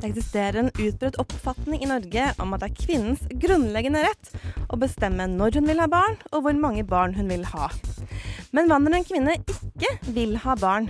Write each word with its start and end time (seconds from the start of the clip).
Det 0.00 0.08
eksisterer 0.08 0.56
en 0.62 0.70
utbredt 0.72 1.18
oppfatning 1.20 1.82
i 1.84 1.88
Norge 1.90 2.30
om 2.40 2.54
at 2.56 2.62
det 2.62 2.70
er 2.70 2.78
kvinnens 2.86 3.24
grunnleggende 3.42 4.00
rett 4.06 4.30
å 4.72 4.78
bestemme 4.80 5.26
når 5.28 5.58
hun 5.58 5.68
vil 5.68 5.82
ha 5.82 5.88
barn, 5.92 6.16
og 6.32 6.46
hvor 6.46 6.56
mange 6.56 6.86
barn 6.88 7.12
hun 7.18 7.28
vil 7.28 7.44
ha. 7.52 7.68
Men 8.56 8.70
hva 8.70 8.78
når 8.80 8.96
en 8.96 9.04
kvinne 9.10 9.34
ikke 9.36 9.92
vil 10.16 10.38
ha 10.40 10.56
barn? 10.56 10.88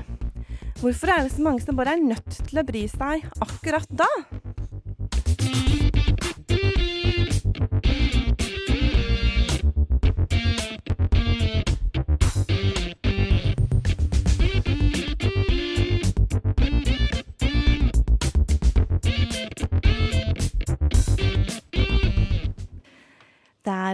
Hvorfor 0.79 1.11
er 1.11 1.25
det 1.27 1.35
så 1.35 1.43
mange 1.43 1.65
som 1.65 1.77
bare 1.77 1.97
er 1.97 2.05
nødt 2.07 2.39
til 2.47 2.63
å 2.63 2.67
bry 2.71 2.85
seg 2.93 3.27
akkurat 3.43 3.91
da? 3.99 4.07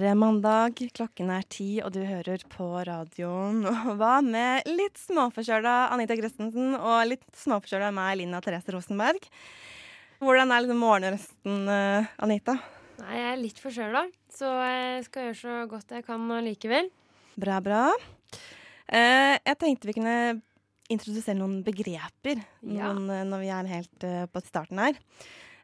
Er 0.05 0.17
mandag, 0.19 0.77
klokken 0.97 1.31
er 1.33 1.45
ti, 1.49 1.81
og 1.85 1.93
du 1.95 2.01
hører 2.05 2.43
på 2.53 2.67
radioen 2.87 3.63
Hva 4.01 4.19
med 4.25 4.67
litt 4.69 4.99
småforkjøla 5.01 5.93
Anita 5.95 6.17
Christensen 6.19 6.75
og 6.77 7.07
litt 7.13 7.25
småforkjøla 7.41 7.93
meg, 7.97 8.19
Lina 8.21 8.41
Therese 8.45 8.75
Rosenberg. 8.75 9.29
Hvordan 10.21 10.53
er 10.53 10.65
liksom 10.65 10.81
morgenrøsten, 10.83 11.63
eh, 11.73 12.11
Anita? 12.25 12.57
Nei, 13.01 13.15
jeg 13.19 13.31
er 13.31 13.41
litt 13.41 13.59
forkjøla, 13.61 14.05
så 14.33 14.51
jeg 14.65 15.07
skal 15.09 15.27
gjøre 15.29 15.41
så 15.43 15.57
godt 15.71 15.97
jeg 15.99 16.07
kan 16.07 16.29
likevel. 16.45 16.89
Bra, 17.37 17.59
bra. 17.61 17.83
Eh, 18.89 19.37
jeg 19.45 19.59
tenkte 19.61 19.91
vi 19.91 19.97
kunne 19.99 20.19
introdusere 20.93 21.37
noen 21.37 21.63
begreper 21.67 22.39
Ja. 22.63 22.93
noen, 22.93 23.11
eh, 23.11 23.25
når 23.29 23.43
vi 23.43 23.49
er 23.53 23.67
helt 23.75 24.05
eh, 24.07 24.27
på 24.31 24.43
starten 24.47 24.79
her. 24.79 24.97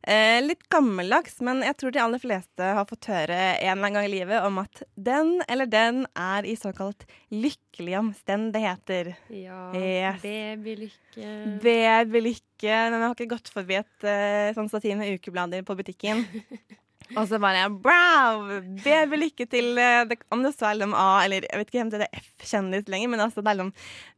Eh, 0.02 0.40
litt 0.42 0.64
gammeldags, 0.72 1.36
men 1.46 1.60
jeg 1.62 1.76
tror 1.78 1.92
de 1.94 2.00
aller 2.02 2.18
fleste 2.18 2.70
har 2.74 2.86
fått 2.90 3.06
høre 3.06 3.36
en 3.38 3.60
eller 3.62 3.76
annen 3.76 3.94
gang 3.94 4.06
i 4.08 4.10
livet 4.10 4.42
om 4.42 4.58
at 4.58 4.82
den 4.98 5.36
eller 5.46 5.68
den 5.70 6.00
er 6.18 6.42
i 6.50 6.56
såkalt 6.58 7.04
lykkelige 7.30 8.00
omstendigheter. 8.00 9.12
Ja, 9.30 9.60
Yes. 9.78 10.18
babylykke 10.24 11.28
Babylykke. 11.62 12.74
Den 12.90 12.98
har 13.02 13.14
ikke 13.14 13.30
gått 13.36 13.50
forbi 13.54 13.78
et 13.78 14.04
eh, 14.10 14.50
sånn 14.58 14.68
stativ 14.72 14.98
med 14.98 15.14
ukeblader 15.14 15.62
på 15.66 15.78
butikken. 15.78 16.26
Og 17.16 17.26
så 17.28 17.38
bare 17.42 17.66
wow! 17.84 18.46
Til 18.82 19.12
lykke 19.20 19.46
det, 19.50 20.18
Om 20.32 20.44
det 20.44 20.54
så 20.56 20.70
er 20.70 20.78
liksom 20.78 20.94
A 20.96 21.24
eller 21.24 21.46
jeg 21.48 21.60
vet 21.60 21.72
ikke 21.72 21.84
om 21.84 21.92
det 21.92 22.00
er 22.06 22.22
F-kjendis 22.22 22.88
lenger, 22.92 23.12
men 23.12 23.24
altså 23.24 23.44
det 23.44 23.52
er 23.52 23.58
liksom 23.60 23.72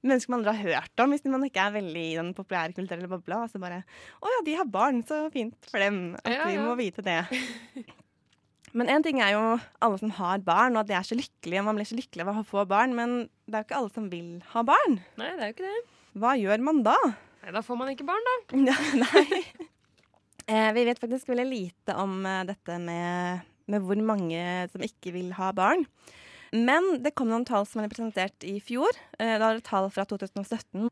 mennesker 0.05 0.35
man 0.35 0.45
aldri 0.45 0.55
har 0.55 0.81
hørt 0.85 1.03
om 1.05 1.15
hvis 1.15 1.27
man 1.27 1.47
ikke 1.49 1.65
er 1.65 1.75
veldig 1.79 2.05
i 2.05 2.17
den 2.21 2.33
populære 2.37 2.77
kulturelle 2.77 3.11
bobla. 3.11 3.43
Og 3.45 3.53
så 3.53 3.61
bare 3.63 3.83
Å 4.21 4.33
ja, 4.37 4.41
de 4.47 4.57
har 4.61 4.71
barn, 4.71 5.03
så 5.07 5.25
fint 5.35 5.71
for 5.71 5.83
dem 5.83 6.01
at 6.23 6.33
Ja, 6.33 6.49
vi 6.51 6.59
må 6.63 6.77
vite 6.79 7.05
det. 7.05 7.21
Men 8.75 8.91
én 8.91 9.05
ting 9.07 9.21
er 9.23 9.37
jo 9.37 9.43
alle 9.87 9.99
som 10.01 10.11
har 10.17 10.41
barn, 10.43 10.75
og 10.75 10.83
at 10.83 10.91
de 10.91 10.97
er 10.99 11.07
så 11.07 11.15
lykkelige. 11.15 11.63
Man 11.63 11.77
blir 11.79 11.87
så 11.87 11.95
lykkelig 11.99 12.25
av 12.27 12.41
å 12.41 12.47
få 12.47 12.65
barn, 12.67 12.97
men 12.99 13.29
det 13.47 13.55
er 13.55 13.63
jo 13.63 13.69
ikke 13.69 13.79
alle 13.79 13.95
som 13.95 14.09
vil 14.11 14.33
ha 14.51 14.65
barn. 14.67 14.97
Nei, 15.21 15.31
det 15.39 15.45
er 15.45 15.53
jo 15.53 15.55
ikke 15.55 15.69
det. 15.69 15.85
Hva 16.19 16.33
gjør 16.39 16.65
man 16.67 16.83
da? 16.87 16.97
Nei, 17.45 17.53
Da 17.55 17.63
får 17.63 17.79
man 17.79 17.93
ikke 17.95 18.07
barn, 18.09 18.27
da. 18.27 18.35
Ja, 18.71 18.77
nei. 18.99 19.71
Eh, 20.47 20.71
vi 20.77 20.85
vet 20.85 21.01
faktisk 21.01 21.31
veldig 21.31 21.47
lite 21.49 21.97
om 21.97 22.19
eh, 22.29 22.43
dette 22.49 22.79
med, 22.83 23.45
med 23.71 23.85
hvor 23.85 24.01
mange 24.05 24.45
som 24.73 24.85
ikke 24.85 25.15
vil 25.15 25.33
ha 25.39 25.53
barn. 25.57 25.87
Men 26.55 27.01
det 27.03 27.17
kom 27.19 27.31
noen 27.33 27.47
tall 27.49 27.65
som 27.67 27.83
ble 27.83 27.91
presentert 27.91 28.45
i 28.47 28.61
fjor. 28.63 28.93
Eh, 29.19 29.37
da 29.39 29.49
var 29.49 29.59
det 29.59 29.67
tall 29.67 29.89
fra 29.95 30.05
2017. 30.07 30.91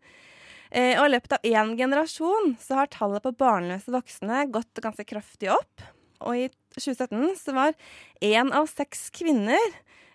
Eh, 0.73 0.97
og 0.97 1.05
i 1.05 1.13
løpet 1.13 1.37
av 1.37 1.47
én 1.47 1.75
generasjon 1.79 2.57
så 2.61 2.81
har 2.81 2.91
tallet 2.91 3.23
på 3.23 3.35
barnløse 3.39 3.93
voksne 3.93 4.47
gått 4.55 4.83
ganske 4.83 5.07
kraftig 5.07 5.53
opp. 5.53 5.87
Og 6.25 6.47
i 6.47 6.49
2017 6.79 7.37
så 7.39 7.55
var 7.55 7.77
én 8.25 8.51
av 8.57 8.71
seks 8.73 9.11
kvinner 9.15 9.61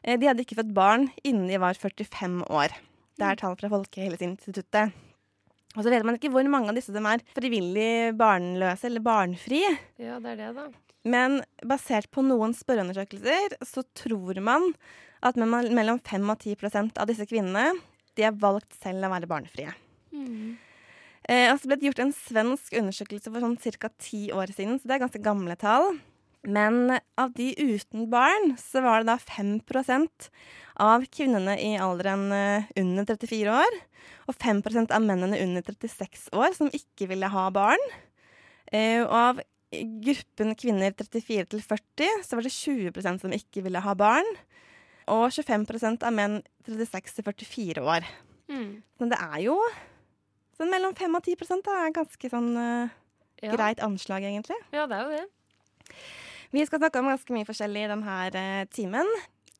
eh, 0.02 0.18
de 0.18 0.28
hadde 0.28 0.44
ikke 0.44 0.60
født 0.60 0.76
barn 0.76 1.12
innen 1.22 1.48
de 1.52 1.62
var 1.62 1.78
45 1.78 2.42
år. 2.50 2.74
Det 3.18 3.30
er 3.30 3.40
tall 3.40 3.56
fra 3.60 3.70
Folkehelseinstituttet. 3.72 4.98
Og 5.78 5.86
så 5.86 5.94
vet 5.94 6.06
man 6.08 6.18
ikke 6.18 6.32
hvor 6.34 6.48
mange 6.50 6.72
av 6.72 6.78
disse 6.78 6.94
som 6.94 7.06
er 7.06 7.22
frivillig 7.38 8.16
barnløse 8.18 8.90
eller 8.90 9.04
barnfri. 9.06 9.62
Ja, 10.02 10.18
det 10.24 10.34
er 10.34 10.40
det, 10.42 10.54
da. 10.58 10.68
Men 11.08 11.40
basert 11.70 12.10
på 12.12 12.24
noen 12.26 12.56
spørreundersøkelser 12.58 13.60
så 13.66 13.86
tror 13.96 14.42
man 14.44 14.72
at 15.26 15.38
mellom 15.38 16.02
5 16.02 16.34
og 16.34 16.42
10% 16.42 16.98
av 17.00 17.10
disse 17.10 17.26
kvinnene 17.30 17.70
de 18.18 18.26
har 18.26 18.36
valgt 18.42 18.74
selv 18.82 19.06
å 19.06 19.14
være 19.14 19.30
barnefrie. 19.30 19.72
Eh, 21.28 21.48
og 21.52 21.60
så 21.60 21.70
ble 21.70 21.78
det 21.78 21.90
gjort 21.90 22.04
en 22.06 22.14
svensk 22.16 22.78
undersøkelse 22.80 23.32
for 23.32 23.44
sånn 23.44 23.58
ca. 23.78 23.90
ti 24.02 24.28
år 24.34 24.54
siden, 24.56 24.80
så 24.80 24.90
det 24.90 24.98
er 24.98 25.04
ganske 25.06 25.24
gamle 25.24 25.58
tall. 25.60 25.98
Men 26.48 26.96
av 27.20 27.34
de 27.36 27.50
uten 27.60 28.08
barn, 28.12 28.54
så 28.62 28.82
var 28.86 29.04
det 29.04 29.12
da 29.12 29.18
5% 29.20 30.30
av 30.80 31.04
kvinnene 31.12 31.58
i 31.60 31.74
alderen 31.82 32.30
eh, 32.32 32.70
under 32.80 33.08
34 33.10 33.52
år, 33.52 33.78
og 34.30 34.38
5% 34.40 34.94
av 34.96 35.04
mennene 35.04 35.40
under 35.44 35.66
36 35.66 36.30
år 36.38 36.56
som 36.56 36.72
ikke 36.72 37.10
ville 37.12 37.28
ha 37.34 37.48
barn. 37.52 37.84
Eh, 38.72 39.02
og 39.04 39.12
av 39.12 39.42
gruppen 39.74 40.54
kvinner 40.56 40.94
34 40.96 41.50
til 41.52 41.64
40, 41.64 42.24
så 42.24 42.38
var 42.38 42.48
det 42.48 42.54
20% 42.56 43.26
som 43.26 43.36
ikke 43.36 43.66
ville 43.66 43.84
ha 43.84 43.96
barn. 44.00 44.30
Og 45.12 45.28
25% 45.32 46.04
av 46.04 46.16
menn 46.16 46.40
36 46.68 47.20
til 47.20 47.28
44 47.28 47.84
år. 47.84 48.08
Mm. 48.52 48.84
Så 49.00 49.08
det 49.12 49.20
er 49.20 49.42
jo 49.44 49.58
sånn 50.58 50.72
mellom 50.72 50.96
5 50.96 51.20
og 51.20 51.28
10 51.28 51.64
da, 51.68 51.76
er 51.84 51.96
ganske 51.96 52.32
sånn 52.32 52.54
uh, 52.56 52.96
Ja. 53.38 53.52
greit 53.54 53.80
anslag, 53.86 54.24
egentlig. 54.26 54.58
ja, 54.74 54.88
det 54.90 54.98
er 54.98 55.04
jo 55.04 55.12
det. 55.14 55.98
Vi 56.56 56.64
skal 56.68 56.80
snakke 56.80 57.02
om 57.02 57.10
ganske 57.12 57.34
mye 57.36 57.48
forskjellig 57.48 57.84
i 57.84 57.92
denne 57.92 58.18
eh, 58.32 58.66
timen. 58.72 59.10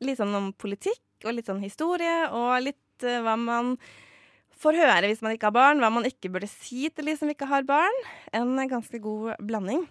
Litt 0.04 0.20
sånn 0.20 0.34
om 0.38 0.52
politikk, 0.56 1.02
og 1.26 1.34
litt 1.34 1.48
sånn 1.50 1.64
historie, 1.64 2.28
og 2.30 2.52
litt 2.62 3.04
uh, 3.04 3.18
hva 3.26 3.34
man 3.40 3.74
får 4.58 4.78
høre 4.78 5.10
hvis 5.10 5.22
man 5.22 5.34
ikke 5.34 5.50
har 5.50 5.56
barn, 5.56 5.82
hva 5.82 5.90
man 5.92 6.06
ikke 6.06 6.30
burde 6.34 6.48
si 6.50 6.88
til 6.90 7.10
de 7.10 7.14
som 7.18 7.30
ikke 7.30 7.48
har 7.50 7.66
barn. 7.68 8.02
En 8.32 8.56
eh, 8.56 8.70
ganske 8.70 9.02
god 9.02 9.36
blanding. 9.44 9.84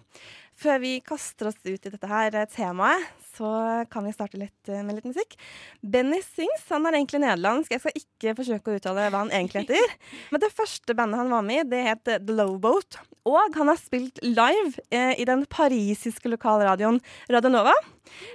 Før 0.58 0.80
vi 0.82 0.96
kaster 1.06 1.52
oss 1.52 1.58
ut 1.62 1.86
i 1.86 1.90
dette 1.92 2.10
her 2.10 2.34
eh, 2.34 2.48
temaet, 2.50 3.04
så 3.36 3.50
kan 3.92 4.06
vi 4.06 4.14
starte 4.14 4.40
litt 4.40 4.70
eh, 4.70 4.82
med 4.82 4.98
litt 4.98 5.06
musikk. 5.06 5.36
Benny 5.80 6.18
Sings 6.24 6.64
han 6.72 6.88
er 6.88 6.98
egentlig 6.98 7.20
nederlandsk. 7.22 7.70
Jeg 7.70 7.84
skal 7.84 8.00
ikke 8.00 8.34
forsøke 8.40 8.72
å 8.72 8.78
uttale 8.80 9.06
hva 9.12 9.22
han 9.22 9.30
egentlig 9.34 9.68
heter. 9.68 9.94
Men 10.32 10.42
det 10.42 10.50
første 10.56 10.96
bandet 10.98 11.22
han 11.22 11.30
var 11.34 11.46
med 11.46 11.62
i, 11.62 11.68
det 11.70 11.84
het 11.86 12.10
The 12.10 12.34
Lowboat. 12.34 12.98
Og 13.28 13.58
han 13.58 13.70
har 13.70 13.78
spilt 13.78 14.18
live 14.24 14.82
eh, 14.94 15.14
i 15.20 15.28
den 15.28 15.44
parisiske 15.50 16.32
lokalradioen 16.32 16.98
Radio 17.30 17.52
Nova. 17.54 17.76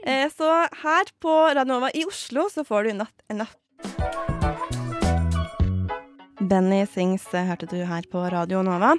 Eh, 0.06 0.30
så 0.32 0.54
her 0.84 1.12
på 1.24 1.36
Radio 1.50 1.74
Nova 1.74 1.92
i 1.92 2.06
Oslo 2.08 2.48
så 2.54 2.64
får 2.68 2.88
du 2.88 2.96
natt 3.02 3.28
en 3.28 3.44
natt. 3.44 3.60
Benny 6.40 6.82
Sings 6.90 7.26
eh, 7.34 7.46
hørte 7.46 7.68
du 7.70 7.78
her 7.86 8.06
på 8.10 8.22
Radio 8.34 8.64
Nova. 8.66 8.94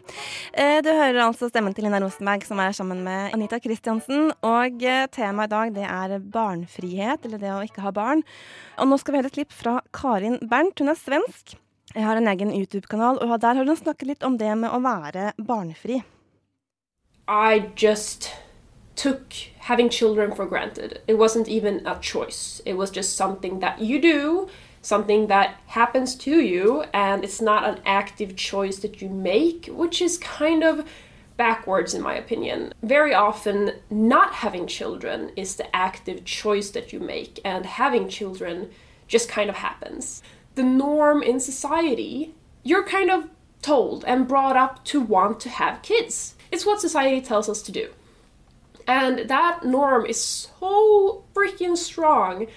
Eh, 0.52 0.78
du 0.84 0.90
hører 0.92 1.24
altså 1.24 1.48
stemmen 1.50 1.74
til 1.74 1.86
Lina 1.86 1.98
Rosenberg 2.02 2.46
som 2.46 2.60
er 2.62 2.76
sammen 2.76 3.02
med 3.06 3.34
Anita 3.34 3.58
Kristiansen. 3.62 4.30
Og 4.46 4.84
eh, 4.86 5.06
temaet 5.14 5.50
i 5.50 5.54
dag 5.54 5.74
det 5.74 5.88
er 5.88 6.22
barnfrihet, 6.36 7.26
eller 7.26 7.42
det 7.42 7.50
å 7.50 7.62
ikke 7.66 7.84
ha 7.84 7.92
barn. 7.94 8.22
Og 8.78 8.90
nå 8.90 8.98
skal 9.02 9.14
vi 9.14 9.22
høre 9.22 9.32
et 9.32 9.38
klipp 9.40 9.54
fra 9.54 9.80
Karin 9.96 10.38
Bernt. 10.46 10.78
Hun 10.78 10.92
er 10.94 11.00
svensk. 11.00 11.56
Jeg 11.94 12.06
har 12.06 12.18
en 12.18 12.30
egen 12.30 12.54
YouTube-kanal, 12.54 13.20
og 13.22 13.36
der 13.42 13.58
har 13.58 13.66
hun 13.66 13.78
snakket 13.78 14.08
litt 14.14 14.26
om 14.26 14.38
det 14.38 14.54
med 14.58 14.70
å 14.70 14.82
være 14.82 15.32
barnefri. 15.38 16.00
I 17.26 17.70
just 17.76 18.30
took 18.96 19.34
having 19.58 19.88
children 19.90 20.34
for 20.34 20.46
granted. 20.46 21.00
It 21.08 21.18
wasn't 21.18 21.48
even 21.48 21.82
a 21.86 21.98
choice. 22.00 22.60
It 22.64 22.74
was 22.74 22.90
just 22.90 23.16
something 23.16 23.60
that 23.60 23.80
you 23.80 24.00
do, 24.00 24.48
something 24.84 25.28
that 25.28 25.58
happens 25.66 26.14
to 26.14 26.40
you, 26.40 26.84
and 26.92 27.24
it's 27.24 27.40
not 27.40 27.66
an 27.66 27.80
active 27.86 28.36
choice 28.36 28.78
that 28.80 29.00
you 29.00 29.08
make, 29.08 29.66
which 29.72 30.02
is 30.02 30.18
kind 30.18 30.62
of 30.62 30.86
backwards 31.38 31.94
in 31.94 32.02
my 32.02 32.14
opinion. 32.14 32.72
Very 32.82 33.14
often, 33.14 33.72
not 33.88 34.34
having 34.34 34.66
children 34.66 35.32
is 35.36 35.56
the 35.56 35.74
active 35.74 36.24
choice 36.26 36.70
that 36.70 36.92
you 36.92 37.00
make, 37.00 37.40
and 37.44 37.64
having 37.64 38.08
children 38.10 38.70
just 39.08 39.28
kind 39.28 39.48
of 39.48 39.56
happens. 39.56 40.22
The 40.54 40.62
norm 40.62 41.22
in 41.22 41.40
society, 41.40 42.34
you're 42.62 42.86
kind 42.86 43.10
of 43.10 43.30
told 43.62 44.04
and 44.04 44.28
brought 44.28 44.56
up 44.56 44.84
to 44.84 45.00
want 45.00 45.40
to 45.40 45.48
have 45.48 45.80
kids. 45.80 46.34
It's 46.52 46.66
what 46.66 46.80
society 46.80 47.22
tells 47.22 47.48
us 47.48 47.62
to 47.62 47.72
do. 47.72 47.88
And 48.86 49.30
that 49.30 49.64
norm 49.64 50.04
is 50.04 50.22
so 50.22 51.24
freaking 51.34 51.74
strong 51.74 52.48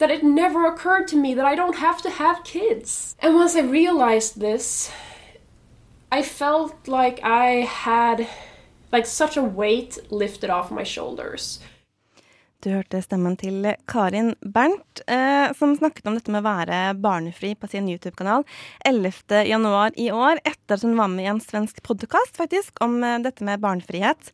that 0.00 0.10
it 0.10 0.22
never 0.22 0.66
occurred 0.66 1.06
to 1.08 1.16
me 1.16 1.34
that 1.34 1.44
I 1.44 1.54
don't 1.54 1.76
have 1.76 2.02
to 2.02 2.10
have 2.10 2.42
kids. 2.44 3.14
And 3.20 3.34
once 3.34 3.54
I 3.54 3.60
realized 3.60 4.40
this, 4.40 4.90
I 6.10 6.22
felt 6.22 6.88
like 6.88 7.20
I 7.22 7.68
had 7.68 8.26
like 8.92 9.06
such 9.06 9.36
a 9.36 9.42
weight 9.42 9.98
lifted 10.10 10.50
off 10.50 10.70
my 10.70 10.84
shoulders. 10.84 11.60
Du 12.60 12.68
hørte 12.74 12.98
stemmen 13.00 13.38
til 13.40 13.64
Karin 13.88 14.34
Bernt, 14.44 15.00
eh, 15.06 15.52
som 15.56 15.72
snakket 15.76 16.10
om 16.10 16.18
dette 16.18 16.32
med 16.32 16.42
å 16.42 16.48
være 16.48 16.80
barnefri 17.00 17.54
på 17.56 17.70
sin 17.72 17.88
YouTube-kanal 17.88 18.44
11. 18.84 19.46
januar 19.48 19.96
i 19.96 20.10
år, 20.12 20.42
etter 20.44 20.76
at 20.76 20.84
hun 20.84 20.98
var 20.98 21.08
med 21.08 21.24
i 21.24 21.30
en 21.32 21.40
svensk 21.40 21.80
podkast 21.86 22.36
faktisk, 22.36 22.76
om 22.84 23.00
eh, 23.00 23.16
dette 23.24 23.46
med 23.48 23.64
barnefrihet. 23.64 24.32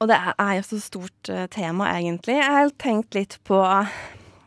Og 0.00 0.08
det 0.08 0.16
er 0.16 0.54
jo 0.56 0.64
så 0.70 0.80
stort 0.80 1.28
eh, 1.28 1.44
tema, 1.52 1.92
egentlig. 1.92 2.38
Jeg 2.40 2.56
har 2.56 2.72
tenkt 2.80 3.12
litt 3.18 3.36
på 3.44 3.60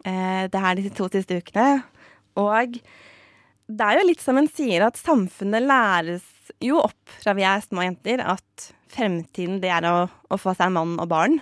eh, 0.06 0.46
det 0.52 0.62
her 0.62 0.80
de 0.80 0.94
to 0.94 1.10
siste 1.12 1.42
ukene. 1.42 1.84
Og 2.40 2.78
det 3.66 3.86
er 3.86 4.00
jo 4.00 4.08
litt 4.08 4.24
som 4.24 4.38
en 4.40 4.50
sier, 4.52 4.86
at 4.86 5.00
samfunnet 5.00 5.66
læres 5.66 6.26
jo 6.62 6.80
opp 6.84 7.18
fra 7.22 7.34
vi 7.38 7.46
er 7.48 7.64
små 7.64 7.86
jenter, 7.88 8.22
at 8.22 8.70
fremtiden 8.96 9.60
det 9.64 9.72
er 9.74 9.88
å, 9.90 10.06
å 10.06 10.40
få 10.40 10.54
seg 10.58 10.74
mann 10.76 10.96
og 11.02 11.10
barn. 11.12 11.40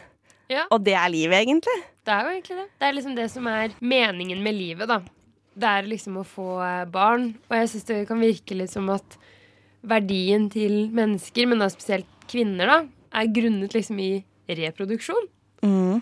Ja. 0.51 0.65
Og 0.73 0.83
det 0.85 0.95
er 0.99 1.11
livet, 1.11 1.43
egentlig. 1.43 1.75
Det 2.03 2.13
er 2.13 2.25
jo 2.25 2.31
egentlig 2.35 2.57
det. 2.59 2.69
Det 2.79 2.87
er 2.87 2.95
liksom 2.97 3.17
det 3.17 3.27
som 3.31 3.49
er 3.51 3.75
meningen 3.79 4.41
med 4.43 4.57
livet, 4.57 4.89
da. 4.91 5.01
Det 5.53 5.69
er 5.69 5.87
liksom 5.87 6.17
å 6.19 6.25
få 6.27 6.47
eh, 6.65 6.85
barn. 6.91 7.31
Og 7.49 7.57
jeg 7.57 7.71
syns 7.71 7.87
det 7.89 7.99
kan 8.09 8.21
virke 8.23 8.57
litt 8.57 8.73
som 8.73 8.89
at 8.93 9.17
verdien 9.83 10.47
til 10.51 10.87
mennesker, 10.95 11.47
men 11.49 11.61
da 11.61 11.69
spesielt 11.71 12.09
kvinner, 12.31 12.69
da, 12.69 12.79
er 13.19 13.31
grunnet 13.35 13.75
liksom 13.75 13.99
i 14.01 14.11
reproduksjon. 14.49 15.27
Mm. 15.63 16.01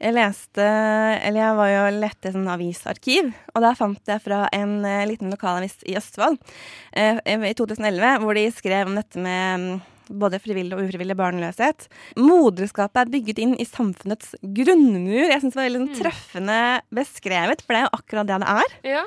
Jeg 0.00 0.16
leste 0.16 0.64
Eller 0.64 1.38
jeg 1.42 1.56
var 1.58 1.70
jo 1.70 1.80
lette 2.00 2.30
i 2.30 2.34
sånn 2.34 2.48
avisarkiv, 2.50 3.30
og 3.52 3.64
der 3.64 3.78
fant 3.78 4.08
jeg 4.08 4.24
fra 4.24 4.46
en 4.56 4.78
eh, 4.88 5.04
liten 5.10 5.32
lokalavis 5.32 5.78
i 5.84 5.96
Østfold 6.00 6.38
eh, 6.96 7.20
i 7.20 7.54
2011, 7.58 8.22
hvor 8.24 8.38
de 8.38 8.46
skrev 8.56 8.88
om 8.88 8.96
dette 8.98 9.20
med 9.20 9.62
mm, 9.62 9.82
både 10.22 10.40
frivillig 10.42 10.76
og 10.76 10.86
ufrivillig 10.86 11.16
barnløshet. 11.18 11.86
Moderskapet 12.18 13.04
er 13.04 13.12
bygget 13.12 13.42
inn 13.44 13.54
i 13.60 13.68
samfunnets 13.68 14.34
grunnmur. 14.42 15.28
Jeg 15.28 15.40
syns 15.42 15.54
det 15.54 15.60
var 15.60 15.68
veldig 15.68 15.82
sånn 15.84 16.00
treffende 16.00 16.60
beskrevet, 16.94 17.64
for 17.64 17.74
det 17.74 17.82
er 17.82 17.86
jo 17.86 18.00
akkurat 18.00 18.32
det 18.32 18.40
det 18.42 18.56
er. 18.56 18.78
Ja. 18.96 19.04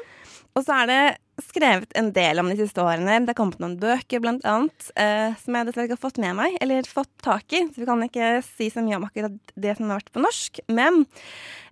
Og 0.56 0.64
så 0.64 0.72
er 0.72 0.88
det 0.88 1.00
skrevet 1.44 1.92
en 2.00 2.14
del 2.16 2.40
om 2.40 2.48
de 2.48 2.56
siste 2.56 2.80
årene. 2.80 3.18
Det 3.26 3.34
er 3.34 3.36
kommet 3.36 3.60
noen 3.60 3.74
bøker, 3.80 4.22
blant 4.24 4.46
annet, 4.48 4.86
eh, 4.96 5.34
som 5.42 5.58
jeg 5.58 5.68
dessverre 5.68 5.90
ikke 5.90 5.98
har 5.98 6.06
fått 6.06 6.20
med 6.24 6.38
meg, 6.38 6.54
eller 6.64 6.88
fått 6.88 7.12
tak 7.26 7.52
i. 7.52 7.66
Så 7.68 7.82
vi 7.82 7.88
kan 7.90 8.04
ikke 8.06 8.30
si 8.46 8.70
så 8.72 8.80
mye 8.86 8.96
om 8.96 9.04
akkurat 9.04 9.52
det 9.60 9.74
som 9.76 9.90
har 9.92 10.00
vært 10.00 10.14
på 10.16 10.24
norsk. 10.24 10.62
Men 10.72 11.02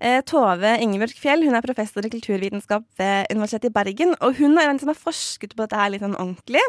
eh, 0.03 0.19
Tove 0.27 0.74
Ingebjørg 0.83 1.15
Fjell 1.21 1.47
hun 1.47 1.56
er 1.56 1.63
professor 1.63 2.03
i 2.03 2.12
kulturvitenskap 2.12 2.83
ved 3.00 3.31
Universitetet 3.31 3.69
i 3.71 3.75
Bergen, 3.77 4.12
og 4.19 4.35
hun 4.41 4.59
er 4.59 4.68
den 4.68 4.81
som 4.81 4.91
har 4.91 5.00
forsket 5.00 5.56
på 5.56 5.63
dette 5.63 5.80
her 5.80 5.94
litt 5.94 6.03
sånn 6.03 6.19
ordentlig. 6.19 6.63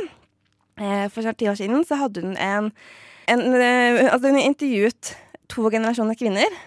Eh, 0.78 1.08
for 1.10 1.26
snart 1.26 1.40
ti 1.42 1.50
år 1.50 1.58
siden 1.58 1.82
så 1.86 1.98
hadde 1.98 2.22
hun 2.22 2.38
en, 2.38 2.70
en 3.30 3.42
eh, 3.58 4.06
Altså, 4.06 4.30
hun 4.30 4.38
intervjuet 4.38 5.16
to 5.50 5.66
generasjoner 5.66 6.14
kvinner. 6.18 6.62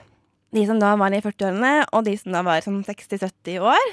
De 0.56 0.64
som 0.68 0.80
da 0.80 0.94
var 1.00 1.16
i 1.16 1.24
40-årene, 1.24 1.72
og 1.96 2.04
de 2.08 2.14
som 2.20 2.36
da 2.36 2.44
var 2.44 2.64
sånn 2.64 2.84
60-70 2.88 3.64
år. 3.64 3.88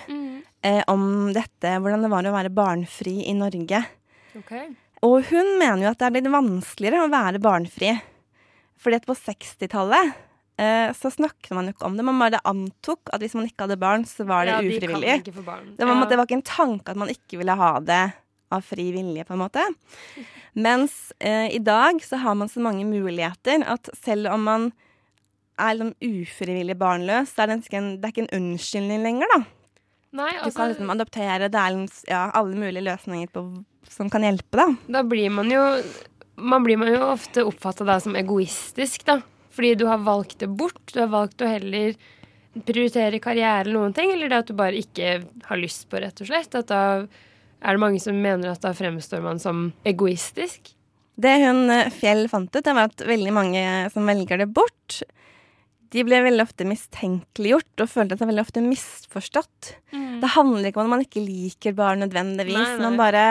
Eh, 0.65 0.81
om 0.89 1.29
dette, 1.37 1.77
hvordan 1.77 2.07
det 2.07 2.09
var 2.13 2.25
å 2.25 2.33
være 2.33 2.53
barnfri 2.55 3.19
i 3.29 3.35
Norge. 3.37 3.83
Okay. 4.39 4.71
Og 5.05 5.19
hun 5.29 5.57
mener 5.61 5.85
jo 5.85 5.91
at 5.91 6.01
det 6.01 6.07
er 6.07 6.15
blitt 6.15 6.31
vanskeligere 6.33 7.05
å 7.05 7.11
være 7.13 7.41
barnfri. 7.45 7.91
Fordi 8.81 8.97
at 8.97 9.09
på 9.09 9.17
60-tallet 9.19 10.15
eh, 10.61 10.89
så 10.97 11.11
snakket 11.13 11.53
man 11.57 11.69
jo 11.69 11.75
ikke 11.75 11.89
om 11.89 11.99
det. 11.99 12.07
Man 12.09 12.23
bare 12.23 12.41
antok 12.49 13.13
at 13.13 13.21
hvis 13.21 13.37
man 13.37 13.49
ikke 13.49 13.67
hadde 13.67 13.81
barn, 13.83 14.07
så 14.09 14.25
var 14.29 14.49
det 14.49 14.55
ja, 14.55 14.63
ufrivillig. 14.65 15.35
barn. 15.45 15.75
Det 15.77 15.85
var, 15.85 15.99
ja. 16.01 16.07
det 16.09 16.19
var 16.21 16.29
ikke 16.29 16.39
en 16.41 16.49
tanke 16.49 16.95
at 16.95 17.01
man 17.03 17.13
ikke 17.13 17.43
ville 17.43 17.57
ha 17.61 17.75
det 17.85 18.05
av 18.55 18.65
fri 18.65 18.87
vilje, 18.95 19.27
på 19.29 19.35
en 19.35 19.43
måte. 19.43 19.65
Mens 20.55 21.13
eh, 21.19 21.51
i 21.53 21.61
dag 21.61 22.01
så 22.05 22.23
har 22.23 22.39
man 22.39 22.49
så 22.49 22.63
mange 22.65 22.87
muligheter 22.89 23.67
at 23.69 23.91
selv 23.99 24.31
om 24.33 24.49
man 24.49 24.71
er 25.61 25.77
liksom 25.77 26.23
ufrivillig 26.23 26.79
barnløs, 26.81 27.35
så 27.35 27.45
er 27.45 27.53
det, 27.53 27.61
ikke 27.67 27.81
en, 27.83 27.91
det 28.01 28.09
er 28.09 28.15
ikke 28.15 28.25
en 28.25 28.37
unnskyldning 28.41 29.05
lenger, 29.05 29.35
da. 29.35 29.43
Nei, 30.15 30.31
Du 30.37 30.45
altså, 30.47 30.59
kan 30.61 30.73
liksom 30.73 30.91
adoptere, 30.95 31.51
det 31.51 31.59
er 31.61 31.75
liksom, 31.75 32.09
ja, 32.11 32.25
alle 32.39 32.59
mulige 32.59 32.87
løsninger 32.87 33.31
på, 33.35 33.45
som 33.91 34.11
kan 34.13 34.27
hjelpe, 34.27 34.61
da. 34.61 34.67
da 34.99 35.03
blir 35.07 35.33
man 35.35 35.51
jo 35.51 35.63
Man 36.35 36.65
blir 36.65 36.79
man 36.79 36.91
jo 36.91 36.99
ofte 37.13 37.45
oppfatta 37.47 38.01
som 38.03 38.17
egoistisk, 38.19 39.05
da. 39.07 39.21
Fordi 39.55 39.77
du 39.79 39.85
har 39.87 40.01
valgt 40.03 40.41
det 40.43 40.49
bort. 40.51 40.81
Du 40.91 40.99
har 40.99 41.13
valgt 41.13 41.45
å 41.45 41.47
heller 41.47 41.95
prioritere 42.67 43.21
karriere 43.23 43.61
eller 43.63 43.77
noen 43.79 43.95
ting, 43.95 44.11
eller 44.11 44.33
det 44.33 44.41
at 44.43 44.51
du 44.51 44.57
bare 44.59 44.81
ikke 44.81 45.13
har 45.47 45.61
lyst 45.61 45.87
på, 45.91 46.01
rett 46.03 46.19
og 46.23 46.27
slett. 46.27 46.57
At 46.59 46.73
da 46.73 46.81
er 47.65 47.77
det 47.77 47.83
mange 47.85 48.03
som 48.03 48.19
mener 48.19 48.51
at 48.51 48.67
da 48.67 48.75
fremstår 48.75 49.23
man 49.23 49.39
som 49.43 49.69
egoistisk. 49.87 50.75
Det 51.15 51.35
hun 51.45 51.71
eh, 51.71 51.91
Fjell 51.95 52.27
fant 52.31 52.51
ut, 52.51 52.65
det 52.65 52.75
var 52.75 52.91
at 52.91 53.07
veldig 53.07 53.35
mange 53.35 53.65
som 53.95 54.11
velger 54.11 54.43
det 54.43 54.51
bort, 54.55 55.03
de 55.95 56.03
ble 56.07 56.19
veldig 56.25 56.43
ofte 56.43 56.67
mistenkeliggjort 56.67 57.85
og 57.85 57.91
følte 57.91 58.19
seg 58.19 58.31
veldig 58.31 58.43
ofte 58.43 58.63
misforstått. 58.65 59.75
Det 60.23 60.33
handler 60.35 60.71
ikke 60.71 60.81
om 60.83 60.89
at 60.89 60.95
man 60.97 61.05
ikke 61.05 61.23
liker 61.23 61.77
barn 61.79 62.03
nødvendigvis. 62.03 62.57
Nei, 62.59 62.79
nei. 62.79 62.83
Man 62.83 62.99
bare 62.99 63.25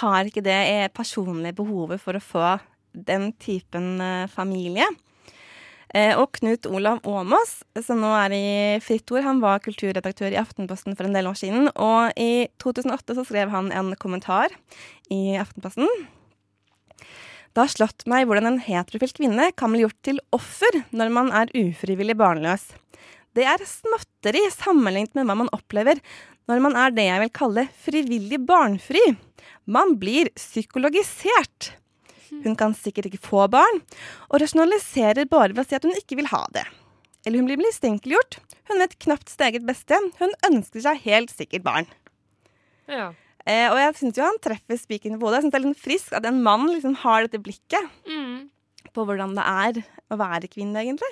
har 0.00 0.30
ikke 0.30 0.44
det 0.44 0.92
personlige 0.94 1.56
behovet 1.58 2.02
for 2.02 2.14
å 2.14 2.22
få 2.22 2.52
den 2.94 3.32
typen 3.42 3.98
eh, 4.02 4.28
familie. 4.30 4.86
Eh, 5.94 6.14
og 6.18 6.32
Knut 6.38 6.66
Olav 6.66 7.02
Åmås, 7.06 7.60
som 7.86 8.00
nå 8.02 8.10
er 8.18 8.34
i 8.34 8.46
Fritt 8.82 9.10
Ord, 9.14 9.22
han 9.26 9.42
var 9.42 9.62
kulturredaktør 9.62 10.34
i 10.34 10.40
Aftenposten 10.40 10.94
for 10.98 11.06
en 11.06 11.14
del 11.14 11.28
år 11.30 11.38
siden. 11.38 11.70
Og 11.74 12.14
i 12.18 12.46
2008 12.62 13.18
så 13.18 13.26
skrev 13.26 13.54
han 13.54 13.70
en 13.74 13.94
kommentar 13.98 14.54
i 15.10 15.38
Aftenposten. 15.38 15.90
Det 17.54 17.62
har 17.62 17.70
slått 17.70 18.02
meg 18.10 18.26
hvordan 18.26 18.48
en 18.48 18.62
heterofil 18.64 19.12
kvinne 19.14 19.52
kan 19.54 19.70
bli 19.70 19.84
gjort 19.84 20.00
til 20.02 20.18
offer 20.34 20.80
når 20.90 21.12
man 21.14 21.30
er 21.30 21.52
ufrivillig 21.54 22.16
barnløs. 22.18 22.72
Det 23.34 23.46
er 23.46 23.62
småtteri 23.66 24.42
sammenlignet 24.50 25.14
med 25.14 25.28
hva 25.28 25.36
man 25.38 25.52
opplever 25.54 26.00
når 26.50 26.64
man 26.66 26.74
er 26.78 26.92
det 26.94 27.06
jeg 27.06 27.22
vil 27.22 27.32
kalle 27.38 27.66
frivillig 27.86 28.40
barnfri. 28.46 29.04
Man 29.70 29.94
blir 30.02 30.32
psykologisert. 30.34 31.72
Hun 32.42 32.58
kan 32.58 32.74
sikkert 32.74 33.08
ikke 33.08 33.22
få 33.22 33.46
barn, 33.52 33.82
og 34.26 34.40
rasjonaliserer 34.42 35.28
bare 35.30 35.54
ved 35.54 35.62
å 35.62 35.68
si 35.68 35.78
at 35.78 35.86
hun 35.86 35.94
ikke 35.94 36.18
vil 36.18 36.32
ha 36.32 36.42
det. 36.56 36.64
Eller 37.24 37.38
hun 37.40 37.48
blir 37.48 37.62
mistenkeliggjort. 37.62 38.40
Hun 38.68 38.82
vet 38.82 38.98
knapt 39.06 39.30
sitt 39.30 39.44
eget 39.46 39.64
beste. 39.68 39.96
Hun 40.18 40.34
ønsker 40.50 40.82
seg 40.84 41.04
helt 41.06 41.32
sikkert 41.32 41.64
barn. 41.64 41.86
Ja. 42.90 43.12
Eh, 43.46 43.66
og 43.68 43.76
jeg 43.76 43.94
syns 44.00 44.16
jo 44.16 44.24
han 44.24 44.38
treffer 44.40 44.78
spikeren 44.80 45.18
på 45.20 45.26
hodet. 45.28 45.42
Jeg 45.42 45.44
synes 45.44 45.52
det 45.54 45.60
er 45.60 45.66
litt 45.68 45.84
frisk 45.84 46.12
at 46.16 46.26
en 46.28 46.42
mann 46.42 46.64
liksom 46.72 46.94
har 47.02 47.26
dette 47.26 47.42
blikket 47.44 47.90
Mm. 48.08 48.48
på 48.94 49.04
hvordan 49.04 49.34
det 49.36 49.44
er 49.44 49.82
å 50.10 50.16
være 50.20 50.48
kvinne, 50.48 50.80
egentlig. 50.80 51.10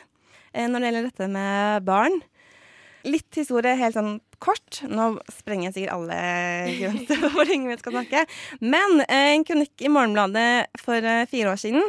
Eh, 0.54 0.66
når 0.68 0.80
det 0.80 0.88
gjelder 0.92 1.08
dette 1.10 1.28
med 1.32 1.84
barn. 1.84 2.22
Litt 3.04 3.34
historie 3.34 3.74
helt 3.76 3.96
sånn 3.96 4.20
kort. 4.38 4.82
Nå 4.88 5.18
sprenger 5.30 5.70
jeg 5.70 5.74
sikkert 5.74 5.94
alle 5.96 6.18
grenser 6.78 7.18
for 7.20 7.28
hvor 7.34 7.48
lenge 7.50 7.68
vi 7.72 7.76
skal 7.80 7.92
snakke. 7.98 8.24
Men 8.60 9.00
eh, 9.08 9.34
en 9.34 9.44
kronikk 9.44 9.82
i 9.82 9.90
Morgenbladet 9.92 10.68
for 10.80 10.94
eh, 11.02 11.26
fire 11.26 11.52
år 11.52 11.60
siden 11.60 11.82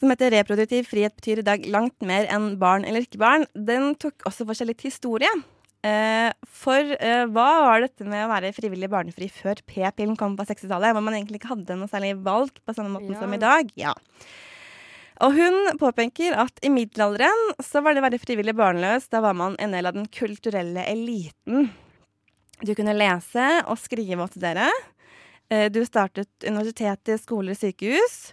som 0.00 0.10
heter 0.10 0.34
'Reproduktiv 0.34 0.84
frihet 0.90 1.14
betyr 1.16 1.38
i 1.38 1.46
dag 1.46 1.64
langt 1.70 1.94
mer 2.02 2.26
enn 2.28 2.58
barn 2.58 2.84
eller 2.84 3.00
ikke 3.06 3.16
barn', 3.22 3.46
den 3.54 3.94
tok 3.94 4.26
også 4.26 4.44
for 4.44 4.52
seg 4.58 4.66
litt 4.68 4.82
historie. 4.82 5.30
Eh, 5.84 6.30
for 6.48 6.94
eh, 6.96 7.26
hva 7.28 7.48
var 7.66 7.82
dette 7.84 8.06
med 8.08 8.24
å 8.24 8.30
være 8.30 8.54
frivillig 8.56 8.88
barnefri 8.88 9.28
før 9.28 9.58
p-pillen 9.68 10.16
kom 10.16 10.36
på 10.38 10.46
60-tallet? 10.48 10.94
Hvor 10.96 11.04
man 11.04 11.16
egentlig 11.18 11.42
ikke 11.42 11.50
hadde 11.52 11.76
noe 11.76 11.90
særlig 11.92 12.14
valg 12.24 12.56
på 12.64 12.72
samme 12.76 12.94
måten 12.94 13.12
Ja. 13.12 13.20
som 13.20 13.34
i 13.36 13.40
dag. 13.42 13.72
Ja. 13.76 13.92
Og 15.22 15.36
hun 15.36 15.76
påpeker 15.78 16.34
at 16.40 16.56
i 16.64 16.70
middelalderen 16.72 17.52
så 17.62 17.82
var 17.84 17.94
det 17.94 18.00
å 18.02 18.06
være 18.08 18.18
frivillig 18.22 18.56
barnløs, 18.58 19.10
da 19.12 19.20
var 19.22 19.36
man 19.38 19.54
en 19.62 19.76
del 19.76 19.86
av 19.86 19.94
den 19.94 20.08
kulturelle 20.08 20.82
eliten. 20.90 21.68
Du 22.64 22.72
kunne 22.74 22.96
lese 22.96 23.44
og 23.68 23.76
skrive 23.78 24.24
og 24.24 24.32
studere. 24.32 24.70
Eh, 25.50 25.68
Du 25.68 25.84
startet 25.84 26.28
universitetet, 26.48 27.20
skoler, 27.20 27.54
sykehus. 27.54 28.32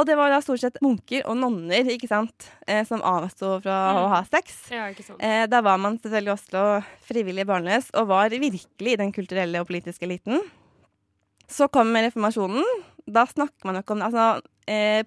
Og 0.00 0.06
det 0.08 0.14
var 0.16 0.32
da 0.32 0.38
stort 0.40 0.62
sett 0.62 0.78
munker 0.80 1.26
og 1.28 1.36
nonner 1.36 1.90
ikke 1.92 2.08
sant, 2.08 2.46
eh, 2.64 2.80
som 2.88 3.02
avsto 3.04 3.58
fra 3.60 3.76
å 4.00 4.06
ha 4.08 4.20
sex. 4.24 4.70
ja, 4.72 4.86
ikke 4.88 5.04
sant. 5.04 5.20
Eh, 5.20 5.44
Da 5.50 5.60
var 5.60 5.76
man 5.76 5.98
selvfølgelig 6.00 6.32
også 6.38 6.62
frivillig 7.04 7.44
barnløs, 7.44 7.90
og 7.92 8.08
var 8.08 8.30
virkelig 8.32 8.94
i 8.94 8.96
den 8.96 9.12
kulturelle 9.12 9.60
og 9.60 9.68
politiske 9.68 10.08
eliten. 10.08 10.40
Så 11.50 11.68
kom 11.68 11.92
reformasjonen. 11.92 12.64
Da 13.10 13.26
snakker 13.26 13.68
man 13.68 13.76
jo 13.76 13.82
ikke 13.82 13.96
om. 13.98 14.02
Altså, 14.08 14.40
eh, 14.66 15.04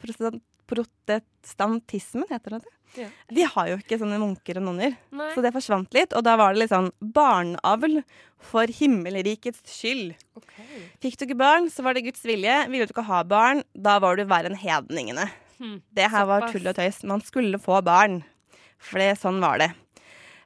protestantismen, 0.67 2.29
heter 2.29 2.57
det 2.57 2.62
det? 2.67 2.73
Ja. 3.00 3.07
De 3.33 3.45
har 3.55 3.69
jo 3.71 3.77
ikke 3.79 3.97
sånne 4.01 4.19
munker 4.21 4.59
og 4.59 4.67
nonner. 4.67 4.97
Nei. 5.15 5.29
Så 5.33 5.43
det 5.45 5.53
forsvant 5.55 5.95
litt, 5.95 6.13
og 6.13 6.25
da 6.25 6.35
var 6.39 6.53
det 6.53 6.63
litt 6.63 6.73
sånn 6.73 6.91
barneavl 7.15 8.01
for 8.43 8.69
himmelrikets 8.79 9.63
skyld. 9.71 10.13
Okay. 10.39 10.83
Fikk 11.03 11.17
du 11.19 11.25
ikke 11.27 11.39
barn, 11.39 11.69
så 11.73 11.85
var 11.85 11.97
det 11.97 12.05
Guds 12.07 12.25
vilje. 12.27 12.57
Ville 12.69 12.89
du 12.89 12.93
ikke 12.93 13.07
ha 13.07 13.23
barn, 13.27 13.63
da 13.73 13.97
var 14.03 14.19
du 14.19 14.25
verre 14.29 14.51
enn 14.51 14.59
hedningene. 14.59 15.29
Hmm. 15.59 15.79
Det 15.95 16.09
her 16.12 16.27
var 16.29 16.50
tull 16.51 16.67
og 16.67 16.77
tøys. 16.77 17.01
Man 17.07 17.23
skulle 17.25 17.62
få 17.62 17.79
barn. 17.85 18.21
For 18.83 19.00
det, 19.00 19.15
sånn 19.21 19.39
var 19.39 19.62
det. 19.62 19.71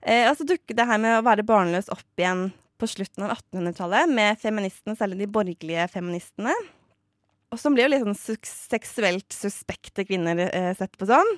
Eh, 0.05 0.27
og 0.29 0.37
så 0.37 0.45
dukket 0.47 0.77
det 0.77 0.85
her 0.87 1.01
med 1.01 1.17
å 1.17 1.25
være 1.25 1.45
barnløs 1.47 1.89
opp 1.93 2.21
igjen 2.21 2.51
på 2.77 2.89
slutten 2.89 3.25
av 3.25 3.33
1800-tallet, 3.39 4.11
med 4.13 4.37
feministene, 4.37 4.93
særlig 4.97 5.23
de 5.23 5.31
borgerlige 5.33 5.87
feministene. 5.89 6.53
Og 7.49 7.57
som 7.61 7.73
blir 7.73 7.87
jo 7.87 7.93
litt 7.93 8.05
sånn 8.05 8.37
seksuelt 8.45 9.33
suspekte 9.33 10.05
kvinner 10.05 10.43
eh, 10.45 10.73
sett 10.77 10.93
på 10.99 11.07
sånn. 11.09 11.31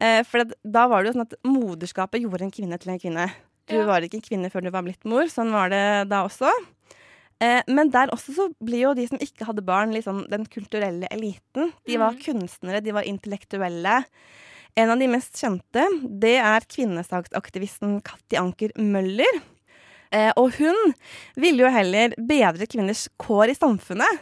Eh, 0.00 0.22
for 0.28 0.44
da 0.64 0.86
var 0.88 1.02
det 1.02 1.10
jo 1.12 1.16
sånn 1.18 1.26
at 1.26 1.36
moderskapet 1.46 2.22
gjorde 2.22 2.46
en 2.48 2.52
kvinne 2.54 2.78
til 2.80 2.92
en 2.92 2.98
kvinne. 3.00 3.26
Du 3.66 3.74
Ja. 3.74 3.86
var 3.86 4.00
ikke 4.00 4.14
en 4.20 4.26
kvinne 4.28 4.50
før 4.52 4.62
du 4.62 4.70
var 4.70 4.82
blitt 4.82 5.04
mor. 5.04 5.24
Sånn 5.24 5.50
var 5.50 5.70
det 5.70 6.08
da 6.08 6.24
også. 6.26 6.50
Eh, 7.40 7.62
men 7.68 7.90
der 7.90 8.08
også 8.08 8.32
så 8.34 8.54
blir 8.62 8.80
jo 8.82 8.94
de 8.94 9.06
som 9.08 9.18
ikke 9.18 9.44
hadde 9.44 9.64
barn, 9.64 9.92
liksom 9.92 10.28
den 10.30 10.46
kulturelle 10.46 11.08
eliten. 11.10 11.72
De 11.86 11.96
var 11.98 12.14
kunstnere, 12.14 12.82
de 12.82 12.92
var 12.92 13.02
intellektuelle. 13.02 14.04
En 14.76 14.90
av 14.90 14.98
de 14.98 15.06
mest 15.08 15.32
kjente, 15.34 15.84
det 16.20 16.36
er 16.36 16.60
kvinnesaksaktivisten 16.60 18.02
Katti 18.04 18.36
Anker 18.36 18.70
Møller. 18.76 19.40
Eh, 20.12 20.32
og 20.36 20.52
hun 20.58 20.94
ville 21.36 21.64
jo 21.64 21.70
heller 21.70 22.14
bedre 22.16 22.66
kvinners 22.66 23.08
kår 23.18 23.50
i 23.50 23.54
samfunnet. 23.58 24.20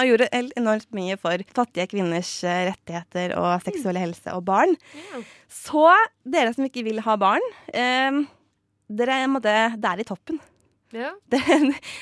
Og 0.00 0.08
gjorde 0.08 0.28
enormt 0.56 0.88
mye 0.96 1.16
for 1.20 1.42
fattige 1.56 1.88
kvinners 1.90 2.30
eh, 2.48 2.70
rettigheter 2.70 3.34
og 3.36 3.64
seksuelle 3.66 4.00
helse 4.00 4.32
og 4.32 4.44
barn. 4.48 4.72
Ja. 4.96 5.20
Så 5.52 5.88
dere 6.24 6.54
som 6.56 6.64
ikke 6.64 6.84
vil 6.86 7.02
ha 7.04 7.16
barn, 7.20 7.44
eh, 7.74 8.22
dere 8.88 9.18
måtte 9.30 9.52
Det 9.76 9.90
er 9.90 10.00
i 10.00 10.08
toppen. 10.08 10.40
Ja, 10.90 11.12
Det, 11.30 11.38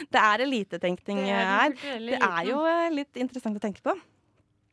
det 0.08 0.20
er 0.22 0.44
elitetenkning 0.46 1.18
er 1.26 1.44
her. 1.44 1.74
Det 1.74 2.20
er 2.22 2.46
jo 2.48 2.62
eh, 2.64 2.86
litt 2.94 3.18
interessant 3.20 3.58
å 3.58 3.64
tenke 3.66 3.82
på. 3.84 3.96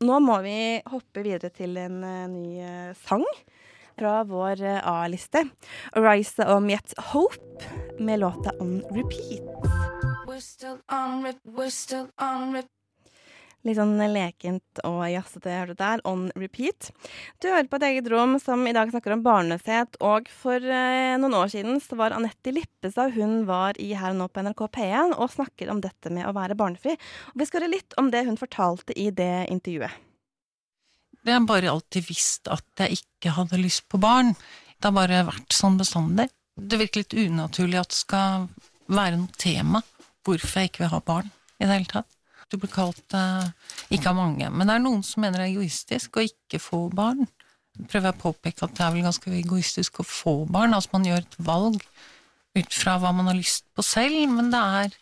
Nå 0.05 0.19
må 0.23 0.37
vi 0.43 0.55
hoppe 0.91 1.23
videre 1.23 1.49
til 1.55 1.75
en 1.81 2.03
eh, 2.03 2.27
ny 2.31 2.93
sang 3.07 3.25
fra 3.95 4.19
vår 4.27 4.61
A-liste. 4.83 5.45
Arise 5.95 6.45
og 6.51 6.69
Yet 6.69 6.95
Hope 7.13 7.73
med 7.99 8.21
låta 8.21 8.53
On 8.59 8.77
Repeat. 8.91 9.43
We're 10.27 10.41
still 10.41 10.79
on 10.91 11.23
rip, 11.23 11.37
we're 11.45 11.69
still 11.69 12.09
on 12.19 12.53
rip. 12.53 12.74
Litt 13.65 13.79
sånn 13.79 13.97
lekent 13.97 14.81
og 14.85 14.99
jazzete 15.09 15.49
hørte 15.49 15.73
du 15.73 15.79
der. 15.79 16.01
On 16.05 16.27
repeat. 16.37 16.91
Du 17.41 17.47
hører 17.49 17.65
på 17.69 17.79
et 17.79 17.87
eget 17.87 18.09
rom 18.13 18.37
som 18.41 18.61
i 18.69 18.73
dag 18.77 18.91
snakker 18.93 19.15
om 19.15 19.23
barnløshet. 19.25 19.97
Og 20.05 20.29
for 20.29 20.61
eh, 20.61 21.15
noen 21.17 21.33
år 21.33 21.49
siden 21.55 21.79
så 21.81 21.97
var 21.97 22.13
Anette 22.13 22.53
Lippestad 22.53 23.15
hun 23.17 23.41
var 23.49 23.79
i 23.81 23.89
Her 23.97 24.13
og 24.13 24.19
nå 24.19 24.29
på 24.29 24.45
NRK 24.45 24.65
P1 24.77 25.15
og 25.17 25.33
snakker 25.33 25.73
om 25.73 25.81
dette 25.81 26.13
med 26.13 26.29
å 26.29 26.35
være 26.37 26.57
barnefri. 26.59 26.93
Og 27.33 27.41
vi 27.41 27.49
skal 27.49 27.65
høre 27.65 27.73
litt 27.73 27.97
om 27.97 28.13
det 28.13 28.27
hun 28.29 28.37
fortalte 28.37 28.93
i 28.93 29.09
det 29.09 29.47
intervjuet. 29.49 30.01
Jeg 31.25 31.33
har 31.33 31.49
bare 31.49 31.71
alltid 31.71 32.05
visst 32.05 32.49
at 32.53 32.85
jeg 32.85 32.99
ikke 32.99 33.33
hadde 33.33 33.57
lyst 33.57 33.87
på 33.89 33.97
barn. 33.97 34.35
Det 34.77 34.91
har 34.91 34.93
bare 34.93 35.25
vært 35.25 35.57
sånn 35.57 35.79
bestandig. 35.81 36.29
Det 36.53 36.77
virker 36.77 37.01
litt 37.01 37.17
unaturlig 37.17 37.81
at 37.81 37.89
det 37.89 37.97
skal 37.97 38.45
være 38.85 39.17
noe 39.23 39.41
tema 39.41 39.81
hvorfor 40.25 40.61
jeg 40.61 40.69
ikke 40.69 40.85
vil 40.85 40.93
ha 40.93 41.01
barn 41.05 41.31
i 41.57 41.65
det 41.65 41.73
hele 41.73 41.89
tatt. 41.89 42.14
Du 42.51 42.59
blir 42.61 42.71
kalt 42.71 43.15
eh, 43.17 43.47
ikke 43.95 44.11
av 44.11 44.19
mange, 44.19 44.49
men 44.53 44.69
det 44.69 44.75
er 44.75 44.83
noen 44.83 45.01
som 45.05 45.23
mener 45.25 45.41
det 45.41 45.47
er 45.47 45.55
egoistisk 45.55 46.19
å 46.19 46.25
ikke 46.25 46.61
få 46.61 46.85
barn. 46.93 47.25
Prøver 47.75 48.07
jeg 48.11 48.15
å 48.15 48.21
påpeke 48.21 48.67
at 48.67 48.75
det 48.77 48.85
er 48.85 48.93
vel 48.95 49.07
ganske 49.07 49.33
egoistisk 49.35 49.99
å 49.99 50.07
få 50.07 50.35
barn, 50.47 50.75
altså 50.77 50.93
man 50.93 51.07
gjør 51.09 51.25
et 51.25 51.39
valg 51.47 51.81
ut 52.55 52.77
fra 52.77 52.95
hva 53.01 53.11
man 53.15 53.27
har 53.31 53.37
lyst 53.37 53.65
på 53.75 53.83
selv, 53.83 54.21
men 54.31 54.51
det 54.53 54.61
er, 54.79 54.97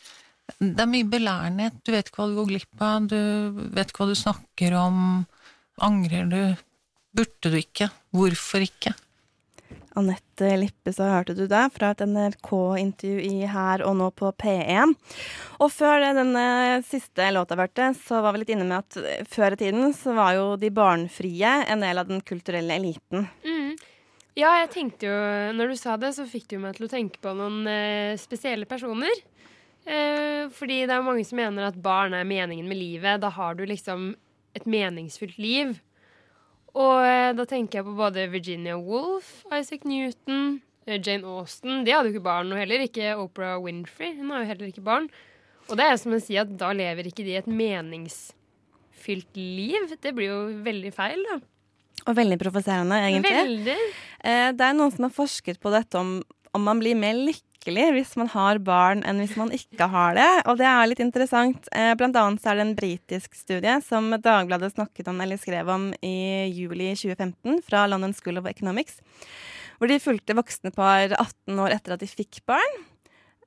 det 0.63 0.81
er 0.81 0.89
mye 0.89 1.09
belærenhet. 1.09 1.77
Du 1.85 1.93
vet 1.93 2.09
ikke 2.09 2.23
hva 2.23 2.29
du 2.31 2.37
går 2.39 2.49
glipp 2.49 2.85
av, 2.87 3.09
du 3.11 3.19
vet 3.75 3.91
ikke 3.91 4.03
hva 4.03 4.09
du 4.09 4.17
snakker 4.17 4.77
om. 4.79 4.97
Angrer 5.85 6.29
du? 6.31 6.41
Burde 7.13 7.51
du 7.53 7.59
ikke? 7.59 7.91
Hvorfor 8.13 8.65
ikke? 8.65 8.95
Anette 9.99 10.93
så 10.93 11.05
hørte 11.07 11.35
du 11.37 11.45
det 11.49 11.63
fra 11.75 11.91
et 11.93 12.01
NRK-intervju 12.07 13.21
i 13.23 13.47
Her 13.49 13.83
og 13.85 13.97
nå 13.99 14.09
på 14.17 14.31
P1. 14.41 14.95
Og 15.61 15.71
før 15.71 16.03
denne 16.17 16.45
siste 16.87 17.29
låta 17.35 17.57
hørte, 17.59 17.91
så 17.97 18.23
var 18.25 18.33
vi 18.33 18.43
litt 18.43 18.53
inne 18.55 18.67
med 18.69 18.81
at 18.81 19.27
før 19.29 19.55
i 19.55 19.61
tiden 19.61 19.93
så 19.97 20.15
var 20.17 20.33
jo 20.37 20.47
de 20.59 20.71
barnfrie 20.73 21.53
en 21.69 21.85
del 21.85 22.01
av 22.01 22.09
den 22.09 22.23
kulturelle 22.25 22.79
eliten. 22.81 23.27
Mm. 23.45 23.75
Ja, 24.33 24.55
jeg 24.63 24.71
tenkte 24.73 25.05
jo 25.05 25.17
Når 25.53 25.69
du 25.69 25.77
sa 25.77 25.95
det, 26.01 26.15
så 26.15 26.25
fikk 26.25 26.55
jo 26.55 26.63
meg 26.63 26.77
til 26.77 26.87
å 26.87 26.91
tenke 26.91 27.21
på 27.21 27.35
noen 27.37 27.67
eh, 27.69 28.17
spesielle 28.17 28.65
personer. 28.69 29.13
Eh, 29.85 30.49
fordi 30.55 30.83
det 30.87 30.95
er 30.95 31.05
mange 31.05 31.25
som 31.27 31.37
mener 31.37 31.67
at 31.67 31.77
barn 31.77 32.15
er 32.17 32.27
meningen 32.27 32.67
med 32.69 32.79
livet. 32.79 33.21
Da 33.21 33.29
har 33.35 33.57
du 33.59 33.65
liksom 33.69 34.13
et 34.57 34.65
meningsfylt 34.69 35.37
liv. 35.41 35.75
Og 36.73 37.05
eh, 37.05 37.31
da 37.37 37.45
tenker 37.49 37.79
jeg 37.79 37.87
på 37.87 37.95
både 37.97 38.25
Virginia 38.33 38.77
Woolf, 38.81 39.43
Isaac 39.53 39.85
Newton, 39.85 40.61
eh, 40.87 40.97
Jane 40.97 41.27
Austen. 41.29 41.83
De 41.85 41.93
hadde 41.93 42.09
jo 42.09 42.15
ikke 42.15 42.25
barn, 42.25 42.49
og 42.53 42.57
heller 42.57 42.85
ikke 42.87 43.13
Oprah 43.21 43.59
Winfrey. 43.61 44.15
Hun 44.17 44.33
har 44.33 44.43
jo 44.43 44.51
heller 44.53 44.71
ikke 44.71 44.85
barn. 44.85 45.09
Og 45.69 45.77
det 45.79 45.85
er 45.85 45.99
som 46.01 46.15
å 46.15 46.21
si 46.21 46.35
at 46.39 46.49
da 46.59 46.73
lever 46.75 47.07
ikke 47.07 47.25
de 47.25 47.37
et 47.39 47.49
meningsfylt 47.49 49.37
liv. 49.37 49.93
Det 50.01 50.15
blir 50.17 50.31
jo 50.31 50.39
veldig 50.65 50.93
feil, 50.95 51.21
da. 51.29 51.39
Og 52.09 52.17
veldig 52.17 52.39
provoserende, 52.41 52.97
egentlig. 53.05 53.37
Veldig. 53.37 53.77
Eh, 54.25 54.49
det 54.57 54.65
er 54.65 54.75
noen 54.75 54.91
som 54.91 55.05
har 55.07 55.13
forsket 55.13 55.61
på 55.63 55.71
dette 55.71 56.01
om, 56.01 56.17
om 56.57 56.65
man 56.65 56.81
blir 56.81 56.97
mer 56.99 57.15
lykkelig 57.15 57.52
hvis 57.71 58.15
man 58.19 58.27
har 58.27 58.59
barn 58.59 59.03
enn 59.07 59.19
hvis 59.21 59.35
man 59.39 59.51
ikke 59.51 59.87
har 59.87 60.15
det. 60.15 60.29
Og 60.49 60.57
det 60.57 60.65
er 60.67 60.87
litt 60.87 60.99
interessant. 60.99 61.67
Eh, 61.71 61.93
blant 61.95 62.15
annet 62.15 62.41
så 62.41 62.51
er 62.51 62.55
det 62.59 62.65
en 62.67 62.75
britisk 62.75 63.35
studie 63.35 63.79
som 63.81 64.11
Dagbladet 64.11 64.73
snakket 64.73 65.07
om 65.07 65.21
eller 65.21 65.37
skrev 65.37 65.69
om 65.69 65.93
i 66.01 66.49
juli 66.51 66.93
2015 66.95 67.61
fra 67.63 67.85
London 67.87 68.13
School 68.13 68.37
of 68.37 68.45
Economics. 68.45 68.99
Hvor 69.79 69.87
de 69.87 69.99
fulgte 69.99 70.35
voksne 70.35 70.73
par 70.75 71.15
18 71.15 71.59
år 71.59 71.77
etter 71.77 71.93
at 71.95 72.03
de 72.03 72.07
fikk 72.07 72.43
barn. 72.45 72.83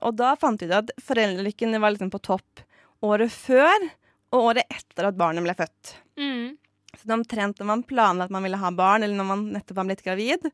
Og 0.00 0.16
da 0.16 0.34
fant 0.36 0.60
de 0.60 0.68
ut 0.68 0.78
at 0.80 0.92
foreldrelykken 1.02 1.76
var 1.80 1.92
liksom 1.92 2.12
på 2.12 2.22
topp 2.24 2.64
året 3.04 3.32
før 3.32 3.90
og 4.34 4.52
året 4.52 4.64
etter 4.72 5.08
at 5.08 5.18
barnet 5.18 5.44
ble 5.44 5.54
født. 5.56 5.96
Mm. 6.18 6.56
Så 6.96 7.04
det 7.04 7.16
omtrent 7.16 7.60
når 7.60 7.68
man 7.68 7.84
planla 7.86 8.26
at 8.26 8.32
man 8.32 8.44
ville 8.46 8.60
ha 8.60 8.72
barn, 8.72 9.04
eller 9.04 9.16
når 9.18 9.28
man 9.28 9.46
nettopp 9.54 9.80
var 9.80 9.88
blitt 9.90 10.04
gravid. 10.04 10.48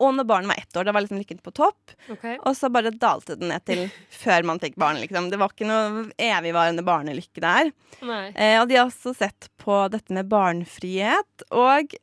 Og 0.00 0.14
når 0.16 0.26
barnet 0.28 0.52
var 0.52 0.60
ett 0.62 0.76
år. 0.76 0.86
Da 0.88 0.94
var 0.96 1.04
liksom 1.04 1.20
lykken 1.20 1.42
på 1.44 1.52
topp. 1.56 1.94
Okay. 2.08 2.38
Og 2.48 2.56
så 2.56 2.70
bare 2.72 2.92
dalte 2.94 3.36
den 3.36 3.52
ned 3.52 3.64
til 3.68 3.86
før 4.14 4.46
man 4.48 4.60
fikk 4.62 4.78
barn. 4.80 5.00
liksom. 5.02 5.30
Det 5.32 5.40
var 5.40 5.52
ikke 5.52 5.68
noe 5.68 6.06
evigvarende 6.16 6.84
barnelykke 6.86 7.44
der. 7.44 7.72
Eh, 8.00 8.56
og 8.60 8.68
de 8.70 8.78
har 8.78 8.86
også 8.86 9.14
sett 9.16 9.50
på 9.60 9.82
dette 9.92 10.14
med 10.16 10.30
barnefrihet. 10.32 11.48
Og 11.52 11.96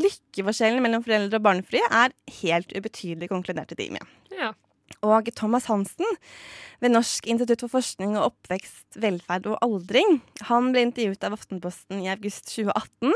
lykkeforskjellen 0.00 0.84
mellom 0.84 1.04
foreldre 1.04 1.40
og 1.40 1.46
barnefrie 1.48 1.86
er 1.88 2.14
helt 2.42 2.74
ubetydelig, 2.76 3.30
konkluderte 3.32 3.78
de 3.78 3.90
med. 3.96 4.16
Ja. 4.36 4.52
Og 5.06 5.30
Thomas 5.38 5.68
Hansen 5.70 6.18
ved 6.80 6.92
Norsk 6.92 7.28
institutt 7.30 7.62
for 7.64 7.72
forskning 7.78 8.16
og 8.18 8.32
oppvekst, 8.32 8.98
velferd 9.00 9.46
og 9.48 9.60
aldring. 9.64 10.18
Han 10.48 10.72
ble 10.74 10.88
intervjuet 10.88 11.24
av 11.24 11.36
Aftenposten 11.36 12.02
i 12.04 12.10
august 12.12 12.50
2018. 12.52 13.14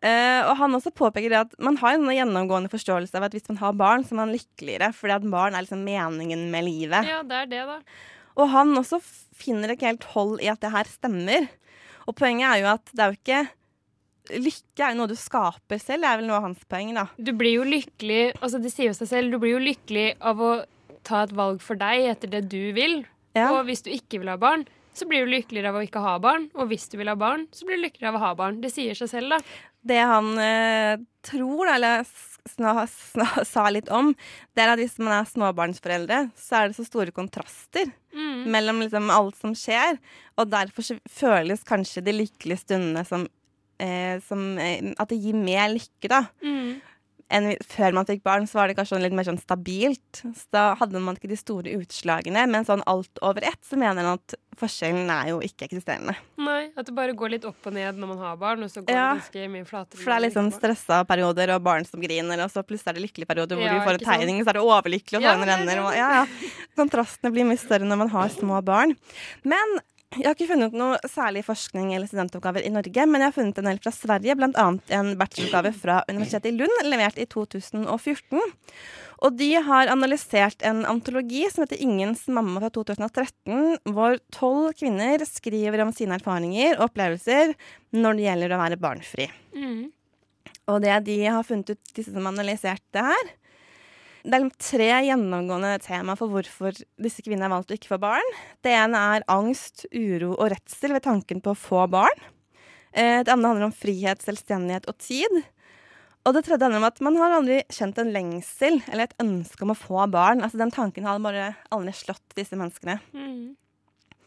Eh, 0.00 0.40
og 0.48 0.54
han 0.56 0.72
også 0.76 0.94
påpeker 0.96 1.28
det 1.28 1.40
at 1.42 1.56
man 1.60 1.76
har 1.80 1.98
en 1.98 2.08
gjennomgående 2.08 2.70
forståelse 2.72 3.18
av 3.18 3.26
at 3.26 3.34
hvis 3.36 3.50
man 3.50 3.60
har 3.60 3.76
barn, 3.76 4.04
så 4.06 4.14
er 4.14 4.20
man 4.22 4.32
lykkeligere, 4.32 4.94
fordi 4.96 5.16
at 5.18 5.26
barn 5.28 5.56
er 5.56 5.66
liksom 5.66 5.84
meningen 5.84 6.46
med 6.52 6.64
livet. 6.64 7.08
ja, 7.08 7.20
det 7.26 7.42
er 7.42 7.50
det, 7.50 7.62
da. 7.68 7.78
Og 8.40 8.48
han 8.54 8.72
også 8.78 9.00
finner 9.36 9.74
ikke 9.74 9.90
helt 9.90 10.06
hold 10.14 10.38
i 10.40 10.48
at 10.48 10.62
det 10.62 10.72
her 10.72 10.88
stemmer. 10.88 11.50
Og 12.08 12.16
poenget 12.16 12.48
er 12.48 12.62
jo 12.62 12.70
at 12.72 12.92
det 12.92 13.02
er 13.04 13.10
jo 13.10 13.20
ikke 13.20 13.40
Lykke 14.30 14.84
er 14.84 14.92
jo 14.92 14.98
noe 15.00 15.10
du 15.10 15.16
skaper 15.18 15.80
selv, 15.82 16.04
er 16.06 16.20
vel 16.20 16.28
noe 16.28 16.36
av 16.38 16.44
hans 16.44 16.60
poeng, 16.70 16.92
da. 16.94 17.08
Du 17.18 17.32
blir 17.34 17.56
jo 17.56 17.64
lykkelig 17.66 18.36
Altså, 18.36 18.60
det 18.62 18.70
sier 18.70 18.92
jo 18.92 18.94
seg 18.94 19.08
selv. 19.10 19.32
Du 19.32 19.40
blir 19.42 19.56
jo 19.56 19.62
lykkelig 19.64 20.04
av 20.22 20.38
å 20.38 20.50
ta 21.08 21.24
et 21.24 21.32
valg 21.34 21.58
for 21.64 21.80
deg 21.80 22.04
etter 22.12 22.30
det 22.30 22.44
du 22.52 22.70
vil. 22.76 23.00
Ja. 23.34 23.48
Og 23.56 23.64
hvis 23.66 23.82
du 23.82 23.90
ikke 23.90 24.20
vil 24.20 24.30
ha 24.30 24.36
barn, 24.38 24.66
så 24.94 25.08
blir 25.08 25.24
du 25.24 25.32
lykkeligere 25.32 25.72
av 25.72 25.80
å 25.80 25.82
ikke 25.82 26.02
ha 26.04 26.14
barn. 26.22 26.46
Og 26.54 26.70
hvis 26.70 26.86
du 26.92 26.98
vil 27.00 27.10
ha 27.10 27.16
barn, 27.18 27.48
så 27.56 27.66
blir 27.66 27.80
du 27.80 27.86
lykkeligere 27.88 28.12
av 28.12 28.20
å 28.20 28.24
ha 28.28 28.32
barn. 28.38 28.60
Det 28.62 28.70
sier 28.74 28.98
seg 28.98 29.10
selv, 29.10 29.34
da. 29.34 29.40
Det 29.86 29.96
han 29.96 30.34
eh, 30.38 30.98
tror, 31.24 31.68
eller 31.72 32.02
sna, 32.48 32.86
sna, 32.90 33.26
sa 33.48 33.64
litt 33.72 33.88
om, 33.92 34.12
det 34.56 34.64
er 34.64 34.74
at 34.74 34.80
hvis 34.82 34.98
man 35.00 35.14
er 35.20 35.28
småbarnsforeldre, 35.30 36.18
så 36.36 36.58
er 36.60 36.68
det 36.70 36.78
så 36.80 36.86
store 36.88 37.14
kontraster 37.16 37.90
Mm. 38.10 38.40
mellom 38.50 38.80
liksom 38.82 39.06
alt 39.14 39.36
som 39.38 39.52
skjer. 39.54 39.94
Og 40.34 40.48
derfor 40.50 40.82
føles 41.06 41.60
kanskje 41.62 42.02
de 42.02 42.10
lykkelige 42.16 42.58
stundene 42.64 43.04
som, 43.06 43.22
eh, 43.78 44.18
som 44.26 44.58
eh, 44.58 44.80
At 44.98 45.12
det 45.12 45.20
gir 45.22 45.36
mer 45.38 45.68
lykke, 45.70 46.08
da. 46.10 46.24
Mm. 46.42 46.80
Enn 47.30 47.56
før 47.62 47.92
man 47.94 48.06
fikk 48.08 48.22
barn, 48.26 48.46
så 48.50 48.58
var 48.60 48.68
det 48.68 48.76
kanskje 48.76 49.00
litt 49.00 49.12
mer 49.16 49.24
sånn 49.28 49.38
stabilt. 49.40 50.22
Så 50.34 50.46
da 50.52 50.74
hadde 50.80 51.00
man 51.00 51.16
ikke 51.16 51.30
de 51.30 51.36
store 51.38 51.72
utslagene. 51.78 52.46
Men 52.50 52.64
sånn 52.66 52.82
alt 52.90 53.18
over 53.22 53.42
ett, 53.46 53.60
så 53.64 53.78
mener 53.78 54.02
han 54.04 54.18
at 54.18 54.34
forskjellen 54.60 55.08
er 55.08 55.30
jo 55.30 55.38
ikke-eksisterende. 55.40 56.16
Nei, 56.36 56.68
at 56.76 56.84
det 56.84 56.92
bare 56.94 57.14
går 57.16 57.30
litt 57.30 57.44
opp 57.48 57.64
og 57.70 57.72
ned 57.72 57.96
når 57.96 58.10
man 58.12 58.18
har 58.18 58.36
barn, 58.36 58.62
og 58.66 58.68
så 58.68 58.82
går 58.84 58.92
Ja. 58.92 59.14
det 59.14 59.22
ganske 59.22 59.48
mye 59.54 59.64
flatere. 59.64 60.02
For 60.02 60.10
det 60.10 60.16
er 60.18 60.24
litt 60.26 60.34
sånn 60.36 60.52
stressa 60.52 60.98
perioder 61.08 61.54
og 61.54 61.62
barn 61.64 61.84
som 61.88 62.00
griner, 62.02 62.42
og 62.44 62.50
så 62.52 62.62
plutselig 62.66 62.88
er 62.88 62.92
det 63.00 63.04
lykkelige 63.06 63.30
perioder 63.30 63.56
hvor 63.56 63.64
Ja, 63.64 63.78
du 63.78 63.86
får 63.86 63.94
en 63.94 63.98
tegning, 64.04 64.20
tegning, 64.20 64.44
så 64.44 64.48
er 64.50 64.58
det 64.58 64.66
overlykkelig 64.66 65.16
og 65.16 65.22
Ja, 65.22 65.32
tårene 65.34 65.48
er 65.48 65.56
renner. 65.56 65.78
og- 65.86 65.94
Ja, 65.96 66.10
ja. 66.10 66.26
Kontrastene 66.76 67.32
blir 67.32 67.44
mye 67.48 67.58
større 67.58 67.86
når 67.88 67.98
man 67.98 68.08
har 68.10 68.28
små 68.28 68.60
barn. 68.62 68.96
Men 69.44 69.80
Jeg 70.10 70.26
har 70.26 70.34
ikke 70.34 70.48
funnet 70.50 70.72
noe 70.74 70.96
særlig 71.06 71.44
forskning 71.46 71.92
eller 71.94 72.08
studentoppgaver 72.10 72.64
i 72.66 72.72
Norge, 72.74 73.04
men 73.06 73.22
jeg 73.22 73.30
har 73.30 73.34
funnet 73.36 73.60
en 73.60 73.68
del 73.68 73.78
fra 73.78 73.92
Sverige, 73.94 74.34
bl.a. 74.40 74.64
en 74.96 75.10
bacheloroppgave 75.20 75.70
fra 75.76 76.00
Universitetet 76.10 76.48
i 76.50 76.56
Lund, 76.56 76.80
levert 76.90 77.20
i 77.22 77.28
2014. 77.30 78.40
Og 79.22 79.36
de 79.38 79.52
har 79.68 79.92
analysert 79.92 80.66
en 80.66 80.82
antologi 80.90 81.44
som 81.52 81.62
heter 81.62 81.78
Ingens 81.86 82.24
mamma 82.26 82.58
fra 82.64 82.72
2013, 82.74 83.78
hvor 83.94 84.18
tolv 84.34 84.74
kvinner 84.80 85.22
skriver 85.28 85.84
om 85.86 85.94
sine 85.94 86.18
erfaringer 86.18 86.74
og 86.80 86.88
opplevelser 86.88 87.54
når 87.94 88.18
det 88.18 88.26
gjelder 88.26 88.56
å 88.56 88.62
være 88.64 88.82
barnfri. 88.82 89.30
Mm. 89.54 89.92
Og 90.74 90.82
det 90.82 91.04
de 91.06 91.20
har 91.28 91.46
funnet 91.46 91.70
ut, 91.70 91.94
disse 91.94 92.10
som 92.10 92.26
har 92.26 92.34
analysert 92.34 92.82
det 92.96 93.06
her 93.12 93.30
Det 94.22 94.34
er 94.34 94.42
liksom 94.42 94.56
tre 94.60 94.88
gjennomgående 95.06 95.72
tema 95.84 96.16
for 96.18 96.32
hvorfor 96.32 96.76
disse 97.00 97.22
kvinnene 97.24 97.48
har 97.48 97.54
valgt 97.54 97.72
å 97.72 97.78
ikke 97.78 97.94
få 97.94 98.00
barn. 98.02 98.34
Det 98.64 98.74
ene 98.76 99.00
er 99.14 99.24
angst, 99.32 99.86
uro 99.94 100.34
og 100.34 100.50
redsel 100.52 100.92
ved 100.96 101.06
tanken 101.06 101.40
på 101.44 101.54
å 101.54 101.58
få 101.58 101.86
barn. 101.90 102.26
Eh, 102.92 103.22
Det 103.24 103.32
andre 103.32 103.54
handler 103.54 103.70
om 103.70 103.76
frihet, 103.76 104.20
selvstendighet 104.20 104.88
og 104.90 104.98
tid. 104.98 105.40
Og 106.26 106.34
det 106.36 106.44
tredje 106.44 106.66
handler 106.66 106.82
om 106.82 106.90
at 106.90 107.00
man 107.00 107.16
har 107.16 107.32
aldri 107.38 107.62
kjent 107.72 107.98
en 107.98 108.12
lengsel 108.12 108.82
eller 108.90 109.08
et 109.08 109.16
ønske 109.22 109.64
om 109.64 109.72
å 109.72 109.78
få 109.78 110.04
barn. 110.12 110.44
Altså 110.44 110.60
Den 110.60 110.74
tanken 110.74 111.08
har 111.08 111.22
bare 111.24 111.54
aldri 111.72 111.94
slått 111.96 112.36
disse 112.36 112.58
menneskene. 112.60 112.98
Mm. 113.16 113.56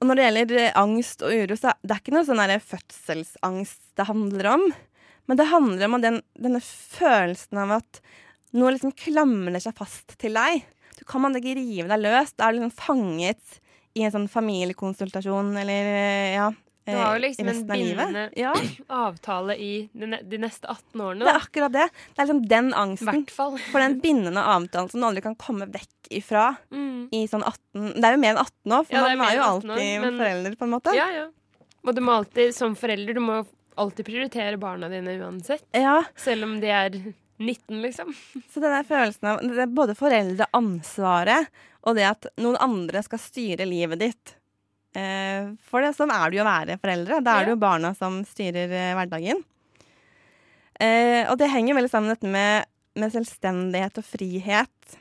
Og 0.02 0.10
når 0.10 0.18
det 0.18 0.26
gjelder 0.26 0.58
eh, 0.64 0.74
angst 0.80 1.22
og 1.22 1.32
uro, 1.32 1.56
så 1.56 1.76
det 1.84 1.94
er 1.94 2.02
ikke 2.02 2.16
noe 2.18 2.26
sånn 2.28 2.42
fødselsangst 2.72 3.94
det 3.96 4.10
handler 4.10 4.50
om. 4.56 4.66
Men 5.30 5.40
det 5.40 5.48
handler 5.48 5.88
om 5.88 6.02
den, 6.04 6.20
denne 6.36 6.60
følelsen 6.60 7.62
av 7.62 7.78
at 7.78 8.02
noe 8.54 8.72
liksom 8.76 8.94
klamrer 8.96 9.62
seg 9.64 9.76
fast 9.78 10.18
til 10.22 10.34
deg. 10.38 10.64
Du 10.98 11.04
kan 11.10 11.22
man 11.24 11.34
ikke 11.36 11.56
rive 11.58 11.88
deg 11.90 12.04
løs. 12.04 12.34
Da 12.38 12.48
er 12.48 12.54
du 12.54 12.60
liksom 12.62 12.76
fanget 12.78 13.60
i 13.98 14.04
en 14.06 14.12
sånn 14.14 14.28
familiekonsultasjon 14.30 15.56
eller 15.62 15.90
eh, 15.94 16.36
ja. 16.36 16.52
Du 16.84 16.92
har 16.92 17.14
jo 17.16 17.22
eh, 17.22 17.30
liksom 17.30 17.48
en 17.48 17.60
av 17.72 17.78
livet. 17.80 18.08
bindende 18.10 18.24
Ja, 18.36 18.52
avtale 18.92 19.56
i 19.56 19.70
de, 19.96 20.38
neste 20.42 20.68
18 20.68 21.00
årene. 21.06 21.24
det 21.24 21.32
er 21.32 21.40
akkurat 21.40 21.72
det. 21.72 21.86
Det 22.12 22.20
er 22.20 22.26
liksom 22.28 22.42
den 22.52 22.74
angsten. 22.76 23.08
hvert 23.14 23.32
fall. 23.32 23.56
For 23.72 23.80
den 23.80 24.00
bindende 24.04 24.44
avtalen 24.44 24.90
som 24.92 25.00
du 25.00 25.08
aldri 25.08 25.24
kan 25.24 25.38
komme 25.40 25.70
vekk 25.72 26.12
ifra 26.20 26.50
Mm. 26.74 27.08
i 27.16 27.24
sånn 27.32 27.44
18 27.48 27.94
Det 28.02 28.04
er 28.10 28.18
jo 28.18 28.20
mer 28.20 28.34
enn 28.36 28.42
18 28.44 28.76
år, 28.76 28.84
for 28.86 28.94
Ja, 28.98 29.06
er 29.08 29.16
man 29.18 29.28
er 29.32 29.36
jo 29.38 29.44
alltid 29.48 29.72
år, 29.72 30.02
men- 30.04 30.20
forelder, 30.20 30.56
på 30.60 30.64
en 30.68 30.74
måte. 30.76 30.94
Ja, 30.98 31.08
ja. 31.12 31.26
Og 31.88 31.96
du 31.96 32.02
må 32.02 32.12
alltid, 32.20 32.54
som 32.54 32.76
forelder, 32.76 33.14
du 33.14 33.20
må 33.24 33.46
alltid 33.78 34.06
prioritere 34.06 34.60
barna 34.60 34.90
dine 34.90 35.16
uansett. 35.24 35.64
Ja, 35.74 36.04
Selv 36.16 36.44
om 36.44 36.60
de 36.60 36.68
er 36.68 36.90
19, 37.38 37.82
liksom. 37.82 38.14
Så 38.54 38.62
denne 38.64 38.84
følelsen 38.88 39.30
av 39.32 39.44
det 39.44 39.66
er 39.66 39.74
både 39.74 39.98
foreldreansvaret 39.98 41.50
og 41.84 41.98
det 41.98 42.06
at 42.08 42.30
noen 42.40 42.60
andre 42.64 43.02
skal 43.04 43.20
styre 43.20 43.68
livet 43.68 44.00
ditt. 44.00 44.36
Eh, 44.96 45.50
for 45.66 45.84
det, 45.84 45.96
sånn 45.98 46.14
er 46.14 46.30
det 46.30 46.40
jo 46.40 46.46
å 46.46 46.48
være 46.48 46.78
foreldre. 46.82 47.20
Da 47.26 47.40
er 47.40 47.48
det 47.48 47.56
jo 47.56 47.64
barna 47.64 47.92
som 47.98 48.22
styrer 48.28 48.72
eh, 48.72 48.94
hverdagen. 48.98 49.42
Eh, 50.80 51.24
og 51.28 51.38
det 51.42 51.52
henger 51.52 51.78
veldig 51.78 51.92
sammen 51.92 52.14
dette 52.14 52.30
med, 52.30 52.70
med 53.00 53.14
selvstendighet 53.14 54.00
og 54.00 54.08
frihet. 54.08 54.98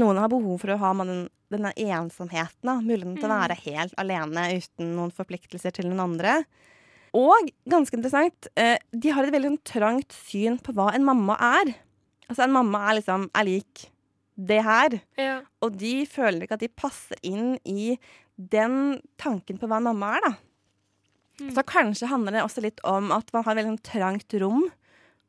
Noen 0.00 0.18
har 0.22 0.32
behov 0.32 0.62
for 0.62 0.74
å 0.74 0.80
ha 0.80 0.92
den, 1.02 1.26
denne 1.52 1.74
ensomheten, 1.76 2.64
da, 2.66 2.80
muligheten 2.80 3.18
til 3.20 3.28
å 3.28 3.36
være 3.36 3.58
helt 3.66 3.94
alene 4.00 4.48
uten 4.56 4.94
noen 4.96 5.12
forpliktelser 5.14 5.76
til 5.76 5.90
noen 5.90 6.06
andre. 6.08 6.40
Og 7.14 7.50
ganske 7.70 7.94
interessant, 7.96 8.48
eh, 8.58 8.76
de 8.90 9.12
har 9.14 9.24
et 9.24 9.32
veldig 9.34 9.52
sånn 9.52 9.64
trangt 9.70 10.14
syn 10.16 10.58
på 10.58 10.74
hva 10.74 10.88
en 10.94 11.04
mamma 11.06 11.36
er. 11.38 11.74
Altså 12.28 12.44
En 12.46 12.54
mamma 12.56 12.80
er 12.90 12.98
liksom 12.98 13.28
er 13.34 13.44
lik 13.46 13.88
det 14.34 14.62
her. 14.66 14.96
Ja. 15.20 15.36
Og 15.62 15.76
de 15.78 16.06
føler 16.10 16.42
ikke 16.42 16.56
at 16.58 16.64
de 16.64 16.72
passer 16.74 17.20
inn 17.22 17.54
i 17.64 17.94
den 18.34 19.00
tanken 19.20 19.60
på 19.60 19.68
hva 19.70 19.78
en 19.78 19.86
mamma 19.86 20.16
er, 20.16 20.24
da. 20.26 20.32
Så 21.54 21.64
kanskje 21.66 22.08
handler 22.10 22.36
det 22.36 22.42
også 22.44 22.62
litt 22.62 22.80
om 22.86 23.10
at 23.14 23.30
man 23.34 23.42
har 23.46 23.54
et 23.54 23.60
veldig 23.62 23.72
sånn 23.74 23.86
trangt 23.86 24.34
rom 24.42 24.68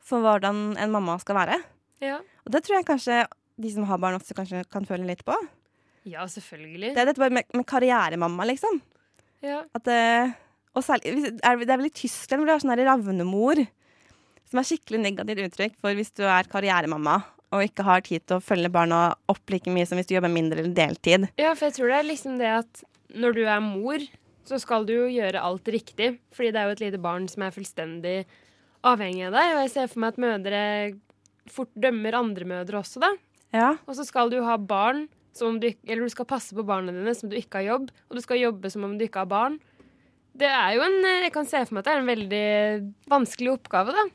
for 0.06 0.22
hvordan 0.22 0.76
en 0.78 0.94
mamma 0.94 1.18
skal 1.22 1.38
være. 1.40 1.60
Ja. 2.02 2.20
Og 2.46 2.54
det 2.54 2.62
tror 2.66 2.78
jeg 2.80 2.86
kanskje 2.90 3.24
de 3.62 3.72
som 3.74 3.86
har 3.90 4.02
barn, 4.02 4.18
også 4.18 4.36
kanskje 4.38 4.66
kan 4.70 4.86
føle 4.86 5.08
litt 5.08 5.24
på. 5.26 5.36
ja, 6.06 6.26
selvfølgelig. 6.30 6.94
Det 6.94 7.02
er 7.02 7.10
dette 7.10 7.30
med, 7.30 7.46
med 7.54 7.66
karrieremamma, 7.66 8.46
liksom. 8.46 8.82
Ja. 9.42 9.64
At 9.74 9.86
det, 9.88 10.36
og 10.76 10.84
særlig, 10.84 11.32
det 11.40 11.46
er 11.46 11.60
vel 11.80 11.88
i 11.88 11.94
Tyskland 11.96 12.42
hvor 12.42 12.50
det 12.50 12.56
er 12.56 12.64
sånn 12.66 12.74
her 12.76 12.84
ravnemor, 12.90 13.62
som 14.50 14.60
er 14.62 14.68
skikkelig 14.68 15.00
negativt 15.02 15.48
uttrykk 15.48 15.80
for 15.82 15.98
hvis 15.98 16.12
du 16.18 16.26
er 16.28 16.50
karrieremamma 16.52 17.22
og 17.56 17.64
ikke 17.64 17.86
har 17.88 18.04
tid 18.04 18.26
til 18.28 18.38
å 18.38 18.44
følge 18.44 18.72
barna 18.74 19.00
opp 19.32 19.54
like 19.54 19.72
mye 19.72 19.88
som 19.88 20.00
hvis 20.00 20.10
du 20.10 20.16
jobber 20.18 20.34
mindre 20.34 20.60
eller 20.62 20.76
deltid. 20.76 21.30
ja, 21.40 21.54
for 21.56 21.70
jeg 21.70 21.78
tror 21.78 21.92
det 21.92 21.98
er 22.02 22.10
liksom 22.10 22.38
det 22.42 22.52
at 22.60 22.84
når 23.16 23.38
du 23.38 23.44
er 23.48 23.62
mor, 23.64 24.02
så 24.46 24.60
skal 24.62 24.86
du 24.86 24.94
jo 24.94 25.06
gjøre 25.10 25.42
alt 25.42 25.70
riktig. 25.72 26.18
Fordi 26.36 26.52
det 26.52 26.60
er 26.62 26.68
jo 26.68 26.76
et 26.76 26.84
lite 26.84 27.02
barn 27.02 27.28
som 27.32 27.46
er 27.46 27.54
fullstendig 27.56 28.16
avhengig 28.86 29.28
av 29.30 29.38
deg. 29.38 29.54
Og 29.56 29.62
jeg 29.64 29.72
ser 29.74 29.92
for 29.92 30.04
meg 30.04 30.14
at 30.14 30.22
mødre 30.26 30.64
fort 31.50 31.72
dømmer 31.80 32.18
andre 32.18 32.48
mødre 32.50 32.82
også, 32.82 33.02
da. 33.04 33.14
Ja, 33.56 33.70
Og 33.88 33.96
så 33.96 34.04
skal 34.04 34.34
du 34.34 34.42
ha 34.44 34.58
barn 34.60 35.06
som 35.36 35.60
du, 35.60 35.70
Eller 35.88 36.04
du 36.04 36.12
skal 36.12 36.28
passe 36.28 36.56
på 36.56 36.66
barna 36.66 36.92
dine 36.92 37.14
som 37.16 37.30
du 37.32 37.38
ikke 37.40 37.62
har 37.62 37.70
jobb. 37.70 37.90
Og 38.10 38.18
du 38.18 38.22
skal 38.26 38.42
jobbe 38.42 38.72
som 38.74 38.84
om 38.88 38.98
du 38.98 39.06
ikke 39.06 39.24
har 39.24 39.32
barn. 39.32 39.60
Det 40.36 40.50
er 40.52 40.76
jo 40.76 40.84
en 40.84 40.98
Jeg 41.24 41.32
kan 41.36 41.48
se 41.48 41.62
for 41.66 41.78
meg 41.78 41.84
at 41.84 41.88
det 41.88 41.94
er 41.96 42.02
en 42.04 42.10
veldig 42.12 42.46
vanskelig 43.12 43.54
oppgave, 43.56 43.94
da. 43.96 44.06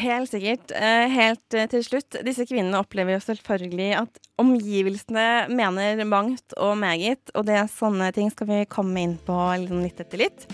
helt 0.00 0.30
sikkert. 0.32 0.72
Eh, 0.76 1.06
Helt 1.12 1.56
eh, 1.56 1.68
til 1.72 1.84
slutt, 1.84 2.18
disse 2.26 2.44
kvinnene 2.48 2.80
opplever 2.80 3.16
jo 3.16 3.22
selvfølgelig 3.24 3.88
at 4.02 4.20
omgivelsene 4.40 5.26
mener 5.52 6.04
mangt 6.08 6.54
og 6.56 6.76
meget, 6.80 7.32
og 7.34 7.46
det 7.48 7.56
er 7.60 7.72
sånne 7.72 8.10
ting 8.16 8.30
skal 8.32 8.48
vi 8.52 8.60
komme 8.70 9.02
inn 9.06 9.16
på 9.26 9.36
liksom 9.62 9.82
litt 9.84 10.00
etter 10.04 10.22
litt. 10.26 10.46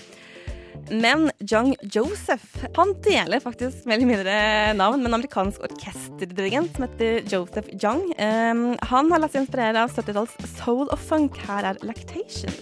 Men 0.90 1.30
Jung 1.42 1.72
Joseph 1.90 2.66
han 2.76 2.92
deler 3.02 3.42
faktisk 3.42 3.88
mer 3.88 3.96
eller 3.96 4.10
mindre 4.12 4.36
navn 4.78 5.00
med 5.02 5.10
en 5.10 5.18
amerikansk 5.18 5.64
orkesterdirigent 5.66 6.76
som 6.76 6.86
heter 6.86 7.26
Joseph 7.26 7.72
Jung. 7.82 8.04
Um, 8.20 8.76
han 8.92 9.10
har 9.10 9.22
latt 9.24 9.34
seg 9.34 9.46
inspirere 9.46 9.82
av 9.82 9.94
70-talls 9.96 10.36
soul 10.60 10.86
og 10.86 10.98
funk. 11.02 11.40
Her 11.48 11.72
er 11.72 11.82
Lactation. 11.82 12.54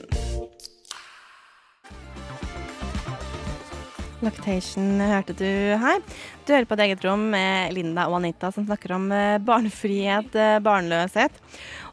Lactation 4.24 5.00
hørte 5.00 5.34
du 5.36 5.46
her. 5.80 6.02
Du 6.44 6.52
hører 6.54 6.66
på 6.68 6.76
et 6.76 6.82
eget 6.86 7.04
rom 7.06 7.26
med 7.32 7.74
Linda 7.76 8.06
og 8.10 8.18
Anita 8.18 8.50
som 8.54 8.66
snakker 8.66 8.96
om 8.96 9.10
eh, 9.14 9.38
barnefrihet, 9.44 10.34
eh, 10.34 10.60
barnløshet. 10.64 11.36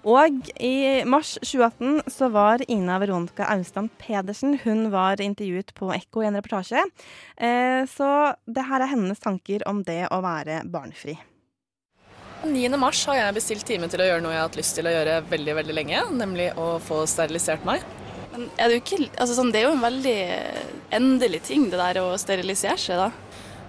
Og 0.08 0.52
i 0.58 1.04
mars 1.06 1.36
2018 1.44 2.10
så 2.10 2.32
var 2.34 2.64
Ina 2.72 2.98
Veronica 3.04 3.46
Ausland 3.54 3.92
Pedersen 4.02 4.56
Hun 4.64 4.88
var 4.94 5.22
intervjuet 5.22 5.76
på 5.78 5.92
Ekko 5.94 6.24
i 6.24 6.30
en 6.32 6.40
reportasje. 6.40 6.86
Eh, 7.38 7.84
Så 7.86 8.10
det 8.48 8.66
her 8.70 8.82
er 8.82 8.94
hennes 8.96 9.20
tanker 9.20 9.68
om 9.70 9.84
det 9.84 10.08
å 10.10 10.22
være 10.24 10.64
barnefri. 10.66 11.20
9. 12.42 12.78
mars 12.82 13.04
har 13.06 13.20
jeg 13.20 13.36
bestilt 13.38 13.68
time 13.70 13.88
til 13.92 14.02
å 14.02 14.08
gjøre 14.08 14.22
noe 14.24 14.34
jeg 14.34 14.42
har 14.42 14.48
hatt 14.48 14.58
lyst 14.58 14.74
til 14.74 14.88
å 14.90 14.94
gjøre 14.96 15.20
veldig 15.30 15.58
veldig 15.60 15.76
lenge, 15.78 16.06
nemlig 16.18 16.48
å 16.58 16.72
få 16.82 17.04
sterilisert 17.06 17.68
meg. 17.68 17.84
Men 18.32 18.48
er 18.58 18.72
det, 18.72 18.80
jo 18.80 18.82
ikke, 18.82 19.10
altså 19.20 19.36
sånn, 19.38 19.52
det 19.54 19.62
er 19.62 19.68
jo 19.68 19.76
en 19.76 19.84
veldig 19.84 20.18
endelig 20.96 21.44
ting, 21.48 21.70
det 21.72 21.80
der 21.80 22.02
å 22.04 22.14
sterilisere 22.20 22.80
seg, 22.80 23.02
da. 23.02 23.12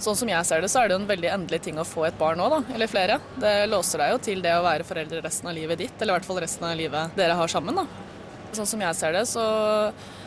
Sånn 0.03 0.17
som 0.19 0.31
jeg 0.31 0.47
ser 0.49 0.65
det, 0.65 0.71
så 0.73 0.81
er 0.81 0.89
det 0.89 0.97
jo 0.97 1.03
en 1.05 1.11
veldig 1.11 1.29
endelig 1.31 1.61
ting 1.63 1.77
å 1.79 1.87
få 1.87 2.09
et 2.09 2.17
barn 2.19 2.41
nå, 2.41 2.49
da, 2.51 2.63
eller 2.75 2.91
flere. 2.91 3.21
Det 3.39 3.53
låser 3.71 4.03
deg 4.03 4.15
jo 4.15 4.23
til 4.27 4.41
det 4.43 4.57
å 4.59 4.65
være 4.65 4.87
foreldre 4.87 5.21
resten 5.23 5.51
av 5.51 5.55
livet 5.55 5.79
ditt, 5.79 5.95
eller 6.01 6.17
i 6.17 6.17
hvert 6.19 6.27
fall 6.27 6.41
resten 6.43 6.67
av 6.67 6.75
livet 6.79 7.15
dere 7.19 7.37
har 7.39 7.53
sammen, 7.53 7.79
da. 7.79 7.87
Sånn 8.53 8.69
som 8.69 8.83
jeg 8.83 8.99
ser 8.99 9.15
det, 9.15 9.23
så 9.31 9.45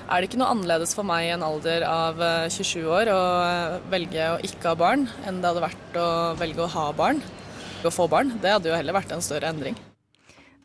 er 0.06 0.22
det 0.22 0.30
ikke 0.30 0.40
noe 0.40 0.54
annerledes 0.54 0.96
for 0.98 1.06
meg 1.08 1.28
i 1.28 1.34
en 1.34 1.44
alder 1.46 1.84
av 1.90 2.22
eh, 2.22 2.48
27 2.54 2.88
år 2.88 3.12
å 3.14 3.20
eh, 3.42 3.76
velge 3.92 4.30
å 4.32 4.40
ikke 4.48 4.72
ha 4.72 4.80
barn, 4.80 5.04
enn 5.26 5.42
det 5.42 5.52
hadde 5.52 5.66
vært 5.66 6.00
å 6.00 6.08
velge 6.40 6.64
å 6.64 6.72
ha 6.78 6.86
barn. 6.96 7.20
Å 7.86 7.92
få 7.94 8.08
barn, 8.10 8.32
det 8.42 8.56
hadde 8.56 8.72
jo 8.72 8.78
heller 8.78 8.96
vært 8.96 9.12
en 9.14 9.22
større 9.22 9.52
endring. 9.52 9.76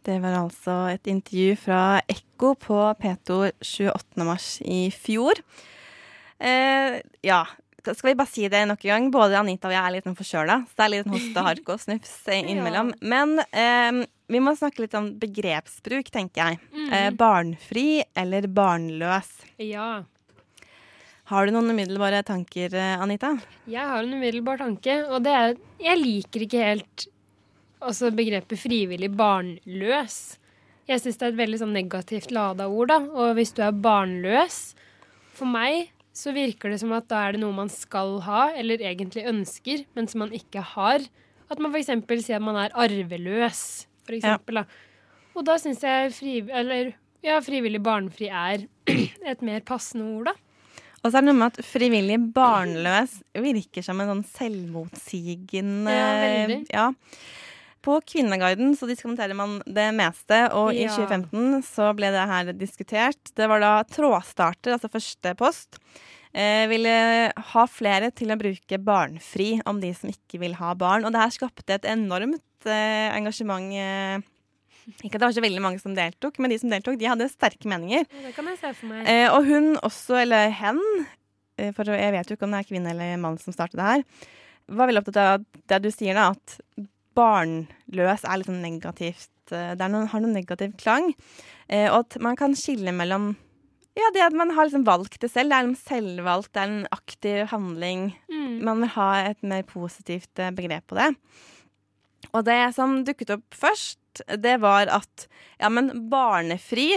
Det 0.07 0.17
var 0.23 0.39
altså 0.39 0.77
et 0.95 1.11
intervju 1.13 1.59
fra 1.61 2.01
Ekko 2.09 2.55
på 2.57 2.79
P2 3.03 3.41
28. 3.61 4.25
mars 4.25 4.55
i 4.65 4.87
fjor. 4.95 5.43
Eh, 6.41 7.01
ja, 7.27 7.43
skal 7.81 8.11
vi 8.11 8.15
bare 8.19 8.29
si 8.29 8.47
det 8.49 8.63
nok 8.69 8.85
en 8.85 8.91
gang? 8.91 9.11
Både 9.13 9.39
Anita 9.41 9.69
og 9.69 9.75
jeg 9.75 9.83
er 9.83 9.95
litt 9.95 10.07
sånn 10.09 10.17
forkjøla, 10.19 10.57
så 10.69 10.79
det 10.79 10.87
er 10.87 10.93
litt 10.95 11.11
hoste, 11.13 11.45
hark 11.47 11.69
og 11.73 11.83
snufs 11.83 12.17
innimellom. 12.41 12.95
Men 13.01 13.37
eh, 13.51 14.01
vi 14.31 14.41
må 14.43 14.55
snakke 14.57 14.85
litt 14.85 14.97
om 14.99 15.13
begrepsbruk, 15.21 16.11
tenker 16.13 16.43
jeg. 16.55 16.61
Eh, 16.91 17.11
barnfri 17.17 18.03
eller 18.19 18.49
barnløs. 18.53 19.31
Ja. 19.63 20.03
Har 21.31 21.47
du 21.47 21.55
noen 21.55 21.71
umiddelbare 21.71 22.25
tanker, 22.27 22.75
eh, 22.75 22.97
Anita? 23.01 23.37
Jeg 23.71 23.87
har 23.87 24.03
en 24.03 24.17
umiddelbar 24.19 24.61
tanke, 24.63 25.01
og 25.09 25.23
det 25.27 25.37
er 25.37 25.57
Jeg 25.81 26.01
liker 26.01 26.45
ikke 26.47 26.65
helt 26.65 27.07
altså 27.81 28.11
begrepet 28.13 28.61
frivillig 28.61 29.09
barnløs. 29.17 30.19
Jeg 30.91 31.01
syns 31.01 31.21
det 31.21 31.29
er 31.29 31.33
et 31.33 31.39
veldig 31.39 31.61
sånn 31.63 31.77
negativt 31.77 32.33
lada 32.35 32.67
ord, 32.69 32.91
da. 32.91 32.99
Og 33.15 33.39
hvis 33.39 33.55
du 33.57 33.63
er 33.65 33.73
barnløs 33.73 34.75
For 35.39 35.49
meg 35.49 35.89
så 36.17 36.35
virker 36.35 36.73
det 36.73 36.81
som 36.83 36.93
at 36.97 37.09
da 37.11 37.23
er 37.27 37.37
det 37.37 37.43
noe 37.43 37.55
man 37.55 37.71
skal 37.73 38.19
ha, 38.27 38.49
eller 38.59 38.83
egentlig 38.83 39.27
ønsker, 39.31 39.85
men 39.97 40.09
som 40.11 40.25
man 40.25 40.35
ikke 40.37 40.63
har. 40.75 41.05
At 41.51 41.63
man 41.63 41.73
f.eks. 41.75 41.91
sier 42.27 42.39
at 42.39 42.45
man 42.45 42.59
er 42.59 42.75
arveløs, 42.79 43.63
for 44.07 44.19
eksempel. 44.19 44.61
Da. 44.61 44.67
Og 45.39 45.47
da 45.47 45.57
syns 45.63 45.83
jeg 45.87 46.13
fri, 46.15 46.37
eller, 46.47 46.93
ja, 47.27 47.39
frivillig 47.45 47.83
barnefri 47.85 48.31
er 48.31 48.67
et 49.33 49.45
mer 49.47 49.63
passende 49.67 50.09
ord, 50.17 50.33
da. 50.33 50.37
Og 51.01 51.09
så 51.09 51.17
er 51.17 51.25
det 51.25 51.31
noe 51.31 51.39
med 51.39 51.55
at 51.55 51.65
frivillig 51.65 52.17
barnløs 52.37 53.21
virker 53.41 53.85
som 53.85 54.03
en 54.03 54.11
sånn 54.11 54.27
selvmotsigende 54.35 55.95
Ja, 55.95 56.11
veldig. 56.21 56.59
Ja. 56.75 56.91
På 57.81 57.97
Kvinneguiden 58.05 58.75
så 58.77 58.87
diskuterer 58.89 59.37
man 59.37 59.59
det 59.65 59.87
meste, 59.97 60.43
og 60.53 60.75
i 60.77 60.85
2015 60.85 61.63
så 61.65 61.91
ble 61.97 62.11
det 62.13 62.27
her 62.29 62.51
diskutert. 62.53 63.33
Det 63.37 63.49
var 63.49 63.63
da 63.63 63.71
Trådstarter, 63.89 64.75
altså 64.77 64.91
første 64.93 65.33
post, 65.39 65.79
eh, 66.37 66.67
ville 66.69 66.93
ha 67.55 67.65
flere 67.73 68.11
til 68.13 68.35
å 68.35 68.39
bruke 68.41 68.81
barnfri 68.85 69.55
om 69.65 69.81
de 69.81 69.95
som 69.97 70.13
ikke 70.13 70.43
vil 70.43 70.59
ha 70.61 70.75
barn. 70.77 71.07
Og 71.09 71.15
det 71.15 71.23
her 71.23 71.33
skapte 71.39 71.79
et 71.79 71.89
enormt 71.89 72.69
eh, 72.69 73.09
engasjement. 73.17 73.73
Eh, 73.73 74.29
ikke 75.01 75.17
at 75.17 75.23
det 75.23 75.29
var 75.29 75.37
så 75.39 75.45
veldig 75.45 75.65
mange 75.65 75.81
som 75.81 75.97
deltok, 75.97 76.37
men 76.41 76.53
de 76.53 76.61
som 76.61 76.73
deltok, 76.73 77.01
de 77.01 77.09
hadde 77.09 77.31
sterke 77.33 77.69
meninger. 77.71 78.05
Det 78.27 78.35
kan 78.37 78.49
jeg 78.51 78.61
se 78.61 78.75
for 78.77 78.93
meg. 78.93 79.09
Eh, 79.09 79.27
og 79.33 79.49
hun 79.49 79.73
også, 79.81 80.21
eller 80.21 80.53
hen, 80.61 80.81
eh, 81.57 81.73
for 81.77 81.89
jeg 81.97 82.13
vet 82.17 82.29
jo 82.29 82.37
ikke 82.37 82.49
om 82.49 82.57
det 82.57 82.63
er 82.63 82.71
kvinne 82.75 82.95
eller 82.95 83.21
mann 83.23 83.41
som 83.41 83.57
startet 83.57 83.81
det 83.81 83.89
her, 83.89 84.09
var 84.71 84.91
veldig 84.91 85.03
opptatt 85.03 85.21
av 85.25 85.45
det 85.73 85.81
du 85.83 85.91
sier 85.95 86.15
da, 86.15 86.31
at 86.37 86.89
barnløs 87.21 88.25
er 88.25 88.41
litt 88.41 88.49
sånn 88.51 88.65
negativt. 88.65 89.31
eh, 89.53 89.77
Det 89.77 89.85
er 89.85 89.93
noen, 89.93 90.09
har 90.09 90.25
noen 90.25 90.37
negativ 90.37 90.75
klang. 90.81 91.13
Eh, 91.69 91.87
og 91.93 92.07
at 92.07 92.19
man 92.25 92.37
kan 92.41 92.57
skille 92.59 92.93
mellom 92.97 93.35
ja, 93.99 94.07
det 94.15 94.23
at 94.23 94.37
man 94.39 94.53
har 94.55 94.69
liksom 94.69 94.87
valgt 94.87 95.21
det 95.21 95.31
selv. 95.33 95.51
Det 95.51 95.59
er 95.59 95.67
en 95.67 95.79
selvvalgt, 95.79 96.53
det 96.55 96.63
er 96.63 96.71
en 96.71 96.91
aktiv 96.95 97.41
handling. 97.51 98.05
Mm. 98.31 98.61
Man 98.65 98.85
vil 98.85 98.93
ha 98.95 99.09
et 99.27 99.43
mer 99.43 99.65
positivt 99.69 100.39
eh, 100.39 100.53
begrep 100.55 100.87
på 100.91 100.99
det. 100.99 101.11
Og 102.31 102.45
det 102.47 102.61
som 102.77 103.01
dukket 103.05 103.35
opp 103.35 103.57
først, 103.57 104.23
det 104.43 104.57
var 104.63 104.91
at 104.93 105.27
ja, 105.61 105.71
men 105.73 106.09
barnefri, 106.11 106.91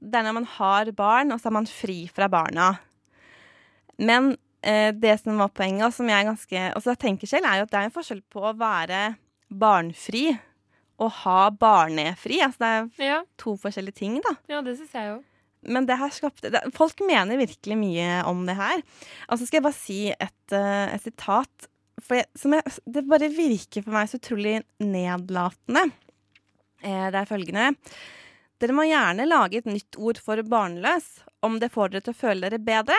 det 0.00 0.18
er 0.20 0.26
når 0.28 0.36
man 0.40 0.50
har 0.56 0.92
barn, 0.96 1.32
og 1.34 1.40
så 1.40 1.50
er 1.50 1.58
man 1.58 1.68
fri 1.70 2.00
fra 2.14 2.30
barna. 2.32 2.72
Men 3.98 4.36
eh, 4.62 4.94
det 4.94 5.18
som 5.20 5.40
var 5.42 5.52
poenget, 5.52 5.88
og 5.88 5.96
som 5.96 6.08
jeg 6.08 6.28
ganske 6.28 6.66
også 6.78 6.94
jeg 6.94 7.02
tenker 7.04 7.30
selv, 7.30 7.48
er 7.48 7.60
jo 7.60 7.68
at 7.68 7.74
det 7.74 7.80
er 7.80 7.90
en 7.90 7.96
forskjell 7.98 8.22
på 8.32 8.44
å 8.46 8.56
være 8.58 9.02
barnfri 9.50 10.26
og 10.98 11.10
ha 11.22 11.48
barnefri. 11.54 12.40
Altså 12.42 12.58
det 12.62 12.68
er 12.68 13.08
Ja, 13.08 13.18
to 13.38 13.56
forskjellige 13.60 13.94
ting, 14.00 14.20
da. 14.24 14.34
ja, 14.50 14.60
det 14.62 14.76
syns 14.78 14.94
jeg 14.96 15.12
jo. 15.12 15.18
Men 15.68 15.86
det 15.88 15.96
her 15.98 16.10
skapte 16.14 16.50
det, 16.54 16.60
Folk 16.74 17.00
mener 17.02 17.36
virkelig 17.40 17.76
mye 17.78 18.22
om 18.30 18.44
det 18.46 18.54
her. 18.58 18.82
Og 19.28 19.38
så 19.38 19.46
skal 19.46 19.58
jeg 19.58 19.66
bare 19.66 19.78
si 19.78 19.98
et, 20.14 20.52
eh, 20.54 20.94
et 20.94 21.02
sitat. 21.02 21.68
For 22.00 22.14
jeg, 22.20 22.26
som 22.38 22.54
jeg, 22.54 22.62
det 22.86 23.02
bare 23.10 23.28
virker 23.34 23.82
for 23.82 23.90
meg 23.96 24.08
så 24.08 24.20
utrolig 24.20 24.60
nedlatende. 24.78 25.88
Eh, 26.82 27.08
det 27.10 27.18
er 27.18 27.26
følgende. 27.26 27.72
Dere 28.58 28.74
må 28.74 28.86
gjerne 28.86 29.26
lage 29.26 29.58
et 29.58 29.66
nytt 29.70 29.98
ord 29.98 30.18
for 30.22 30.40
barnløs 30.46 31.08
om 31.46 31.58
det 31.62 31.70
får 31.74 31.90
dere 31.92 32.06
til 32.06 32.14
å 32.14 32.18
føle 32.22 32.48
dere 32.48 32.58
bedre. 32.62 32.96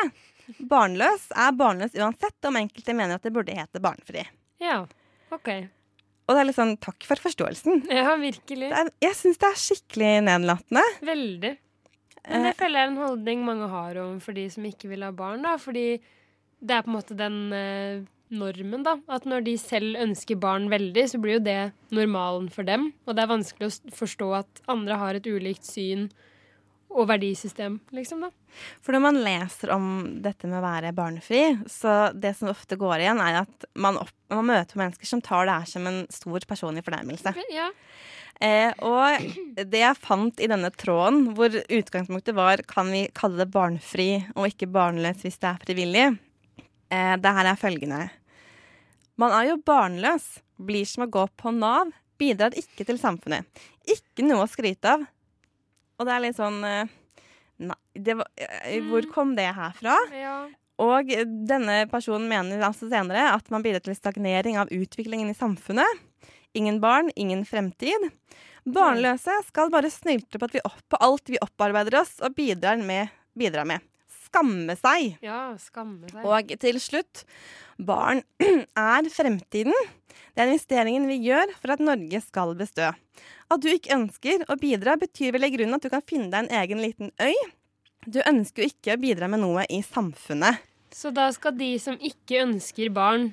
Barnløs 0.59 1.29
er 1.35 1.51
barnløs 1.55 1.95
uansett 1.99 2.47
om 2.47 2.55
enkelte 2.59 2.95
mener 2.95 3.15
at 3.19 3.23
det 3.27 3.33
burde 3.35 3.55
hete 3.55 3.79
barnefri. 3.83 4.23
Ja, 4.63 4.81
OK. 5.31 5.49
Og 6.29 6.35
det 6.35 6.43
er 6.43 6.47
litt 6.51 6.59
sånn 6.59 6.75
takk 6.77 7.07
for 7.09 7.21
forståelsen. 7.23 7.87
Ja, 7.89 8.13
virkelig. 8.21 8.69
Det 8.69 8.83
er, 8.83 8.91
jeg 9.01 9.17
syns 9.17 9.41
det 9.41 9.49
er 9.49 9.57
skikkelig 9.57 10.11
nedlatende. 10.27 10.83
Veldig. 11.09 11.51
Men 12.29 12.45
det 12.45 12.53
føler 12.59 12.77
jeg 12.77 12.85
er 12.85 12.91
en 12.91 13.01
holdning 13.01 13.43
mange 13.47 13.69
har 13.71 13.97
overfor 13.97 14.35
de 14.37 14.45
som 14.53 14.67
ikke 14.69 14.91
vil 14.91 15.05
ha 15.07 15.09
barn. 15.15 15.41
da, 15.47 15.55
Fordi 15.57 15.87
det 16.59 16.75
er 16.75 16.85
på 16.85 16.91
en 16.91 16.97
måte 16.99 17.17
den 17.17 17.37
eh, 17.55 18.05
normen, 18.29 18.83
da. 18.85 18.97
At 19.09 19.25
når 19.25 19.47
de 19.47 19.55
selv 19.57 19.97
ønsker 19.97 20.37
barn 20.37 20.69
veldig, 20.69 21.05
så 21.09 21.21
blir 21.21 21.39
jo 21.39 21.45
det 21.47 21.59
normalen 21.95 22.49
for 22.53 22.67
dem. 22.67 22.91
Og 23.07 23.17
det 23.17 23.25
er 23.25 23.33
vanskelig 23.33 23.71
å 23.71 23.95
forstå 23.97 24.29
at 24.43 24.61
andre 24.69 24.99
har 25.01 25.17
et 25.17 25.29
ulikt 25.29 25.65
syn 25.65 26.11
og 26.89 27.06
verdisystem, 27.10 27.78
liksom, 27.93 28.23
da. 28.25 28.32
For 28.82 28.95
når 28.95 29.04
man 29.04 29.19
leser 29.21 29.71
om 29.75 29.89
dette 30.23 30.49
med 30.49 30.58
å 30.60 30.65
være 30.65 30.93
barnefri, 30.97 31.43
så 31.69 32.10
det 32.17 32.34
som 32.39 32.49
ofte 32.49 32.80
går 32.82 33.04
igjen, 33.04 33.21
er 33.21 33.43
at 33.43 33.67
man, 33.78 33.99
opp, 34.02 34.13
man 34.34 34.47
møter 34.49 34.80
mennesker 34.82 35.10
som 35.10 35.21
tar 35.23 35.45
det 35.45 35.58
her 35.60 35.69
som 35.69 35.86
en 35.89 36.02
stor 36.13 36.47
personlig 36.49 36.84
fornærmelse. 36.88 37.36
Ja. 37.54 37.69
Eh, 38.39 38.71
og 38.88 39.19
det 39.69 39.82
jeg 39.82 39.99
fant 39.99 40.41
i 40.41 40.47
denne 40.49 40.71
tråden, 40.71 41.34
hvor 41.38 41.52
utgangspunktet 41.52 42.38
var 42.38 42.63
kan 42.67 42.89
vi 42.93 43.04
kalle 43.15 43.41
det 43.43 43.52
barnefri 43.52 44.10
og 44.34 44.47
ikke 44.47 44.71
barnløs 44.71 45.25
hvis 45.25 45.41
det 45.43 45.49
er 45.52 45.63
frivillig, 45.65 46.06
eh, 46.89 47.15
det 47.19 47.36
her 47.38 47.52
er 47.52 47.60
følgende. 47.60 48.06
Man 49.19 49.36
er 49.36 49.52
jo 49.52 49.62
barnløs, 49.67 50.39
blir 50.56 50.88
som 50.88 51.04
å 51.06 51.12
gå 51.12 51.25
på 51.38 51.52
Nav, 51.52 51.91
bidrar 52.19 52.56
ikke 52.58 52.88
til 52.88 52.99
samfunnet. 52.99 53.45
Ikke 53.88 54.23
noe 54.25 54.45
å 54.45 54.52
skryte 54.52 54.95
av. 54.95 55.04
Og 55.99 56.07
det 56.07 56.15
er 56.15 56.23
litt 56.23 56.39
sånn 56.39 56.63
eh, 56.65 56.95
Nei, 57.59 57.75
det 57.99 58.15
var, 58.15 58.29
eh, 58.39 58.79
hvor 58.88 59.03
kom 59.12 59.35
det 59.35 59.49
herfra? 59.57 59.97
ja. 60.15 60.39
Og 60.79 61.09
denne 61.43 61.81
personen 61.91 62.29
mener 62.31 62.62
altså 62.63 62.88
senere 62.88 63.25
at 63.33 63.49
man 63.51 63.59
bidrar 63.65 63.83
til 63.83 63.97
stagnering 63.97 64.55
av 64.62 64.69
utviklingen 64.71 65.27
i 65.27 65.35
samfunnet. 65.35 65.99
Ingen 66.55 66.77
barn, 66.79 67.09
ingen 67.19 67.41
fremtid. 67.43 68.05
Barnløse 68.63 69.33
skal 69.49 69.73
bare 69.73 69.91
snylte 69.91 70.39
på, 70.39 70.47
vi 70.53 70.62
opp, 70.63 70.79
på 70.88 71.01
alt 71.03 71.27
vi 71.31 71.41
opparbeider 71.43 71.99
oss 71.99 72.15
og 72.23 72.31
bidrar 72.38 72.79
med. 72.79 73.12
Bidrar 73.35 73.67
med. 73.67 73.83
Skamme 74.29 74.77
seg. 74.79 75.17
Ja, 75.25 75.51
skamme 75.59 76.07
seg. 76.13 76.23
Og 76.23 76.55
til 76.63 76.79
slutt 76.79 77.25
barn 77.75 78.23
er 78.95 79.12
fremtiden. 79.12 79.75
Det 80.10 80.43
er 80.43 80.50
investeringen 80.50 81.08
vi 81.10 81.19
gjør 81.28 81.54
for 81.60 81.76
at 81.76 81.84
Norge 81.84 82.22
skal 82.24 82.56
bestå. 82.60 82.91
At 83.50 83.63
du 83.63 83.69
ikke 83.72 83.95
ønsker 83.95 84.45
å 84.50 84.58
bidra, 84.60 84.98
betyr 85.00 85.36
vel 85.36 85.48
i 85.48 85.52
grunnen 85.54 85.78
at 85.78 85.86
du 85.86 85.91
kan 85.93 86.06
finne 86.06 86.30
deg 86.32 86.45
en 86.48 86.58
egen 86.62 86.84
liten 86.84 87.13
øy. 87.22 87.36
Du 88.08 88.22
ønsker 88.24 88.63
jo 88.63 88.72
ikke 88.72 88.95
å 88.95 89.02
bidra 89.02 89.30
med 89.32 89.43
noe 89.43 89.65
i 89.69 89.82
samfunnet. 89.86 90.63
Så 90.95 91.12
da 91.13 91.28
skal 91.36 91.58
de 91.60 91.74
som 91.82 92.00
ikke 92.02 92.43
ønsker 92.45 92.89
barn, 92.93 93.32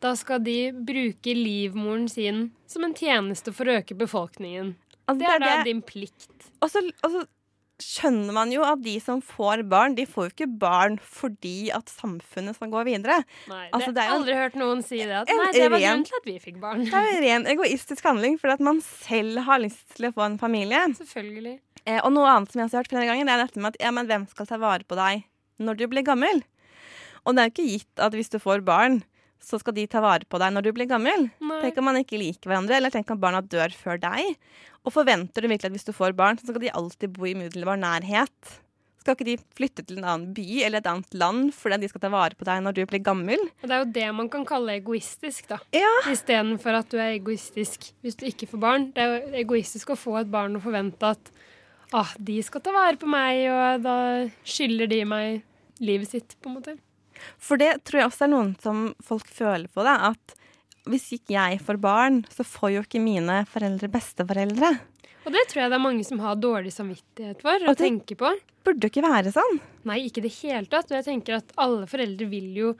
da 0.00 0.14
skal 0.16 0.42
de 0.44 0.72
bruke 0.72 1.34
livmoren 1.36 2.06
sin 2.08 2.50
som 2.70 2.84
en 2.86 2.94
tjeneste 2.96 3.52
for 3.56 3.68
å 3.68 3.78
øke 3.80 3.96
befolkningen. 3.98 4.74
Altså, 5.06 5.20
Det 5.22 5.32
er 5.32 5.42
da 5.42 5.56
din 5.66 5.82
plikt. 5.86 6.50
Og 6.60 6.70
så, 6.70 6.82
og 7.04 7.12
så 7.12 7.24
skjønner 7.82 8.32
man 8.32 8.50
jo 8.52 8.62
at 8.64 8.80
de 8.82 8.94
som 9.02 9.20
får 9.20 9.62
barn, 9.68 9.94
de 9.98 10.06
får 10.08 10.28
jo 10.28 10.32
ikke 10.34 10.58
barn 10.58 10.96
fordi 11.02 11.70
at 11.76 11.90
samfunnet 11.92 12.56
skal 12.56 12.70
gå 12.72 12.84
videre. 12.88 13.18
Nei, 13.50 13.68
Altså, 13.72 13.92
det 13.92 13.94
det 13.96 14.02
er 14.02 14.08
har 14.08 14.14
jo- 14.14 14.20
aldri 14.22 14.34
hørt 14.38 14.54
noen 14.56 14.82
si 14.84 14.96
det. 15.02 15.10
At, 15.22 15.28
nei, 15.28 15.50
det 15.52 15.70
var 15.70 15.78
grunnen 15.84 16.04
til 16.08 16.16
at 16.20 16.24
vi 16.30 16.38
fikk 16.38 16.60
barn. 16.60 16.84
Det 16.84 16.94
er 16.94 17.12
jo 17.12 17.20
ren 17.26 17.46
egoistisk 17.46 18.02
handling 18.04 18.38
fordi 18.40 18.52
at 18.54 18.60
man 18.60 18.80
selv 18.80 19.38
har 19.44 19.58
lyst 19.60 19.94
til 19.96 20.08
å 20.08 20.14
få 20.14 20.24
en 20.26 20.38
familie. 20.38 20.82
Selvfølgelig. 20.96 21.58
Eh, 21.86 22.00
og 22.02 22.12
noe 22.12 22.26
annet 22.26 22.50
som 22.50 22.60
jeg 22.60 22.68
også 22.70 22.76
har 22.78 22.82
hørt 22.84 22.94
flere 22.96 23.06
ganger, 23.12 23.24
det 23.28 23.34
er 23.36 23.44
dette 23.46 23.60
med 23.60 23.74
at 23.74 23.80
ja, 23.84 23.90
men 23.90 24.06
hvem 24.08 24.28
skal 24.28 24.46
ta 24.46 24.56
vare 24.58 24.84
på 24.88 24.96
deg 24.96 25.24
når 25.60 25.76
du 25.76 25.86
blir 25.88 26.02
gammel? 26.02 26.42
Og 27.26 27.34
det 27.34 27.42
er 27.42 27.48
jo 27.50 27.54
ikke 27.54 27.70
gitt 27.78 28.00
at 28.02 28.12
hvis 28.12 28.30
du 28.30 28.38
får 28.38 28.64
barn, 28.64 29.02
så 29.42 29.60
skal 29.62 29.76
de 29.76 29.86
ta 29.90 30.02
vare 30.04 30.26
på 30.28 30.40
deg 30.42 30.54
når 30.54 30.66
du 30.66 30.70
blir 30.76 30.88
gammel. 30.90 31.28
Nei. 31.38 31.62
Tenk 31.64 31.80
om 31.80 31.88
man 31.90 32.00
ikke 32.00 32.20
liker 32.20 32.50
hverandre, 32.50 32.78
eller 32.78 32.94
tenk 32.94 33.10
om 33.14 33.20
barna 33.22 33.42
dør 33.44 33.74
før 33.76 34.00
deg. 34.02 34.36
Og 34.86 34.94
forventer 34.94 35.42
du 35.42 35.50
virkelig 35.50 35.70
at 35.70 35.76
hvis 35.76 35.88
du 35.88 35.94
får 35.96 36.16
barn, 36.18 36.38
så 36.38 36.48
skal 36.48 36.62
de 36.62 36.72
alltid 36.74 37.14
bo 37.14 37.26
i 37.26 37.34
umiddelbar 37.36 37.78
nærhet? 37.80 38.56
Skal 39.02 39.14
ikke 39.14 39.26
de 39.28 39.36
flytte 39.54 39.84
til 39.86 40.00
en 40.00 40.06
annen 40.08 40.30
by 40.34 40.46
eller 40.66 40.82
et 40.82 40.88
annet 40.90 41.12
land 41.14 41.52
fordi 41.54 41.76
de 41.84 41.90
skal 41.92 42.02
ta 42.02 42.08
vare 42.10 42.34
på 42.34 42.46
deg 42.48 42.64
når 42.64 42.74
du 42.74 42.80
blir 42.90 43.04
gammel? 43.06 43.38
Og 43.62 43.68
det 43.68 43.76
er 43.76 43.82
jo 43.84 43.90
det 43.94 44.06
man 44.18 44.30
kan 44.32 44.46
kalle 44.48 44.78
egoistisk, 44.80 45.46
da. 45.52 45.60
Ja. 45.74 45.92
Istedenfor 46.10 46.80
at 46.80 46.90
du 46.90 46.98
er 46.98 47.14
egoistisk 47.14 47.92
hvis 48.02 48.18
du 48.18 48.26
ikke 48.26 48.48
får 48.50 48.62
barn. 48.64 48.88
Det 48.96 49.04
er 49.04 49.12
jo 49.12 49.44
egoistisk 49.44 49.94
å 49.94 49.98
få 50.00 50.16
et 50.24 50.32
barn 50.32 50.58
og 50.58 50.66
forvente 50.66 51.12
at 51.14 51.30
ah, 51.94 52.16
de 52.18 52.40
skal 52.42 52.64
ta 52.66 52.74
vare 52.74 52.98
på 52.98 53.06
meg, 53.10 53.44
og 53.52 53.86
da 53.86 53.96
skylder 54.42 54.90
de 54.90 55.00
meg 55.06 55.44
livet 55.78 56.10
sitt, 56.10 56.34
på 56.42 56.50
en 56.50 56.58
måte. 56.58 56.76
For 57.38 57.56
det 57.60 57.84
tror 57.84 58.00
jeg 58.02 58.10
også 58.10 58.26
er 58.26 58.32
noen 58.32 58.52
som 58.62 58.94
folk 59.04 59.26
føler 59.32 59.68
på, 59.72 59.84
da. 59.86 60.12
At 60.12 60.34
hvis 60.86 61.08
ikke 61.18 61.34
jeg 61.34 61.60
får 61.66 61.80
barn, 61.82 62.20
så 62.30 62.44
får 62.46 62.72
jo 62.76 62.82
ikke 62.86 63.02
mine 63.02 63.40
foreldre 63.50 63.88
besteforeldre. 63.90 64.72
Og 65.26 65.32
det 65.34 65.42
tror 65.50 65.64
jeg 65.64 65.70
det 65.72 65.78
er 65.80 65.82
mange 65.82 66.04
som 66.06 66.20
har 66.22 66.36
dårlig 66.38 66.70
samvittighet 66.70 67.40
for 67.42 67.58
å 67.58 67.68
Og 67.72 67.76
det- 67.76 67.82
tenke 67.82 68.14
på. 68.16 68.30
Burde 68.64 68.86
jo 68.86 68.90
ikke 68.90 69.02
være 69.02 69.32
sånn. 69.34 69.60
Nei, 69.84 69.98
ikke 70.06 70.18
i 70.18 70.26
det 70.28 70.34
hele 70.42 70.66
tatt. 70.66 70.86
Og 70.90 70.96
jeg 71.02 71.04
tenker 71.04 71.36
at 71.36 71.50
alle 71.58 71.86
foreldre 71.86 72.28
vil 72.30 72.54
jo 72.54 72.76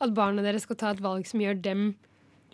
at 0.00 0.14
barna 0.14 0.42
deres 0.42 0.62
skal 0.62 0.76
ta 0.76 0.90
et 0.90 1.00
valg 1.02 1.26
som 1.26 1.40
gjør 1.40 1.60
dem 1.60 1.96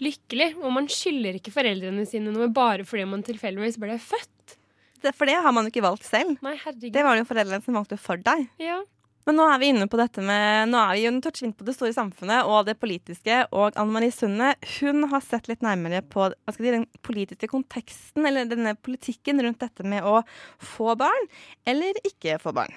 lykkelig. 0.00 0.54
Og 0.62 0.72
man 0.72 0.88
skylder 0.88 1.36
ikke 1.38 1.52
foreldrene 1.52 2.06
sine 2.08 2.32
noe 2.32 2.48
bare 2.48 2.84
fordi 2.88 3.04
man 3.08 3.22
tilfeldigvis 3.22 3.78
ble 3.78 3.98
født. 4.00 4.56
Det, 5.04 5.12
for 5.14 5.26
det 5.28 5.36
har 5.36 5.52
man 5.52 5.66
jo 5.66 5.70
ikke 5.74 5.84
valgt 5.84 6.04
selv. 6.08 6.38
Nei, 6.42 6.56
herregud. 6.56 6.92
Det 6.92 7.04
var 7.04 7.14
det 7.14 7.26
jo 7.26 7.34
foreldrene 7.34 7.62
som 7.66 7.74
valgte 7.76 7.98
for 8.00 8.16
deg. 8.16 8.48
Ja. 8.58 8.80
Men 9.24 9.38
nå 9.40 9.44
er 9.48 9.60
vi 9.60 9.70
inne 9.72 9.88
på 9.88 9.96
dette 9.96 10.20
med 10.24 10.68
Nå 10.68 10.80
er 10.80 10.96
vi 10.98 11.04
jo 11.06 11.14
toucher 11.24 11.46
inn 11.46 11.56
på 11.56 11.64
det 11.64 11.74
store 11.76 11.94
samfunnet 11.96 12.44
og 12.44 12.68
det 12.68 12.76
politiske. 12.80 13.40
Og 13.56 13.72
Anne 13.80 13.96
Marie 13.96 14.12
Sunde 14.12 14.52
hun 14.76 15.08
har 15.12 15.24
sett 15.24 15.48
litt 15.48 15.64
nærmere 15.64 16.02
på 16.04 16.28
si, 16.52 16.64
den 16.68 16.86
politiske 17.06 17.48
konteksten, 17.48 18.26
eller 18.28 18.48
denne 18.50 18.76
politikken 18.76 19.40
rundt 19.44 19.62
dette 19.64 19.86
med 19.86 20.04
å 20.04 20.20
få 20.60 20.92
barn 21.00 21.30
eller 21.68 21.96
ikke 22.04 22.36
få 22.42 22.52
barn. 22.56 22.76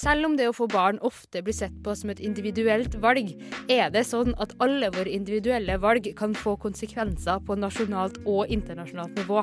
Selv 0.00 0.28
om 0.28 0.36
det 0.38 0.46
å 0.48 0.54
få 0.56 0.68
barn 0.70 1.00
ofte 1.04 1.42
blir 1.44 1.56
sett 1.56 1.74
på 1.84 1.92
som 1.98 2.12
et 2.12 2.22
individuelt 2.24 2.94
valg, 3.02 3.32
er 3.68 3.90
det 3.92 4.06
sånn 4.08 4.36
at 4.40 4.54
alle 4.62 4.88
våre 4.94 5.10
individuelle 5.12 5.76
valg 5.82 6.06
kan 6.16 6.36
få 6.36 6.54
konsekvenser 6.62 7.42
på 7.44 7.58
nasjonalt 7.58 8.20
og 8.22 8.48
internasjonalt 8.54 9.18
nivå. 9.18 9.42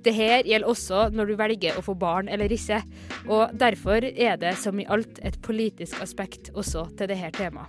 Det 0.00 0.14
her 0.16 0.46
gjelder 0.48 0.68
også 0.70 1.08
når 1.12 1.28
du 1.28 1.34
velger 1.36 1.76
å 1.76 1.84
få 1.84 1.94
barn 1.98 2.30
eller 2.32 2.52
ikke, 2.54 2.80
og 3.28 3.52
derfor 3.60 4.06
er 4.08 4.38
det 4.40 4.54
som 4.62 4.78
i 4.80 4.88
alt 4.88 5.20
et 5.26 5.36
politisk 5.44 6.00
aspekt 6.00 6.48
også 6.54 6.86
til 6.96 7.10
dette 7.12 7.34
temaet. 7.36 7.68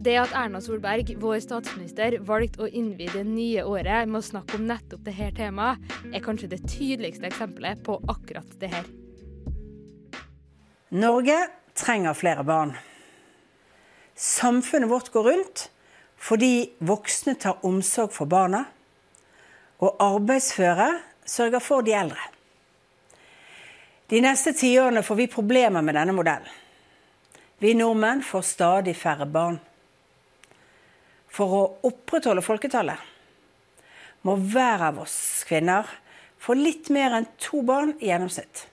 Det 0.00 0.14
at 0.16 0.30
Erna 0.32 0.62
Solberg, 0.64 1.10
vår 1.20 1.42
statsminister, 1.44 2.14
valgte 2.24 2.62
å 2.64 2.68
innvie 2.70 3.10
det 3.12 3.26
nye 3.28 3.66
året 3.68 4.08
med 4.08 4.22
å 4.22 4.24
snakke 4.24 4.56
om 4.56 4.64
nettopp 4.64 5.02
dette 5.04 5.26
temaet, 5.36 5.82
er 6.08 6.22
kanskje 6.24 6.48
det 6.54 6.62
tydeligste 6.64 7.28
eksempelet 7.28 7.82
på 7.84 7.98
akkurat 8.08 8.54
det 8.62 8.70
her. 8.72 8.88
Norge 10.96 11.36
trenger 11.76 12.16
flere 12.16 12.46
barn. 12.48 12.72
Samfunnet 14.16 14.88
vårt 14.88 15.12
går 15.12 15.28
rundt 15.28 15.66
fordi 16.20 16.70
voksne 16.84 17.36
tar 17.40 17.62
omsorg 17.64 18.12
for 18.12 18.28
barna, 18.28 18.66
og 19.80 20.00
arbeidsføre 20.04 20.88
sørger 21.30 21.62
for 21.62 21.86
de 21.86 21.94
eldre. 21.94 22.22
De 24.10 24.18
neste 24.24 24.52
tiårene 24.58 25.04
får 25.06 25.18
vi 25.20 25.30
problemer 25.30 25.84
med 25.86 25.94
denne 25.94 26.14
modellen. 26.16 26.50
Vi 27.60 27.74
nordmenn 27.76 28.24
får 28.24 28.42
stadig 28.48 28.96
færre 28.96 29.26
barn. 29.30 29.58
For 31.30 31.54
å 31.54 31.62
opprettholde 31.86 32.42
folketallet 32.42 33.08
må 34.26 34.34
hver 34.50 34.82
av 34.88 34.98
oss 35.04 35.44
kvinner 35.48 35.86
få 36.40 36.56
litt 36.58 36.90
mer 36.92 37.14
enn 37.20 37.28
to 37.38 37.60
barn 37.62 37.92
i 38.00 38.08
gjennomsnitt. 38.08 38.64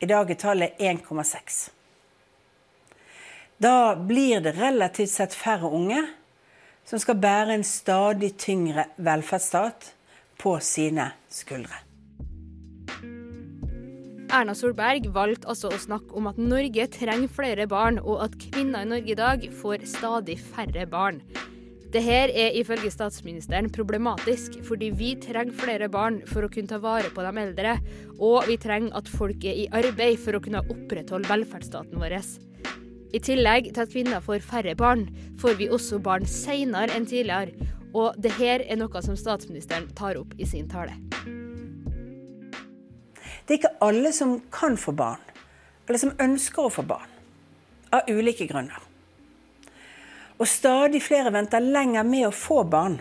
I 0.00 0.08
dag 0.08 0.30
er 0.30 0.38
tallet 0.40 0.80
1,6. 0.80 1.58
Da 3.60 3.94
blir 3.98 4.40
det 4.42 4.54
relativt 4.56 5.12
sett 5.12 5.36
færre 5.36 5.68
unge 5.68 6.00
som 6.86 7.00
skal 7.02 7.20
bære 7.20 7.58
en 7.58 7.66
stadig 7.66 8.34
tyngre 8.40 8.88
velferdsstat 8.96 9.92
på 10.40 10.56
sine 10.64 11.10
skuldre. 11.32 11.84
Erna 14.34 14.54
Solberg 14.56 15.06
valgte 15.14 15.46
altså 15.52 15.70
å 15.70 15.78
snakke 15.78 16.16
om 16.18 16.26
at 16.26 16.38
Norge 16.40 16.88
trenger 16.90 17.30
flere 17.30 17.68
barn, 17.70 18.00
og 18.02 18.24
at 18.24 18.38
kvinner 18.40 18.82
i 18.82 18.90
Norge 18.90 19.12
i 19.14 19.18
dag 19.18 19.44
får 19.60 19.84
stadig 19.86 20.38
færre 20.42 20.86
barn. 20.90 21.20
Dette 21.94 22.32
er 22.34 22.56
ifølge 22.58 22.90
statsministeren 22.90 23.68
problematisk, 23.70 24.56
fordi 24.66 24.88
vi 24.98 25.12
trenger 25.22 25.54
flere 25.54 25.86
barn 25.86 26.16
for 26.26 26.42
å 26.42 26.50
kunne 26.50 26.72
ta 26.72 26.80
vare 26.82 27.12
på 27.14 27.22
de 27.22 27.44
eldre, 27.44 27.76
og 28.18 28.48
vi 28.48 28.56
trenger 28.58 28.96
at 28.98 29.12
folk 29.12 29.46
er 29.46 29.60
i 29.62 29.68
arbeid 29.70 30.18
for 30.24 30.34
å 30.34 30.42
kunne 30.42 30.64
opprettholde 30.64 31.30
velferdsstaten 31.30 32.02
vår. 32.02 32.18
I 33.14 33.20
tillegg 33.22 33.70
til 33.70 33.84
at 33.84 33.92
kvinner 33.94 34.24
får 34.24 34.42
færre 34.42 34.74
barn, 34.74 35.06
får 35.38 35.54
vi 35.60 35.70
også 35.70 36.00
barn 36.02 36.26
senere 36.26 36.96
enn 36.96 37.06
tidligere, 37.06 37.54
og 37.94 38.16
det 38.18 38.34
her 38.40 38.64
er 38.66 38.78
noe 38.80 39.02
som 39.04 39.16
statsministeren 39.18 39.86
tar 39.94 40.18
opp 40.18 40.34
i 40.38 40.46
sin 40.48 40.66
tale. 40.70 40.96
Det 43.44 43.54
er 43.54 43.60
ikke 43.60 43.76
alle 43.84 44.10
som 44.16 44.38
kan 44.52 44.76
få 44.80 44.94
barn, 44.96 45.22
eller 45.86 46.00
som 46.00 46.14
ønsker 46.18 46.66
å 46.66 46.72
få 46.72 46.84
barn. 46.88 47.10
Av 47.94 48.08
ulike 48.10 48.48
grunner. 48.50 48.80
Og 50.40 50.48
stadig 50.50 50.98
flere 51.04 51.30
venter 51.30 51.62
lenger 51.62 52.06
med 52.08 52.26
å 52.26 52.34
få 52.34 52.64
barn. 52.66 52.96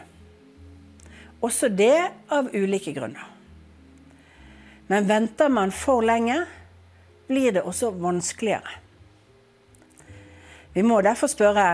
Også 1.41 1.71
det 1.73 2.11
av 2.29 2.51
ulike 2.53 2.93
grunner. 2.93 3.31
Men 4.91 5.07
venter 5.09 5.49
man 5.49 5.73
for 5.73 6.05
lenge, 6.05 6.43
blir 7.27 7.55
det 7.55 7.63
også 7.65 7.89
vanskeligere. 7.97 8.77
Vi 10.73 10.83
må 10.85 10.99
derfor 11.01 11.31
spørre 11.31 11.65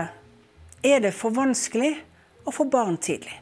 er 0.86 1.02
det 1.04 1.12
for 1.16 1.34
vanskelig 1.36 1.98
å 2.44 2.54
få 2.54 2.66
barn 2.70 2.98
tidlig. 3.00 3.36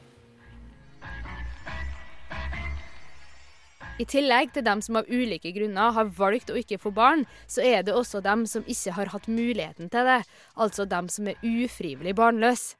I 3.99 4.07
tillegg 4.07 4.53
til 4.55 4.63
dem 4.63 4.79
som 4.85 5.01
av 5.01 5.09
ulike 5.11 5.51
grunner 5.51 5.95
har 5.97 6.11
valgt 6.15 6.53
å 6.55 6.59
ikke 6.59 6.79
få 6.79 6.93
barn, 6.95 7.25
så 7.51 7.65
er 7.67 7.83
det 7.83 7.97
også 7.99 8.21
dem 8.23 8.45
som 8.47 8.63
ikke 8.63 8.95
har 8.95 9.11
hatt 9.11 9.27
muligheten 9.27 9.91
til 9.91 10.07
det, 10.07 10.21
altså 10.55 10.87
dem 10.87 11.09
som 11.11 11.27
er 11.27 11.41
ufrivillig 11.43 12.15
barnløse. 12.15 12.77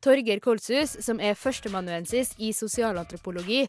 Torgeir 0.00 0.40
Kolshus, 0.40 0.94
som 1.04 1.18
er 1.20 1.34
førsteamanuensis 1.36 2.30
i 2.40 2.54
sosialantropologi, 2.56 3.66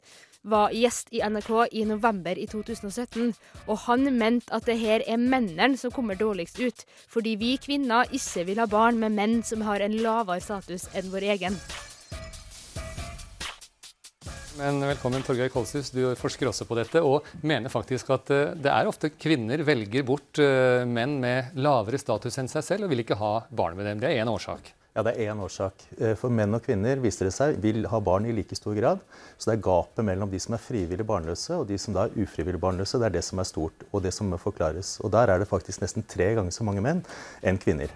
var 0.47 0.71
gjest 0.71 1.11
i 1.11 1.19
NRK 1.25 1.51
i 1.75 1.83
november 1.89 2.39
i 2.39 2.47
2017, 2.47 3.33
og 3.67 3.83
han 3.89 4.07
mente 4.15 4.53
at 4.55 4.69
det 4.69 4.77
her 4.79 5.03
er 5.03 5.19
mennene 5.19 5.75
som 5.77 5.91
kommer 5.91 6.15
dårligst 6.15 6.61
ut, 6.61 6.85
fordi 7.11 7.35
vi 7.35 7.57
kvinner 7.61 8.07
ikke 8.15 8.47
vil 8.47 8.63
ha 8.63 8.69
barn 8.69 9.01
med 9.01 9.17
menn 9.17 9.39
som 9.43 9.67
har 9.67 9.83
en 9.83 9.99
lavere 9.99 10.39
status 10.39 10.87
enn 10.95 11.11
vår 11.11 11.33
egen. 11.35 11.59
Men 14.57 14.81
velkommen, 14.83 15.23
Torgeir 15.23 15.49
Kolshus. 15.51 15.93
Du 15.95 16.01
forsker 16.19 16.49
også 16.49 16.65
på 16.67 16.75
dette 16.75 16.99
og 17.05 17.27
mener 17.47 17.71
faktisk 17.71 18.09
at 18.11 18.31
eh, 18.35 18.51
det 18.59 18.71
er 18.73 18.89
ofte 18.89 19.11
kvinner 19.13 19.63
velger 19.63 20.03
bort 20.07 20.41
eh, 20.43 20.83
menn 20.83 21.15
med 21.23 21.55
lavere 21.55 21.99
status 22.01 22.35
enn 22.41 22.51
seg 22.51 22.65
selv 22.67 22.85
og 22.85 22.91
vil 22.91 23.03
ikke 23.05 23.19
ha 23.21 23.31
barn 23.47 23.77
med 23.79 23.87
dem. 23.87 24.01
Det 24.03 24.09
er 24.11 24.19
én 24.25 24.31
årsak. 24.31 24.73
Ja, 24.91 25.05
det 25.07 25.13
er 25.15 25.31
én 25.31 25.39
årsak. 25.39 25.85
Eh, 25.95 26.17
for 26.19 26.33
menn 26.35 26.57
og 26.57 26.65
kvinner 26.65 26.99
viser 26.99 27.29
det 27.29 27.35
seg, 27.37 27.61
vil 27.63 27.87
ha 27.87 28.03
barn 28.03 28.27
i 28.27 28.35
like 28.35 28.57
stor 28.59 28.75
grad. 28.75 28.99
Så 29.37 29.53
det 29.53 29.55
er 29.55 29.65
gapet 29.69 30.03
mellom 30.09 30.33
de 30.33 30.43
som 30.43 30.57
er 30.57 30.65
frivillig 30.65 31.07
barnløse 31.07 31.61
og 31.61 31.69
de 31.71 31.79
som 31.79 31.95
da 31.95 32.09
er 32.09 32.19
ufrivillig 32.19 32.59
barnløse, 32.59 32.99
det 32.99 33.07
er 33.07 33.19
det 33.21 33.25
som 33.29 33.39
er 33.39 33.47
stort, 33.47 33.87
og 33.91 34.03
det 34.03 34.11
som 34.17 34.27
må 34.27 34.41
forklares. 34.41 34.97
Og 34.99 35.15
der 35.15 35.31
er 35.31 35.39
det 35.39 35.47
faktisk 35.47 35.85
nesten 35.85 36.03
tre 36.03 36.33
ganger 36.35 36.51
så 36.51 36.67
mange 36.67 36.83
menn 36.83 37.05
enn 37.39 37.61
kvinner. 37.61 37.95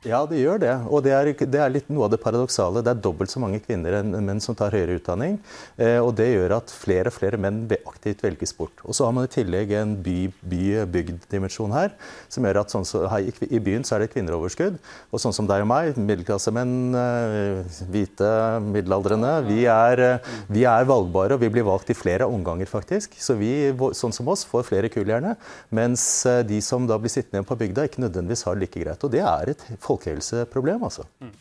Ja, 0.00 0.22
det 0.24 0.38
gjør 0.40 0.56
det. 0.62 0.72
Og 0.88 1.02
det 1.04 1.10
er, 1.12 1.28
det 1.36 1.58
er, 1.60 1.72
litt 1.74 1.88
noe 1.92 2.06
av 2.06 2.14
det 2.14 2.18
paradoksale. 2.22 2.80
Det 2.80 2.88
er 2.88 3.00
dobbelt 3.04 3.28
så 3.28 3.40
mange 3.42 3.58
kvinner 3.60 3.98
enn 3.98 4.14
menn 4.24 4.38
som 4.40 4.56
tar 4.56 4.72
høyere 4.72 4.94
utdanning. 4.96 5.34
Eh, 5.76 5.98
og 6.00 6.14
det 6.16 6.30
gjør 6.30 6.54
at 6.56 6.72
flere 6.72 7.10
og 7.12 7.16
flere 7.18 7.36
menn 7.36 7.66
aktivt 7.84 8.24
velges 8.24 8.54
bort. 8.56 8.80
Og 8.88 8.96
så 8.96 9.04
har 9.04 9.12
man 9.12 9.28
i 9.28 9.32
tillegg 9.34 9.74
en 9.76 9.92
by-bygd-dimensjon 10.00 11.74
her, 11.76 11.92
som 12.32 12.48
gjør 12.48 12.60
at 12.62 12.72
sånn 12.72 12.88
så, 12.88 13.02
her, 13.12 13.28
i 13.44 13.60
byen 13.60 13.84
så 13.84 13.98
er 13.98 14.06
det 14.06 14.14
kvinneroverskudd. 14.14 14.78
Og 15.12 15.20
sånn 15.20 15.36
som 15.36 15.50
deg 15.50 15.66
og 15.66 15.68
meg, 15.68 16.00
middelklassemenn, 16.00 16.72
eh, 17.02 17.76
hvite, 17.92 18.32
middelaldrende, 18.70 19.34
vi 19.50 19.68
er, 19.68 20.04
eh, 20.06 20.32
vi 20.48 20.64
er, 20.64 20.88
valgbare, 20.88 21.36
og 21.36 21.44
vi 21.44 21.52
blir 21.52 21.68
valgt 21.68 21.92
i 21.92 21.98
flere 21.98 22.24
omganger, 22.24 22.72
faktisk. 22.72 23.20
Så 23.20 23.36
vi, 23.36 23.52
sånn 24.00 24.16
som 24.16 24.32
oss, 24.32 24.46
får 24.48 24.64
flere 24.72 24.88
kuljern. 24.88 25.36
Mens 25.76 26.08
de 26.48 26.64
som 26.64 26.88
da 26.88 26.96
blir 26.96 27.12
sittende 27.12 27.42
igjen 27.42 27.52
på 27.52 27.60
bygda, 27.66 27.84
ikke 27.84 28.08
nødvendigvis 28.08 28.48
har 28.48 28.56
det 28.56 28.64
like 28.64 28.80
greit. 28.80 29.04
Og 29.04 29.12
det 29.12 29.20
er 29.28 29.52
et 29.52 29.68
folkehelseproblem, 29.90 30.84
altså. 30.86 31.06
Mm. 31.20 31.36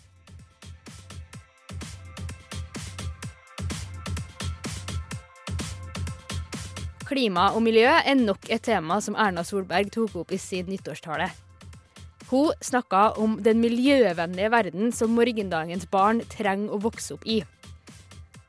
Klima 7.10 7.48
og 7.58 7.64
miljø 7.66 7.90
er 7.90 8.18
nok 8.20 8.44
et 8.54 8.62
tema 8.68 9.00
som 9.02 9.16
Erna 9.18 9.42
Solberg 9.42 9.90
tok 9.96 10.20
opp 10.22 10.34
i 10.36 10.38
sin 10.38 10.68
nyttårstale. 10.70 11.32
Hun 12.30 12.54
snakka 12.62 13.16
om 13.18 13.40
den 13.42 13.58
miljøvennlige 13.64 14.52
verden 14.54 14.92
som 14.94 15.16
morgendagens 15.18 15.88
barn 15.90 16.22
trenger 16.30 16.76
å 16.76 16.78
vokse 16.84 17.16
opp 17.16 17.26
i. 17.26 17.40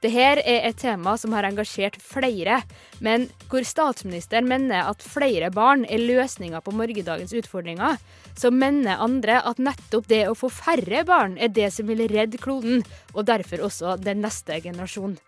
Dette 0.00 0.40
er 0.48 0.64
et 0.64 0.78
tema 0.80 1.12
som 1.20 1.34
har 1.36 1.44
engasjert 1.44 1.98
flere, 2.00 2.62
men 3.04 3.26
hvor 3.52 3.66
statsministeren 3.68 4.48
mener 4.48 4.88
at 4.88 5.04
flere 5.04 5.50
barn 5.52 5.84
er 5.84 6.00
løsninga 6.00 6.62
på 6.64 6.72
morgendagens 6.72 7.34
utfordringer, 7.36 7.98
så 8.32 8.48
mener 8.48 8.96
andre 8.96 9.42
at 9.44 9.60
nettopp 9.60 10.08
det 10.08 10.22
å 10.30 10.36
få 10.38 10.48
færre 10.48 11.04
barn 11.04 11.36
er 11.36 11.52
det 11.52 11.68
som 11.76 11.92
vil 11.92 12.06
redde 12.08 12.40
kloden, 12.40 12.80
og 13.12 13.28
derfor 13.28 13.66
også 13.68 13.98
den 14.00 14.24
neste 14.24 14.62
generasjonen. 14.64 15.18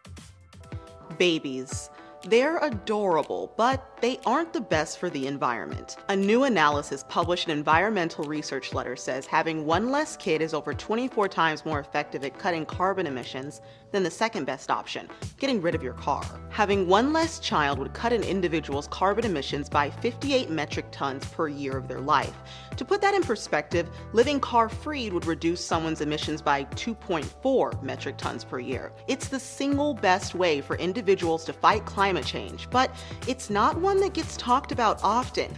Babies. 1.19 1.91
They're 2.25 2.63
adorable, 2.63 3.53
but 3.57 4.01
they 4.01 4.17
aren't 4.25 4.53
the 4.53 4.61
best 4.61 4.99
for 5.01 5.11
the 5.11 5.27
environment. 5.27 5.97
A 6.09 6.15
new 6.15 6.45
analysis 6.45 7.05
published 7.09 7.49
in 7.49 7.59
Environmental 7.59 8.25
Research 8.25 8.73
Letter 8.73 8.95
says 8.95 9.27
having 9.27 9.67
one 9.67 9.91
less 9.91 10.17
kid 10.17 10.41
is 10.41 10.55
over 10.55 10.73
24 10.73 11.27
times 11.27 11.65
more 11.65 11.81
effective 11.81 12.25
at 12.25 12.39
cutting 12.39 12.65
carbon 12.65 13.09
emissions 13.09 13.61
than 13.92 14.02
the 14.02 14.11
second 14.11 14.44
best 14.44 14.70
option, 14.70 15.09
getting 15.38 15.62
rid 15.62 15.74
of 15.74 15.83
your 15.83 15.92
car. 15.92 16.24
Having 16.50 16.88
one 16.88 17.12
less 17.12 17.38
child 17.38 17.78
would 17.78 17.92
cut 17.92 18.12
an 18.12 18.22
individual's 18.24 18.88
carbon 18.88 19.24
emissions 19.24 19.68
by 19.68 19.90
58 19.90 20.50
metric 20.50 20.87
tons 20.90 21.24
per 21.26 21.48
year 21.48 21.76
of 21.76 21.88
their 21.88 22.00
life. 22.00 22.35
To 22.76 22.85
put 22.85 23.00
that 23.02 23.14
in 23.14 23.22
perspective, 23.22 23.88
living 24.12 24.40
car 24.40 24.68
free 24.68 25.11
would 25.11 25.26
reduce 25.26 25.64
someone's 25.64 26.00
emissions 26.00 26.42
by 26.42 26.64
2.4 26.64 27.83
metric 27.83 28.16
tons 28.16 28.44
per 28.44 28.59
year. 28.59 28.92
It's 29.07 29.28
the 29.28 29.38
single 29.38 29.94
best 29.94 30.35
way 30.35 30.61
for 30.61 30.76
individuals 30.76 31.44
to 31.44 31.52
fight 31.52 31.85
climate 31.85 32.26
change, 32.26 32.68
but 32.70 32.90
it's 33.28 33.50
not 33.50 33.78
one 33.78 34.00
that 34.00 34.14
gets 34.14 34.37
talked 34.37 34.72
about 34.72 35.02
often. 35.02 35.50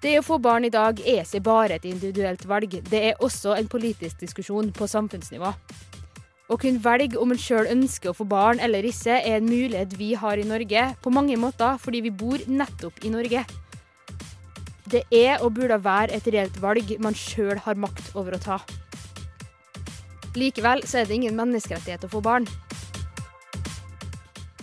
Det 0.00 0.14
å 0.16 0.24
få 0.24 0.38
barn 0.40 0.64
i 0.64 0.72
dag 0.72 1.00
er 1.04 1.26
ikke 1.26 1.42
bare 1.44 1.76
et 1.76 1.84
individuelt 1.84 2.46
valg, 2.48 2.78
det 2.88 3.00
er 3.10 3.18
også 3.20 3.52
en 3.58 3.66
politisk 3.68 4.22
diskusjon 4.22 4.70
på 4.72 4.88
samfunnsnivå. 4.88 5.50
Å 6.50 6.56
kunne 6.58 6.80
velge 6.82 7.20
om 7.20 7.34
en 7.34 7.38
sjøl 7.38 7.68
ønsker 7.68 8.10
å 8.10 8.16
få 8.16 8.24
barn 8.26 8.62
eller 8.64 8.86
ikke, 8.88 9.18
er 9.20 9.36
en 9.36 9.50
mulighet 9.50 9.92
vi 10.00 10.14
har 10.16 10.40
i 10.40 10.46
Norge, 10.48 10.86
på 11.04 11.12
mange 11.12 11.36
måter 11.38 11.76
fordi 11.78 12.00
vi 12.08 12.14
bor 12.22 12.40
nettopp 12.48 13.04
i 13.04 13.12
Norge. 13.12 13.44
Det 14.90 15.04
er 15.14 15.44
og 15.44 15.52
burde 15.60 15.76
være 15.84 16.16
et 16.16 16.32
reelt 16.32 16.56
valg 16.64 16.96
man 16.98 17.14
sjøl 17.14 17.60
har 17.66 17.78
makt 17.78 18.10
over 18.16 18.34
å 18.34 18.42
ta. 18.42 18.58
Likevel 20.34 20.82
så 20.88 21.02
er 21.02 21.06
det 21.10 21.20
ingen 21.20 21.36
menneskerettighet 21.36 22.08
å 22.08 22.14
få 22.16 22.24
barn. 22.24 22.48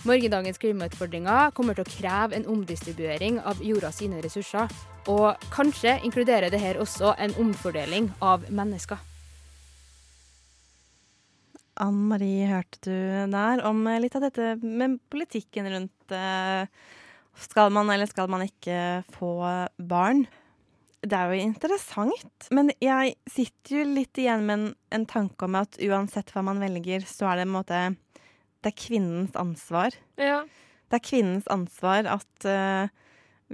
Morgendagens 0.08 0.56
klimautfordringer 0.56 1.50
kommer 1.52 1.76
til 1.76 1.84
å 1.84 1.90
kreve 1.92 2.36
en 2.38 2.46
omdistribuering 2.48 3.42
av 3.44 3.58
jorda 3.60 3.90
sine 3.92 4.22
ressurser. 4.24 4.70
Og 5.12 5.36
kanskje 5.52 5.98
inkluderer 6.06 6.48
det 6.48 6.62
her 6.62 6.80
også 6.80 7.12
en 7.20 7.34
omfordeling 7.42 8.06
av 8.24 8.46
mennesker. 8.48 9.02
Ann 11.84 12.00
Marie 12.08 12.48
hørte 12.48 12.80
du 12.88 13.34
der 13.34 13.60
om 13.68 13.84
litt 14.00 14.16
av 14.16 14.24
dette 14.24 14.54
med 14.62 14.96
politikken 15.12 15.68
rundt 15.74 16.16
eh, 16.16 16.64
skal 17.44 17.68
man 17.76 17.92
eller 17.92 18.08
skal 18.08 18.32
man 18.32 18.48
ikke 18.48 19.04
få 19.12 19.34
barn. 19.76 20.24
Det 21.04 21.14
er 21.14 21.30
jo 21.30 21.44
interessant, 21.52 22.48
men 22.50 22.72
jeg 22.80 23.12
sitter 23.28 23.76
jo 23.76 23.88
litt 23.92 24.18
igjen 24.18 24.48
med 24.48 24.56
en, 24.56 24.68
en 24.96 25.06
tanke 25.06 25.46
om 25.46 25.60
at 25.60 25.76
uansett 25.84 26.32
hva 26.32 26.48
man 26.48 26.64
velger, 26.64 27.04
så 27.06 27.28
er 27.28 27.38
det 27.38 27.46
en 27.50 27.58
måte 27.60 27.82
Det 28.62 28.72
er 28.72 28.80
kvinnens 28.80 29.36
ansvar. 29.38 29.94
Ja. 30.18 30.42
Det 30.88 30.98
er 30.98 31.04
kvinnens 31.04 31.46
ansvar 31.52 32.08
at 32.10 32.48
uh, 32.48 32.90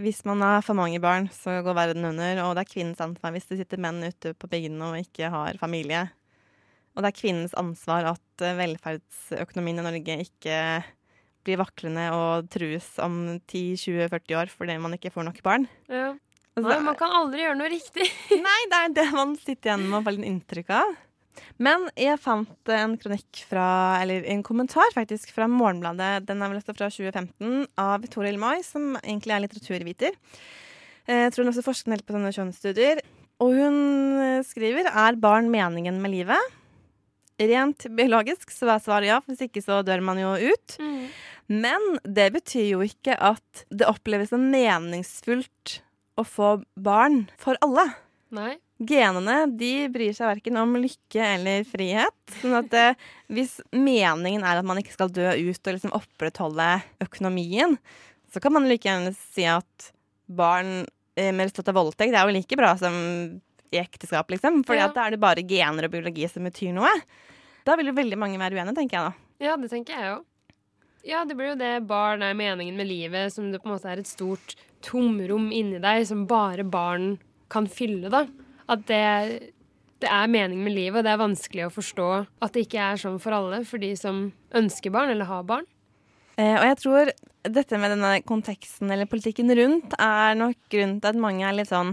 hvis 0.00 0.24
man 0.26 0.42
har 0.42 0.62
for 0.66 0.78
mange 0.78 0.98
barn, 1.02 1.28
så 1.30 1.60
går 1.62 1.76
verden 1.76 2.06
under. 2.08 2.40
Og 2.46 2.56
det 2.56 2.64
er 2.64 2.72
kvinnens 2.72 3.02
ansvar 3.02 3.34
hvis 3.34 3.46
det 3.50 3.60
sitter 3.60 3.82
menn 3.82 4.02
ute 4.02 4.34
på 4.34 4.50
bygdene 4.50 4.90
og 4.90 5.00
ikke 5.02 5.30
har 5.30 5.60
familie. 5.60 6.08
Og 6.94 7.02
det 7.02 7.10
er 7.10 7.18
kvinnens 7.18 7.54
ansvar 7.58 8.06
at 8.12 8.42
eh, 8.42 8.56
velferdsøkonomien 8.58 9.80
i 9.82 9.86
Norge 9.86 10.18
ikke 10.26 10.58
blir 11.44 11.58
vaklende 11.60 12.04
og 12.14 12.50
trues 12.52 12.86
om 13.02 13.40
10-20-40 13.50 14.36
år 14.38 14.52
fordi 14.52 14.76
man 14.80 14.94
ikke 14.96 15.12
får 15.14 15.26
nok 15.28 15.42
barn. 15.46 15.66
Ja. 15.90 16.12
Nei, 16.54 16.76
man 16.86 16.94
kan 16.94 17.10
aldri 17.10 17.42
gjøre 17.42 17.58
noe 17.58 17.70
riktig. 17.72 18.06
Nei, 18.46 18.60
det 18.70 18.78
er 18.78 18.92
det 19.00 19.08
man 19.10 19.34
sitter 19.34 19.72
igjen 19.72 19.88
med 19.88 19.98
og 19.98 20.06
får 20.06 20.16
litt 20.16 20.28
inntrykk 20.30 20.70
av. 20.76 20.92
Men 21.59 21.88
jeg 21.99 22.18
fant 22.23 22.70
en 22.73 22.97
kronikk 23.01 23.44
fra, 23.49 23.64
eller 24.03 24.27
en 24.33 24.42
kommentar 24.47 24.90
faktisk, 24.94 25.33
fra 25.35 25.47
Morgenbladet. 25.51 26.25
Den 26.29 26.42
er 26.42 26.53
vel 26.53 26.61
også 26.61 26.75
fra 26.77 26.88
2015, 26.90 27.66
av 27.81 28.01
Victoria 28.05 28.33
Ilmai, 28.35 28.59
som 28.66 28.94
egentlig 29.03 29.35
er 29.37 29.44
litteraturviter. 29.47 30.18
Eh, 31.07 31.25
Jeg 31.27 31.33
tror 31.35 31.44
hun 31.44 31.53
også 31.53 31.66
forsker 31.66 31.94
helt 31.94 32.07
på 32.07 32.16
sånne 32.16 32.33
kjønnsstudier. 32.35 33.03
Og 33.42 33.57
hun 33.59 33.79
eh, 34.23 34.42
skriver 34.47 34.87
er 34.90 35.16
barn 35.20 35.51
meningen 35.53 36.01
med 36.03 36.14
livet. 36.14 36.55
Rent 37.40 37.88
biologisk 37.99 38.53
så 38.55 38.68
er 38.77 38.83
svaret 38.83 39.09
ja, 39.11 39.16
hvis 39.27 39.42
ikke 39.49 39.62
så 39.64 39.81
dør 39.83 40.01
man 40.07 40.20
jo 40.23 40.37
ut. 40.38 40.77
Men 41.51 41.99
det 42.07 42.29
betyr 42.33 42.68
jo 42.77 42.85
ikke 42.87 43.16
at 43.18 43.64
det 43.75 43.88
oppleves 43.90 44.31
som 44.31 44.47
meningsfullt 44.53 45.81
å 46.16 46.23
få 46.25 46.53
barn 46.79 47.25
for 47.42 47.59
alle. 47.64 47.88
Nei. 48.35 48.55
Genene 48.82 49.44
de 49.54 49.87
bryr 49.94 50.14
seg 50.16 50.26
verken 50.32 50.56
om 50.58 50.72
lykke 50.80 51.22
eller 51.37 51.62
frihet. 51.68 52.16
Sånn 52.40 52.56
at 52.58 52.74
eh, 52.74 52.96
hvis 53.30 53.60
meningen 53.70 54.42
er 54.42 54.58
at 54.58 54.66
man 54.66 54.80
ikke 54.80 54.96
skal 54.96 55.12
dø 55.14 55.28
ut 55.30 55.60
og 55.70 55.76
liksom 55.76 55.94
opprettholde 55.94 56.66
økonomien, 57.04 57.76
så 58.34 58.42
kan 58.42 58.52
man 58.56 58.66
like 58.66 58.88
gjerne 58.88 59.14
si 59.14 59.46
at 59.46 59.92
barn 60.26 60.82
eh, 61.14 61.30
med 61.30 61.46
resultat 61.46 61.70
av 61.70 61.78
voldtekt 61.78 62.10
det 62.10 62.18
er 62.18 62.26
jo 62.26 62.34
like 62.34 62.58
bra 62.58 62.72
som 62.80 62.94
i 63.74 63.78
ekteskap, 63.80 64.28
liksom. 64.30 64.62
Fordi 64.66 64.82
Ja. 64.82 64.90
da 64.94 65.06
er 65.06 65.14
det 65.14 65.22
bare 65.22 65.42
gener 65.46 65.87
og 65.87 65.94
biologi 65.94 66.28
som 66.30 66.44
betyr 66.46 66.74
noe. 66.74 66.90
Da 67.64 67.76
vil 67.78 67.87
jo 67.90 67.96
veldig 67.96 68.18
mange 68.18 68.38
være 68.38 68.58
uenige, 68.58 68.74
tenker 68.76 68.98
jeg 68.98 69.06
da. 69.06 69.12
Ja, 69.46 69.56
det 69.56 69.70
tenker 69.70 69.94
jeg 69.94 70.12
òg. 70.16 70.24
Ja, 71.04 71.24
det 71.24 71.37
blir 71.37 71.52
jo 71.52 71.58
det 71.60 71.87
barn 71.87 72.22
er 72.22 72.34
meningen 72.34 72.76
med 72.76 72.88
livet, 72.88 73.32
som 73.32 73.50
det 73.52 73.60
på 73.62 73.68
en 73.68 73.74
måte 73.76 73.90
er 73.90 74.00
et 74.00 74.08
stort 74.08 74.54
tomrom 74.84 75.50
inni 75.52 75.78
deg 75.82 76.06
som 76.08 76.26
bare 76.26 76.64
barn 76.64 77.18
kan 77.52 77.66
fylle, 77.66 78.10
da. 78.10 78.24
At 78.70 78.87
det, 78.88 79.53
det 80.00 80.11
er 80.11 80.31
mening 80.33 80.62
med 80.64 80.74
livet, 80.77 81.00
og 81.00 81.07
det 81.07 81.12
er 81.12 81.20
vanskelig 81.20 81.66
å 81.66 81.74
forstå 81.74 82.09
at 82.24 82.55
det 82.55 82.66
ikke 82.66 82.88
er 82.88 83.00
sånn 83.00 83.20
for 83.22 83.37
alle, 83.37 83.62
for 83.68 83.83
de 83.83 83.92
som 83.98 84.27
ønsker 84.57 84.94
barn 84.94 85.12
eller 85.12 85.29
har 85.29 85.46
barn. 85.48 85.68
Eh, 86.40 86.57
og 86.57 86.66
jeg 86.66 86.81
tror 86.83 87.12
dette 87.44 87.79
med 87.79 87.92
denne 87.94 88.16
konteksten 88.27 88.90
eller 88.90 89.07
politikken 89.11 89.53
rundt 89.55 89.94
er 90.00 90.35
nok 90.38 90.59
grunnen 90.72 90.98
til 91.03 91.12
at 91.12 91.20
mange 91.20 91.44
er 91.46 91.55
litt 91.55 91.70
sånn 91.70 91.92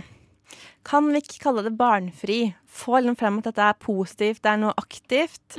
Kan 0.87 1.11
vi 1.11 1.19
ikke 1.21 1.43
kalle 1.43 1.61
det 1.65 1.75
barnfri? 1.77 2.39
Få 2.65 2.97
liksom 2.97 3.19
frem 3.19 3.37
at 3.37 3.51
dette 3.51 3.67
er 3.67 3.77
positivt, 3.77 4.41
det 4.41 4.49
er 4.49 4.61
noe 4.63 4.73
aktivt. 4.79 5.57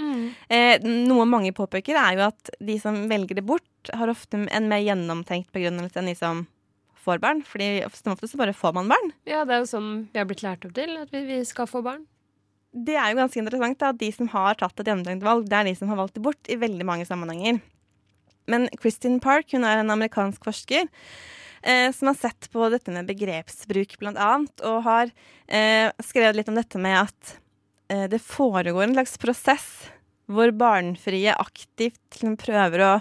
Eh, 0.51 0.83
noe 0.83 1.29
mange 1.29 1.53
påpeker, 1.55 1.95
er 1.95 2.17
jo 2.19 2.25
at 2.27 2.51
de 2.59 2.75
som 2.83 2.99
velger 3.09 3.39
det 3.39 3.45
bort, 3.47 3.69
har 3.93 4.11
ofte 4.11 4.41
en 4.43 4.69
mer 4.69 4.83
gjennomtenkt 4.83 5.53
begrunnelse 5.55 6.01
enn 6.01 6.11
de 6.11 6.17
som 6.19 6.43
får 7.03 7.21
barn. 7.23 7.43
Fordi 7.47 7.83
som 7.99 8.15
ofte 8.15 8.31
så 8.31 8.41
bare 8.41 8.57
får 8.57 8.77
man 8.79 8.91
barn. 8.93 9.13
Ja, 9.29 9.45
det 9.49 9.57
er 9.57 9.65
jo 9.65 9.71
sånn 9.75 9.93
vi 10.13 10.23
har 10.23 10.29
blitt 10.31 10.45
lært 10.47 10.67
opp 10.69 10.75
til, 10.79 10.97
at 11.01 11.13
vi, 11.15 11.25
vi 11.29 11.43
skal 11.49 11.71
få 11.71 11.85
barn. 11.85 12.07
Det 12.73 12.97
er 12.97 13.13
jo 13.13 13.21
ganske 13.21 13.41
interessant 13.43 13.81
da, 13.83 13.91
at 13.93 14.01
de 14.01 14.09
som 14.15 14.31
har 14.33 14.57
tatt 14.57 14.81
et 14.81 14.89
gjennomtenkt 14.89 15.27
valg, 15.27 15.45
det 15.49 15.59
er 15.59 15.69
de 15.69 15.77
som 15.77 15.91
har 15.93 16.01
valgt 16.01 16.17
det 16.17 16.25
bort 16.25 16.49
i 16.49 16.57
veldig 16.61 16.87
mange 16.89 17.05
sammenhenger. 17.09 17.61
Men 18.51 18.67
Kristin 18.81 19.21
Park 19.23 19.53
hun 19.53 19.67
er 19.69 19.83
en 19.83 19.93
amerikansk 19.93 20.45
forsker 20.49 20.89
eh, 20.89 21.93
som 21.95 22.11
har 22.11 22.19
sett 22.19 22.49
på 22.53 22.69
dette 22.73 22.95
med 22.95 23.11
begrepsbruk 23.11 23.99
blant 24.01 24.21
annet, 24.21 24.65
og 24.67 24.83
har 24.89 25.13
eh, 25.47 25.93
skrevet 26.03 26.41
litt 26.41 26.51
om 26.51 26.59
dette 26.59 26.81
med 26.81 26.97
at 27.05 27.35
eh, 27.93 28.09
det 28.11 28.23
foregår 28.25 28.87
en 28.87 28.97
slags 28.97 29.19
prosess 29.21 29.69
hvor 30.33 30.53
barnfrie 30.57 31.35
aktivt 31.37 32.01
liksom 32.17 32.39
prøver 32.41 32.87
å, 32.87 32.93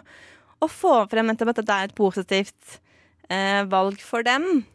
å 0.61 0.69
få 0.69 0.95
frem 1.11 1.31
at 1.31 1.43
dette 1.47 1.77
er 1.77 1.89
et 1.89 1.97
positivt 1.97 2.81
eh, 3.32 3.63
valg 3.72 4.04
for 4.04 4.28
dem. 4.28 4.65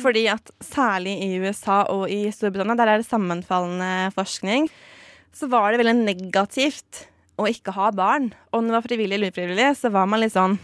Fordi 0.00 0.24
at 0.32 0.48
særlig 0.64 1.18
i 1.26 1.34
USA 1.44 1.82
og 1.92 2.06
i 2.08 2.22
Storbritannia, 2.32 2.76
der 2.78 2.94
er 2.94 3.02
det 3.02 3.08
sammenfallende 3.08 4.14
forskning, 4.16 4.70
så 5.34 5.48
var 5.52 5.72
det 5.72 5.82
veldig 5.82 5.98
negativt 6.06 7.04
å 7.36 7.48
ikke 7.50 7.74
ha 7.76 7.90
barn. 7.92 8.30
Og 8.52 8.62
om 8.62 8.70
det 8.70 8.78
var 8.78 8.86
frivillig 8.86 9.18
eller 9.18 9.34
ufrivillig, 9.34 9.74
så 9.76 9.90
var 9.92 10.08
man 10.08 10.22
litt 10.22 10.32
sånn 10.36 10.56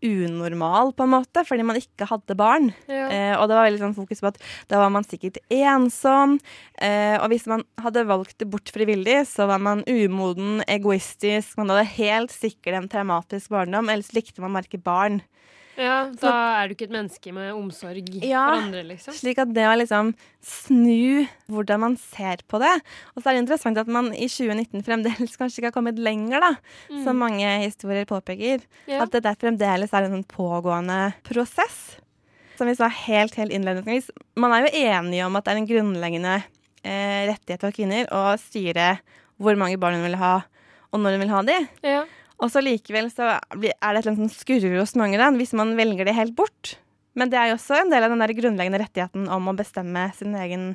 unormal, 0.00 0.94
på 0.96 1.04
en 1.04 1.12
måte, 1.12 1.42
fordi 1.44 1.64
man 1.68 1.76
ikke 1.76 2.08
hadde 2.08 2.36
barn. 2.38 2.70
Ja. 2.88 3.06
Eh, 3.12 3.34
og 3.36 3.50
det 3.50 3.56
var 3.58 3.66
veldig 3.68 3.82
sånn 3.82 3.96
fokus 3.98 4.22
på 4.22 4.30
at 4.30 4.38
da 4.72 4.80
var 4.80 4.92
man 4.94 5.04
sikkert 5.04 5.36
ensom. 5.52 6.38
Eh, 6.80 7.16
og 7.20 7.28
hvis 7.32 7.44
man 7.50 7.66
hadde 7.84 8.06
valgt 8.08 8.38
det 8.40 8.48
bort 8.50 8.72
frivillig, 8.72 9.18
så 9.28 9.46
var 9.50 9.60
man 9.62 9.84
umoden, 9.84 10.64
egoistisk. 10.64 11.58
Man 11.60 11.72
hadde 11.74 11.90
helt 11.98 12.32
sikkert 12.32 12.80
en 12.80 12.88
traumatisk 12.92 13.52
barndom, 13.52 13.92
ellers 13.92 14.14
likte 14.16 14.40
man 14.40 14.54
å 14.54 14.58
merke 14.58 14.80
barn. 14.80 15.20
Ja, 15.78 16.10
Da 16.20 16.32
er 16.60 16.68
du 16.68 16.74
ikke 16.74 16.88
et 16.88 16.94
menneske 16.94 17.32
med 17.34 17.52
omsorg 17.54 18.08
Ja, 18.26 18.42
for 18.50 18.64
andre, 18.64 18.82
liksom. 18.88 19.14
Slik 19.16 19.38
at 19.42 19.52
det 19.54 19.66
å 19.68 19.76
liksom 19.78 20.12
snu 20.44 21.26
hvordan 21.50 21.82
man 21.84 21.96
ser 22.00 22.42
på 22.50 22.60
det. 22.62 22.72
Og 23.14 23.22
så 23.22 23.30
er 23.30 23.38
det 23.38 23.44
interessant 23.44 23.80
at 23.80 23.90
man 23.90 24.10
i 24.12 24.28
2019 24.30 24.84
fremdeles 24.86 25.36
kanskje 25.40 25.60
ikke 25.62 25.70
har 25.70 25.76
kommet 25.78 26.00
lenger, 26.02 26.42
da. 26.42 26.52
Mm. 26.90 27.02
Som 27.06 27.22
mange 27.22 27.54
historier 27.64 28.08
påpeker. 28.10 28.66
Ja. 28.90 29.04
At 29.04 29.14
det 29.14 29.24
der 29.26 29.38
fremdeles 29.40 29.94
er 29.94 30.08
en 30.08 30.18
sånn 30.18 30.28
pågående 30.28 31.00
prosess. 31.28 32.00
Som 32.58 32.68
vi 32.68 32.76
sa 32.76 32.90
helt, 32.92 33.36
helt 33.40 33.54
innledningsvis, 33.56 34.10
man 34.36 34.52
er 34.52 34.66
jo 34.66 34.74
enige 34.84 35.24
om 35.24 35.38
at 35.38 35.46
det 35.46 35.54
er 35.54 35.60
en 35.62 35.68
grunnleggende 35.70 36.34
eh, 36.84 37.22
rettighet 37.30 37.62
for 37.64 37.72
kvinner 37.72 38.10
å 38.12 38.34
styre 38.40 38.98
hvor 39.40 39.56
mange 39.56 39.78
barn 39.80 39.96
hun 39.96 40.04
vil 40.04 40.18
ha, 40.20 40.34
og 40.92 41.00
når 41.00 41.16
hun 41.16 41.22
vil 41.24 41.32
ha 41.32 41.40
de. 41.48 41.56
Ja. 41.86 42.02
Og 42.40 42.52
så 42.52 42.62
likevel 42.64 43.10
så 43.12 43.34
er 43.36 43.58
det 43.60 43.72
et 43.74 43.82
eller 43.84 44.12
annet 44.12 44.22
som 44.22 44.32
skurrer 44.32 44.78
hos 44.80 44.96
mange 44.98 45.18
da, 45.20 45.28
hvis 45.36 45.52
man 45.56 45.74
velger 45.78 46.08
det 46.08 46.16
helt 46.16 46.36
bort. 46.38 46.76
Men 47.18 47.32
det 47.32 47.40
er 47.40 47.50
jo 47.50 47.58
også 47.58 47.80
en 47.80 47.90
del 47.92 48.06
av 48.06 48.12
den 48.12 48.22
der 48.22 48.32
grunnleggende 48.38 48.80
rettigheten 48.80 49.26
om 49.32 49.50
å 49.50 49.56
bestemme 49.58 50.06
sin 50.16 50.36
egen 50.38 50.70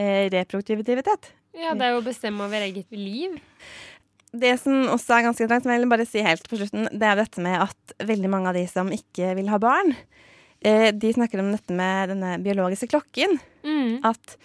eh, 0.00 0.26
reproduktivitet. 0.32 1.30
ja, 1.54 1.74
det 1.76 1.86
er 1.86 1.94
jo 1.94 2.02
å 2.02 2.06
bestemme 2.06 2.46
over 2.46 2.64
eget 2.64 2.90
liv. 2.96 3.36
Det 4.30 4.54
som 4.62 4.86
også 4.92 5.16
er 5.16 5.26
ganske 5.26 5.42
interessant, 5.42 5.66
som 5.66 5.74
jeg 5.74 5.82
vil 5.82 5.90
bare 5.90 6.06
si 6.06 6.22
helt 6.22 6.46
på 6.46 6.58
slutten, 6.60 6.86
det 6.94 7.06
er 7.06 7.18
dette 7.18 7.42
med 7.42 7.58
at 7.66 7.94
veldig 8.06 8.30
mange 8.30 8.50
av 8.50 8.58
de 8.58 8.62
som 8.70 8.90
ikke 8.94 9.34
vil 9.38 9.50
ha 9.50 9.58
barn, 9.62 9.92
eh, 10.62 10.90
de 10.94 11.12
snakker 11.14 11.42
om 11.42 11.50
dette 11.54 11.74
med 11.74 12.14
denne 12.14 12.36
biologiske 12.42 12.90
klokken. 12.92 13.38
Mm. 13.66 14.00
At 14.06 14.38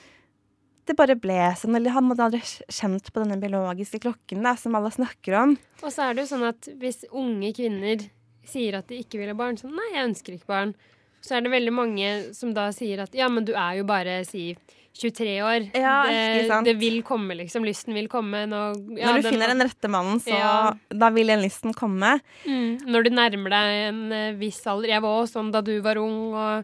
det 0.88 0.96
bare 0.98 1.16
ble 1.20 1.38
sånn, 1.58 1.76
eller 1.80 1.96
han 1.96 2.10
hadde 2.12 2.26
aldri 2.28 2.42
kjent 2.70 3.12
på 3.14 3.24
denne 3.24 3.40
biologiske 3.42 4.00
klokken 4.04 4.44
da, 4.46 4.56
som 4.60 4.76
alle 4.78 4.92
snakker 4.94 5.38
om. 5.42 5.56
Og 5.82 5.92
så 5.94 6.10
er 6.10 6.14
det 6.18 6.26
jo 6.26 6.32
sånn 6.36 6.48
at 6.50 6.70
hvis 6.82 7.06
unge 7.12 7.52
kvinner 7.58 8.06
sier 8.46 8.78
at 8.78 8.88
de 8.92 9.00
ikke 9.02 9.18
vil 9.22 9.32
ha 9.34 9.38
barn, 9.38 9.58
sånn 9.58 9.74
nei, 9.74 9.88
jeg 9.96 10.10
ønsker 10.12 10.36
ikke 10.38 10.52
barn, 10.52 10.76
så 11.26 11.38
er 11.38 11.42
det 11.42 11.52
veldig 11.56 11.74
mange 11.74 12.10
som 12.38 12.52
da 12.54 12.68
sier 12.76 13.02
at 13.02 13.16
ja, 13.18 13.26
men 13.34 13.46
du 13.48 13.54
er 13.58 13.80
jo 13.80 13.86
bare, 13.90 14.20
si 14.30 14.52
23 14.96 15.32
år. 15.44 15.64
Ja, 15.76 15.96
det, 16.08 16.46
det 16.64 16.76
vil 16.80 17.02
komme, 17.04 17.36
liksom. 17.36 17.66
Lysten 17.68 17.92
vil 17.98 18.06
komme. 18.08 18.46
Når, 18.48 18.78
ja, 18.96 19.10
Når 19.10 19.18
du 19.18 19.22
den- 19.26 19.34
finner 19.34 19.48
den 19.52 19.64
rette 19.68 19.90
mannen, 19.92 20.22
så 20.24 20.30
Ja. 20.32 20.74
da 20.88 21.10
vil 21.12 21.28
den 21.28 21.42
lysten 21.44 21.74
komme. 21.76 22.22
Mm, 22.46 22.78
når 22.88 23.04
du 23.04 23.10
nærmer 23.10 23.50
deg 23.50 23.90
en 23.90 24.12
eh, 24.14 24.32
viss 24.40 24.62
alder 24.72 24.88
Jeg 24.94 25.02
var 25.04 25.18
også 25.26 25.34
sånn 25.42 25.52
da 25.52 25.60
du 25.66 25.82
var 25.82 25.98
ung, 26.00 26.32
og 26.34 26.64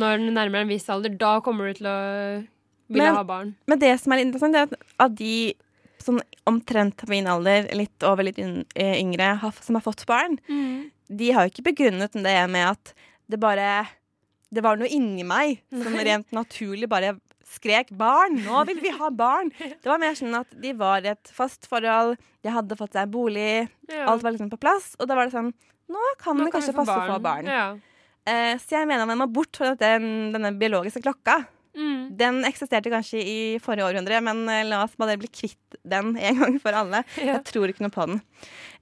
når 0.00 0.16
du 0.22 0.30
nærmer 0.30 0.52
deg 0.62 0.62
en 0.62 0.68
viss 0.72 0.88
alder, 0.88 1.10
da 1.18 1.40
kommer 1.44 1.66
du 1.68 1.74
til 1.82 1.90
å 1.90 2.46
ville 2.88 3.04
Men- 3.04 3.14
ha 3.14 3.24
barn. 3.24 3.54
Men 3.66 3.78
det 3.78 4.00
som 4.00 4.12
er 4.12 4.18
interessant, 4.24 4.54
er 4.56 4.62
at 4.62 4.74
av 4.98 5.14
de 5.14 5.54
sånn 5.98 6.20
omtrent 6.46 6.96
på 6.96 7.08
min 7.08 7.26
alder, 7.26 7.68
litt 7.74 8.02
over 8.02 8.22
litt 8.24 8.38
eh, 8.38 8.94
yngre, 9.00 9.40
som 9.60 9.74
har 9.74 9.82
fått 9.82 10.06
barn, 10.06 10.38
Mm. 10.48 10.90
de 11.10 11.30
har 11.32 11.46
jo 11.46 11.50
ikke 11.50 11.72
begrunnet 11.74 12.12
det 12.12 12.50
med 12.50 12.68
at 12.70 12.94
det 13.28 13.38
bare 13.40 13.88
Det 14.50 14.62
var 14.62 14.76
noe 14.78 14.88
inni 14.88 15.22
meg 15.22 15.60
som 15.70 15.92
rent 15.92 16.30
naturlig 16.32 16.88
bare 16.88 17.20
skrek 17.44 17.90
'barn', 17.92 18.38
nå 18.46 18.64
vil 18.66 18.80
vi 18.80 18.88
ha 18.88 19.10
barn. 19.10 19.50
Det 19.82 19.84
var 19.84 19.98
mer 19.98 20.14
sånn 20.14 20.34
at 20.40 20.46
de 20.58 20.72
var 20.72 21.02
i 21.04 21.08
et 21.10 21.28
fast 21.30 21.66
forhold, 21.68 22.16
de 22.42 22.48
hadde 22.48 22.74
fått 22.74 22.92
seg 22.94 23.10
bolig, 23.10 23.68
Ja. 23.90 24.06
alt 24.08 24.22
var 24.22 24.32
liksom 24.32 24.48
på 24.50 24.58
plass. 24.58 24.96
Og 24.98 25.06
da 25.06 25.14
var 25.14 25.26
det 25.26 25.32
sånn 25.34 25.52
Nå 25.90 25.98
kan 26.18 26.36
Nå 26.38 26.44
det 26.44 26.52
kan 26.52 26.60
kanskje 26.62 26.72
få 26.74 26.84
passe 26.86 26.96
å 26.96 27.16
få 27.16 27.22
barn. 27.22 27.44
barn. 27.44 27.46
Ja. 27.46 27.76
Eh, 28.26 28.56
så 28.56 28.68
jeg 28.80 28.88
mener 28.88 29.06
man 29.06 29.18
må 29.18 29.30
bort 29.32 29.54
fra 29.56 29.74
den, 29.74 30.32
denne 30.32 30.58
biologiske 30.58 31.02
klokka. 31.02 31.46
Mm. 31.78 32.16
Den 32.18 32.40
eksisterte 32.48 32.90
kanskje 32.90 33.20
i 33.22 33.38
forrige 33.62 33.86
århundre, 33.86 34.18
men 34.24 34.42
eh, 34.50 34.64
la 34.66 34.82
oss 34.82 34.96
bare 34.98 35.18
bli 35.20 35.30
kvitt 35.30 35.78
den 35.86 36.16
en 36.30 36.42
gang 36.42 36.58
for 36.62 36.74
alle. 36.74 37.04
Jeg 37.16 37.44
tror 37.46 37.70
ikke 37.70 37.86
noe 37.86 37.94
på 37.94 38.08
den. 38.10 38.20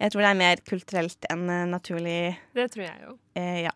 Jeg 0.01 0.12
tror 0.12 0.24
det 0.24 0.30
er 0.30 0.40
mer 0.40 0.62
kulturelt 0.68 1.28
enn 1.32 1.44
eh, 1.53 1.66
naturlig. 1.68 2.18
Det 2.57 2.68
tror 2.72 2.86
jeg 2.86 3.05
jo. 3.05 3.16
Eh, 3.36 3.61
ja. 3.66 3.74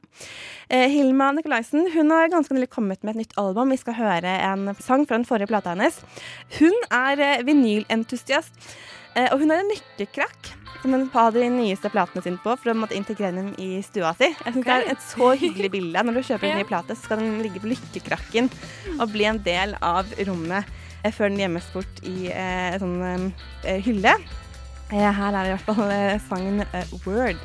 Eh, 0.73 0.87
Hilma 0.89 1.31
Nikolaisen 1.37 1.85
hun 1.93 2.15
har 2.15 2.33
ganske 2.33 2.57
nylig 2.57 2.71
kommet 2.73 3.05
med 3.05 3.15
et 3.15 3.25
nytt 3.25 3.37
album. 3.41 3.75
Vi 3.75 3.81
skal 3.83 3.99
høre 3.99 4.39
en 4.47 4.73
sang 4.81 5.05
fra 5.05 5.19
den 5.19 5.29
forrige 5.29 5.51
plata 5.53 5.75
hennes. 5.75 6.01
Hun 6.57 6.77
er 6.89 7.21
eh, 7.27 7.45
vinylentusiast, 7.45 8.57
og 9.19 9.41
hun 9.43 9.51
har 9.51 9.63
en 9.63 9.71
lykkekrakk 9.73 10.53
som 10.83 10.95
hun 10.95 11.09
har 11.13 11.33
de 11.35 11.49
nyeste 11.53 11.91
platene 11.93 12.23
sine 12.25 12.41
på 12.41 12.55
for 12.57 12.73
å 12.73 12.77
måtte 12.79 12.97
integrere 12.97 13.37
dem 13.37 13.51
i 13.61 13.81
stua 13.85 14.13
si. 14.17 14.31
Jeg 14.31 14.55
synes 14.55 14.67
Det 14.67 14.77
er 14.77 14.93
et 14.95 15.05
så 15.05 15.33
hyggelig 15.37 15.73
bilde. 15.75 16.05
Når 16.07 16.17
du 16.17 16.23
kjøper 16.31 16.51
en 16.51 16.59
ny 16.63 16.69
plate, 16.69 16.97
så 16.97 17.09
skal 17.09 17.23
den 17.23 17.41
ligge 17.45 17.63
på 17.63 17.73
lykkekrakken 17.73 18.51
og 18.99 19.11
bli 19.13 19.27
en 19.29 19.43
del 19.45 19.77
av 19.85 20.09
rommet 20.29 20.71
eh, 21.05 21.13
før 21.13 21.33
den 21.33 21.43
gjemmes 21.45 21.69
bort 21.75 22.05
i 22.09 22.31
eh, 22.33 22.79
sånn 22.81 22.97
eh, 23.65 23.77
hylle. 23.85 24.17
Eh, 24.91 25.11
her 25.21 25.37
er 25.37 25.51
i 25.51 25.55
hvert 25.55 25.69
fall 25.69 25.93
eh, 25.95 26.17
sangen 26.31 26.65
eh, 26.71 26.97
'Word'. 27.05 27.45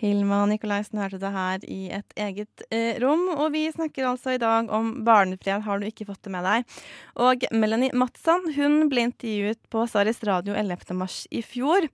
Hilma 0.00 0.38
Nikolaisen 0.48 0.98
hørte 1.00 1.18
det 1.20 1.30
her 1.34 1.64
i 1.68 1.90
et 1.92 2.14
eget 2.16 2.62
eh, 2.72 2.96
rom, 3.02 3.26
og 3.34 3.50
vi 3.52 3.66
snakker 3.68 4.06
altså 4.08 4.34
i 4.34 4.40
dag 4.40 4.70
om 4.72 4.92
barnefrihet, 5.04 5.66
har 5.66 5.80
du 5.80 5.84
ikke 5.88 6.06
fått 6.08 6.22
det 6.24 6.32
med 6.32 6.46
deg. 6.46 6.78
Og 7.20 7.44
Melanie 7.52 7.92
Matsson 7.92 8.48
hun 8.56 8.86
ble 8.88 9.04
intervjuet 9.10 9.60
på 9.72 9.84
Saris 9.90 10.22
Radio 10.24 10.56
11. 10.56 10.96
mars 10.96 11.18
i 11.28 11.42
fjor, 11.44 11.84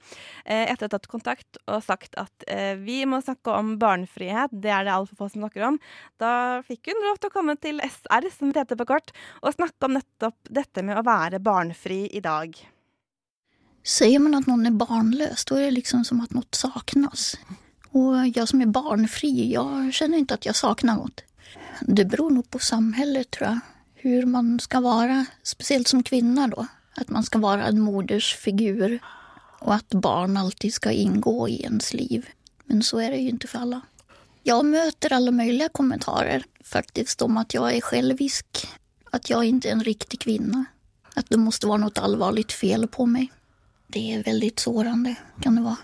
eh, 0.44 0.68
etter 0.70 0.86
å 0.86 0.88
ha 0.88 0.94
tatt 0.94 1.10
kontakt 1.10 1.60
og 1.66 1.82
sagt 1.82 2.14
at 2.22 2.46
eh, 2.46 2.78
vi 2.78 3.00
må 3.10 3.18
snakke 3.24 3.58
om 3.58 3.74
barnefrihet, 3.82 4.54
det 4.54 4.70
er 4.70 4.86
det 4.86 4.94
altfor 4.94 5.24
få 5.24 5.30
som 5.32 5.42
snakker 5.42 5.66
om. 5.72 5.82
Da 6.22 6.62
fikk 6.68 6.92
hun 6.92 7.04
lov 7.08 7.18
til 7.18 7.32
å 7.32 7.36
komme 7.40 7.58
til 7.58 7.82
SR, 7.82 8.30
som 8.30 8.54
det 8.54 8.62
heter 8.62 8.78
på 8.78 8.90
kort, 8.94 9.10
og 9.42 9.58
snakke 9.58 9.90
om 9.90 9.98
nettopp 9.98 10.38
dette 10.46 10.86
med 10.86 11.00
å 11.00 11.06
være 11.06 11.42
barnefri 11.42 12.04
i 12.14 12.22
dag. 12.22 12.54
Sier 13.86 14.18
man 14.18 14.38
at 14.38 14.48
noen 14.50 14.66
er 14.66 14.74
barnløs, 14.74 15.44
da 15.46 15.58
er 15.58 15.68
det 15.68 15.78
liksom 15.80 16.06
som 16.06 16.22
at 16.22 16.34
noe 16.34 16.46
saknas. 16.54 17.34
Och 17.90 18.28
jag 18.34 18.48
som 18.48 18.60
är 18.60 18.66
barnfri, 18.66 19.52
jag 19.52 19.94
känner 19.94 20.18
inte 20.18 20.34
att 20.34 20.46
jag 20.46 20.56
saknar 20.56 20.96
något. 20.96 21.20
Det 21.80 22.04
beror 22.04 22.30
nog 22.30 22.50
på 22.50 22.58
samhället, 22.58 23.30
tror 23.30 23.48
jag. 23.48 23.58
Hur 23.94 24.26
man 24.26 24.60
ska 24.60 24.80
vara, 24.80 25.26
speciellt 25.42 25.88
som 25.88 26.02
kvinna 26.02 26.48
då. 26.48 26.66
Att 26.94 27.08
man 27.08 27.22
ska 27.22 27.38
vara 27.38 27.66
en 27.66 27.80
modersfigur 27.80 28.98
och 29.60 29.74
att 29.74 29.88
barn 29.88 30.36
alltid 30.36 30.74
ska 30.74 30.90
ingå 30.90 31.48
i 31.48 31.62
ens 31.62 31.94
liv. 31.94 32.26
Men 32.64 32.82
så 32.82 32.98
är 32.98 33.10
det 33.10 33.16
ju 33.16 33.28
inte 33.28 33.46
för 33.46 33.58
alla. 33.58 33.80
Jag 34.42 34.64
möter 34.64 35.12
alla 35.12 35.30
möjliga 35.30 35.68
kommentarer 35.68 36.44
faktiskt 36.64 37.22
om 37.22 37.36
att 37.36 37.54
jag 37.54 37.76
är 37.76 37.80
självisk, 37.80 38.68
att 39.10 39.30
jag 39.30 39.44
inte 39.44 39.68
är 39.68 39.72
en 39.72 39.84
riktig 39.84 40.20
kvinna, 40.20 40.64
att 41.14 41.28
det 41.28 41.36
måste 41.36 41.66
vara 41.66 41.78
något 41.78 41.98
allvarligt 41.98 42.52
fel 42.52 42.88
på 42.88 43.06
mig. 43.06 43.32
Det 43.86 44.14
är 44.14 44.24
väldigt 44.24 44.58
sårande, 44.58 45.14
kan 45.40 45.54
det 45.54 45.62
vara. 45.62 45.76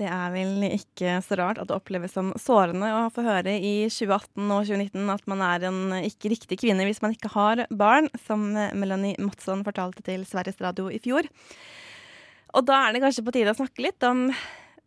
Det 0.00 0.08
er 0.08 0.30
vel 0.32 0.62
ikke 0.64 1.18
så 1.20 1.36
rart 1.36 1.58
at 1.60 1.68
det 1.68 1.76
oppleves 1.76 2.14
som 2.16 2.30
sårende 2.40 2.88
å 2.88 3.02
få 3.12 3.24
høre 3.26 3.52
i 3.52 3.74
2018 3.92 4.46
og 4.46 4.62
2019 4.70 5.12
at 5.12 5.26
man 5.28 5.42
er 5.44 5.66
en 5.68 5.80
ikke 5.98 6.30
riktig 6.32 6.56
kvinne 6.62 6.86
hvis 6.88 7.02
man 7.04 7.12
ikke 7.12 7.32
har 7.34 7.66
barn, 7.68 8.08
som 8.24 8.46
Melanie 8.80 9.20
Mottsson 9.20 9.60
fortalte 9.66 10.04
til 10.06 10.24
Sveriges 10.28 10.62
Radio 10.64 10.88
i 10.88 11.02
fjor. 11.04 11.28
Og 12.56 12.64
da 12.66 12.86
er 12.86 12.96
det 12.96 13.04
kanskje 13.04 13.26
på 13.26 13.34
tide 13.36 13.52
å 13.52 13.58
snakke 13.58 13.84
litt 13.84 14.08
om 14.08 14.30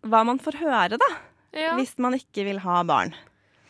hva 0.10 0.24
man 0.26 0.42
får 0.42 0.58
høre, 0.64 0.98
da. 0.98 1.12
Ja. 1.54 1.78
Hvis 1.78 1.94
man 2.02 2.18
ikke 2.18 2.48
vil 2.48 2.64
ha 2.66 2.82
barn. 2.88 3.14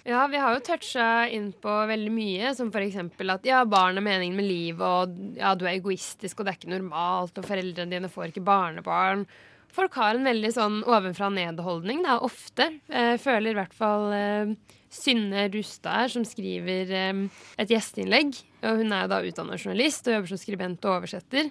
Ja, 0.08 0.26
vi 0.28 0.40
har 0.40 0.56
jo 0.56 0.64
toucha 0.64 1.28
inn 1.32 1.52
på 1.64 1.74
veldig 1.88 2.12
mye, 2.12 2.50
som 2.56 2.72
eksempel 2.72 3.36
at 3.36 3.46
ja, 3.48 3.62
barn 3.68 4.00
er 4.00 4.04
meningen 4.04 4.40
med 4.40 4.48
livet, 4.48 4.84
og 4.84 5.40
ja, 5.40 5.54
du 5.56 5.64
er 5.68 5.78
egoistisk, 5.78 6.40
og 6.40 6.48
det 6.48 6.54
er 6.54 6.60
ikke 6.60 6.74
normalt, 6.74 7.36
og 7.40 7.48
foreldrene 7.48 7.92
dine 7.92 8.12
får 8.12 8.32
ikke 8.32 8.48
barnebarn. 8.48 9.28
Folk 9.74 9.96
har 9.98 10.14
en 10.14 10.28
veldig 10.28 10.52
sånn 10.54 10.82
ovenfra 10.86 11.32
ned-holdning, 11.34 12.04
da, 12.06 12.20
ofte. 12.22 12.70
Eh, 12.94 13.16
føler 13.22 13.54
i 13.54 13.58
hvert 13.58 13.74
fall 13.74 14.12
eh, 14.14 14.52
Synne 14.94 15.48
Rustad 15.54 16.04
her, 16.04 16.12
som 16.14 16.26
skriver 16.28 16.92
eh, 16.94 17.22
et 17.58 17.74
gjesteinnlegg. 17.74 18.36
Og 18.62 18.84
hun 18.84 18.94
er 18.94 19.06
jo 19.06 19.14
da 19.16 19.22
utdannet 19.26 19.64
journalist 19.64 20.06
og 20.08 20.20
jobber 20.20 20.34
som 20.34 20.42
skribent 20.42 20.86
og 20.86 21.00
oversetter. 21.00 21.50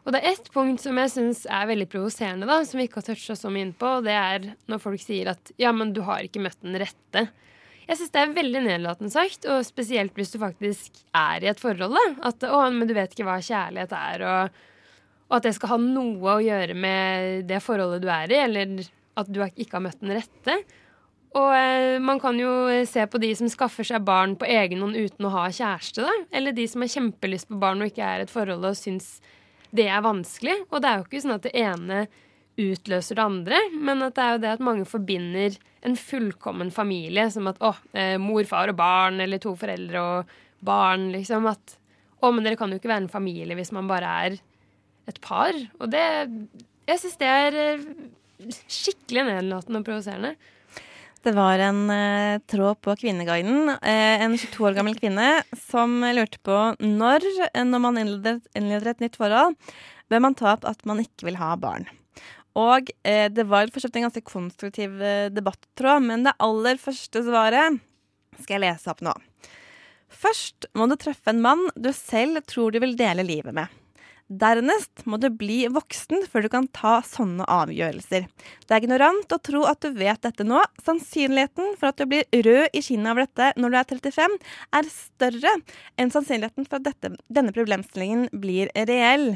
Og 0.00 0.14
det 0.14 0.22
er 0.22 0.32
ett 0.32 0.48
punkt 0.50 0.82
som 0.82 0.98
jeg 0.98 1.12
syns 1.12 1.44
er 1.46 1.68
veldig 1.70 1.86
provoserende, 1.92 2.48
da, 2.48 2.58
som 2.66 2.80
vi 2.80 2.88
ikke 2.88 3.02
har 3.02 3.10
toucha 3.12 3.36
så 3.38 3.52
mye 3.52 3.68
inn 3.68 3.76
på. 3.76 3.92
og 4.00 4.08
Det 4.08 4.16
er 4.16 4.48
når 4.70 4.82
folk 4.82 5.02
sier 5.04 5.30
at 5.36 5.52
ja, 5.60 5.70
men 5.76 5.92
du 5.94 6.02
har 6.08 6.26
ikke 6.26 6.42
møtt 6.42 6.58
den 6.64 6.78
rette. 6.80 7.28
Jeg 7.86 7.98
syns 7.98 8.12
det 8.14 8.22
er 8.22 8.34
veldig 8.34 8.64
nedlatende 8.64 9.12
sagt, 9.12 9.46
og 9.50 9.62
spesielt 9.66 10.16
hvis 10.18 10.34
du 10.34 10.40
faktisk 10.42 10.98
er 11.16 11.44
i 11.44 11.52
et 11.52 11.62
forhold. 11.62 11.94
da. 11.94 12.04
At 12.32 12.48
å, 12.48 12.64
men 12.74 12.90
du 12.90 12.96
vet 12.96 13.14
ikke 13.14 13.28
hva 13.28 13.38
kjærlighet 13.44 13.94
er, 13.94 14.26
og, 14.26 14.60
og 15.30 15.38
at 15.38 15.46
det 15.46 15.54
skal 15.56 15.76
ha 15.76 15.80
noe 15.80 16.36
å 16.36 16.42
gjøre 16.42 16.74
med 16.74 17.46
det 17.48 17.62
forholdet 17.62 18.02
du 18.02 18.08
er 18.10 18.32
i, 18.34 18.38
eller 18.44 18.80
at 19.20 19.30
du 19.30 19.40
ikke 19.46 19.76
har 19.78 19.84
møtt 19.84 20.00
den 20.02 20.16
rette. 20.18 20.56
Og 21.38 21.52
eh, 21.54 22.00
man 22.02 22.18
kan 22.18 22.38
jo 22.40 22.50
se 22.90 23.04
på 23.06 23.20
de 23.22 23.30
som 23.38 23.50
skaffer 23.50 23.86
seg 23.86 24.02
barn 24.02 24.34
på 24.38 24.48
egen 24.50 24.82
hånd 24.82 24.98
uten 24.98 25.28
å 25.28 25.34
ha 25.36 25.44
kjæreste, 25.54 26.02
da. 26.02 26.14
Eller 26.34 26.56
de 26.56 26.66
som 26.70 26.82
har 26.82 26.90
kjempelyst 26.90 27.50
på 27.50 27.60
barn 27.62 27.84
og 27.84 27.92
ikke 27.92 28.02
er 28.06 28.24
i 28.24 28.26
et 28.26 28.32
forhold 28.32 28.66
og 28.66 28.78
syns 28.78 29.20
det 29.70 29.86
er 29.86 30.02
vanskelig. 30.02 30.56
Og 30.72 30.82
det 30.82 30.90
er 30.90 30.98
jo 30.98 31.06
ikke 31.06 31.22
sånn 31.22 31.36
at 31.36 31.46
det 31.46 31.54
ene 31.54 32.02
utløser 32.60 33.16
det 33.16 33.24
andre, 33.24 33.60
men 33.78 34.02
at 34.04 34.16
det 34.18 34.24
er 34.24 34.34
jo 34.34 34.42
det 34.42 34.54
at 34.56 34.64
mange 34.66 34.88
forbinder 34.88 35.54
en 35.86 35.94
fullkommen 35.96 36.74
familie 36.74 37.28
som 37.32 37.46
at 37.48 37.62
å, 37.62 37.70
eh, 37.94 38.18
mor, 38.20 38.42
far 38.50 38.74
og 38.74 38.80
barn, 38.82 39.22
eller 39.22 39.38
to 39.40 39.54
foreldre 39.56 40.02
og 40.02 40.34
barn, 40.66 41.12
liksom. 41.14 41.46
At 41.48 41.78
å, 42.20 42.34
men 42.34 42.44
dere 42.44 42.58
kan 42.58 42.74
jo 42.74 42.80
ikke 42.80 42.90
være 42.90 43.06
en 43.06 43.12
familie 43.12 43.56
hvis 43.56 43.72
man 43.72 43.88
bare 43.88 44.16
er 44.26 44.40
et 45.08 45.20
par. 45.24 45.56
Og 45.80 45.90
det 45.92 46.04
Jeg 46.88 46.98
syns 46.98 47.20
det 47.20 47.28
er 47.28 47.54
eh, 47.54 47.84
skikkelig 48.66 49.26
nedlatende 49.28 49.80
og 49.80 49.86
provoserende. 49.86 50.34
Det 51.20 51.34
var 51.36 51.60
en 51.60 51.82
eh, 51.92 52.40
tråd 52.48 52.80
på 52.80 52.94
Kvinneguiden. 52.96 53.68
Eh, 53.76 54.24
en 54.24 54.36
22 54.40 54.66
år 54.66 54.76
gammel 54.78 54.96
kvinne 54.96 55.42
som 55.68 56.00
lurte 56.16 56.40
på 56.40 56.56
når, 56.80 57.26
eh, 57.50 57.64
når 57.68 57.82
man 57.84 58.00
innleder, 58.00 58.40
innleder 58.56 58.94
et 58.94 59.04
nytt 59.04 59.18
forhold, 59.20 59.58
bør 60.10 60.24
man 60.24 60.36
ta 60.38 60.54
opp 60.54 60.64
at 60.68 60.80
man 60.88 61.02
ikke 61.04 61.28
vil 61.28 61.38
ha 61.38 61.52
barn. 61.60 61.84
Og 62.58 62.88
eh, 63.06 63.28
det 63.30 63.44
var 63.46 63.68
for 63.70 63.84
så 63.84 63.90
en 63.92 64.08
ganske 64.08 64.24
konstruktiv 64.26 64.96
eh, 65.04 65.28
debattråd, 65.30 66.06
men 66.08 66.24
det 66.26 66.38
aller 66.42 66.80
første 66.80 67.22
svaret 67.26 67.78
skal 68.40 68.56
jeg 68.56 68.64
lese 68.64 68.90
opp 68.90 69.04
nå. 69.04 69.12
Først 70.10 70.66
må 70.74 70.88
du 70.90 70.96
treffe 70.98 71.30
en 71.30 71.44
mann 71.44 71.68
du 71.76 71.92
selv 71.94 72.42
tror 72.48 72.72
du 72.72 72.80
vil 72.82 72.96
dele 72.98 73.22
livet 73.26 73.54
med. 73.54 73.68
Dernest 74.30 75.02
må 75.10 75.18
du 75.18 75.26
bli 75.34 75.64
voksen 75.74 76.22
før 76.30 76.44
du 76.46 76.48
kan 76.52 76.68
ta 76.70 77.00
sånne 77.02 77.42
avgjørelser. 77.50 78.28
Det 78.62 78.76
er 78.76 78.84
ignorant 78.84 79.34
å 79.34 79.40
tro 79.42 79.64
at 79.66 79.82
du 79.82 79.90
vet 79.98 80.22
dette 80.22 80.46
nå. 80.46 80.60
Sannsynligheten 80.86 81.74
for 81.80 81.90
at 81.90 81.98
du 81.98 82.06
blir 82.06 82.22
rød 82.30 82.70
i 82.70 82.82
kinnet 82.86 83.10
av 83.10 83.22
dette 83.24 83.50
når 83.58 83.74
du 83.74 83.78
er 83.80 83.90
35, 83.90 84.38
er 84.78 84.90
større 84.94 85.54
enn 85.98 86.14
sannsynligheten 86.14 86.68
for 86.70 86.78
at 86.78 86.86
dette, 86.92 87.14
denne 87.26 87.54
problemstillingen 87.56 88.28
blir 88.30 88.70
reell. 88.86 89.32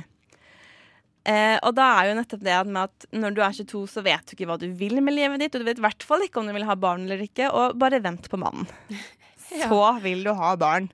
Eh, 1.24 1.56
og 1.64 1.72
da 1.74 1.90
er 1.98 2.10
jo 2.10 2.16
nettopp 2.20 2.42
det 2.44 2.56
med 2.68 2.82
at 2.84 3.06
når 3.16 3.34
du 3.34 3.42
er 3.42 3.54
22, 3.56 3.84
så 3.90 4.02
vet 4.04 4.26
du 4.28 4.36
ikke 4.36 4.48
hva 4.50 4.60
du 4.60 4.68
vil 4.78 5.00
med 5.02 5.16
livet 5.16 5.40
ditt, 5.42 5.56
og 5.56 5.64
du 5.64 5.70
vet 5.72 5.80
i 5.80 5.86
hvert 5.88 6.06
fall 6.06 6.22
ikke 6.22 6.42
om 6.42 6.50
du 6.50 6.54
vil 6.54 6.68
ha 6.68 6.76
barn 6.78 7.06
eller 7.08 7.24
ikke, 7.24 7.48
og 7.50 7.78
bare 7.80 8.02
vent 8.04 8.28
på 8.30 8.40
mannen. 8.40 8.68
Så 9.44 9.80
vil 10.02 10.22
du 10.24 10.30
ha 10.36 10.54
barn. 10.58 10.86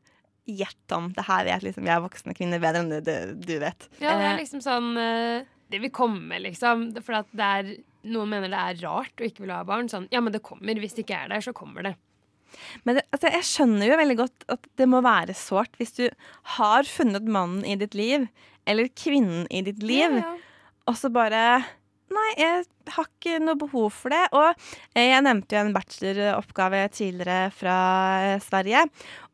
Gjett 0.57 0.92
om. 0.96 1.11
Det 1.14 1.24
her 1.28 1.44
vet 1.46 1.62
liksom 1.66 1.86
jeg 1.86 2.03
voksne 2.05 2.34
kvinner 2.36 2.61
bedre 2.62 2.82
enn 2.82 2.90
du, 3.07 3.14
du 3.46 3.55
vet. 3.62 3.88
Ja, 4.01 4.16
det 4.18 4.24
Eh, 4.26 4.32
er 4.32 4.38
liksom 4.40 4.62
sånn 4.64 4.90
eh, 4.98 5.44
Det 5.70 5.78
vil 5.84 5.92
komme, 5.94 6.38
liksom. 6.42 6.88
For 7.07 7.20
at 7.20 7.28
det 7.36 7.46
er 7.61 7.72
Noen 8.11 8.30
mener 8.32 8.48
det 8.48 8.57
er 8.59 8.78
rart 8.88 9.20
å 9.20 9.26
ikke 9.26 9.42
vil 9.44 9.53
ha 9.53 9.61
barn. 9.68 9.88
Sånn, 9.92 10.07
ja, 10.11 10.22
men 10.24 10.32
det 10.32 10.40
kommer. 10.42 10.78
Hvis 10.80 10.94
det 10.96 11.03
ikke 11.05 11.18
er 11.26 11.28
der, 11.34 11.42
så 11.44 11.53
kommer 11.53 11.84
det. 11.84 11.94
Men 12.82 12.96
det, 12.96 13.03
altså, 13.12 13.28
jeg 13.30 13.44
skjønner 13.46 13.86
jo 13.90 13.98
veldig 14.01 14.16
godt 14.18 14.46
at 14.57 14.64
det 14.80 14.86
må 14.88 15.03
være 15.05 15.34
sårt 15.38 15.76
hvis 15.78 15.92
du 15.98 16.07
har 16.57 16.88
funnet 16.88 17.28
mannen 17.28 17.61
i 17.68 17.76
ditt 17.78 17.92
liv, 17.94 18.24
eller 18.66 18.88
kvinnen 18.96 19.44
i 19.53 19.61
ditt 19.68 19.84
liv, 19.84 20.16
Ja, 20.16 20.24
ja. 20.24 20.32
og 20.88 20.96
så 20.98 21.12
bare 21.12 21.42
Nei, 22.11 22.30
jeg 22.40 22.64
har 22.90 23.06
ikke 23.06 23.38
noe 23.42 23.58
behov 23.61 23.92
for 23.94 24.14
det. 24.14 24.24
Og 24.34 24.48
eh, 24.96 25.11
jeg 25.12 25.22
nevnte 25.26 25.56
jo 25.56 25.62
en 25.62 25.76
bacheloroppgave 25.76 26.82
tidligere 26.96 27.52
fra 27.54 27.78
eh, 28.32 28.42
Sverige, 28.42 28.84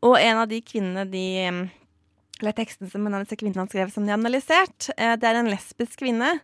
og 0.04 0.18
en 0.20 0.42
av 0.44 0.50
de 0.50 0.60
kvinnene 0.64 1.06
de 1.08 1.26
mm, 1.48 1.62
eller 2.42 2.52
teksten 2.52 2.90
som 2.92 3.06
disse 3.08 3.38
kvinnene 3.40 3.64
skrev 3.70 3.88
som 3.92 4.04
de 4.04 4.12
har 4.12 4.20
analysert, 4.20 4.90
eh, 5.00 5.14
det 5.16 5.28
er 5.28 5.38
en 5.40 5.48
lesbisk 5.48 6.02
kvinne 6.02 6.34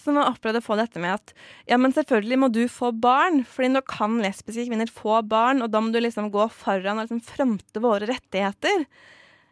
som 0.00 0.16
har 0.16 0.30
opplevd 0.30 0.62
å 0.62 0.64
få 0.64 0.78
dette 0.80 1.02
med 1.02 1.18
at 1.18 1.34
ja, 1.68 1.76
men 1.76 1.92
selvfølgelig 1.92 2.38
må 2.40 2.48
du 2.54 2.62
få 2.72 2.88
barn, 2.96 3.42
fordi 3.44 3.74
nå 3.74 3.84
kan 3.84 4.16
lesbiske 4.24 4.64
kvinner 4.70 4.88
få 4.92 5.20
barn, 5.28 5.60
og 5.64 5.74
da 5.74 5.82
må 5.84 5.92
du 5.92 6.00
liksom 6.00 6.30
gå 6.32 6.48
foran 6.56 6.96
og 6.96 7.04
liksom 7.04 7.20
fronte 7.26 7.84
våre 7.84 8.08
rettigheter. 8.08 8.86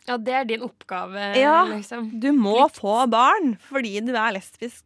Ja, 0.08 0.16
det 0.20 0.34
er 0.36 0.48
din 0.48 0.64
oppgave, 0.64 1.30
Ja, 1.40 1.62
liksom. 1.68 2.10
du 2.20 2.30
må 2.36 2.58
få 2.72 3.02
barn 3.12 3.54
fordi 3.68 3.98
du 4.04 4.12
er 4.16 4.36
lesbisk. 4.36 4.84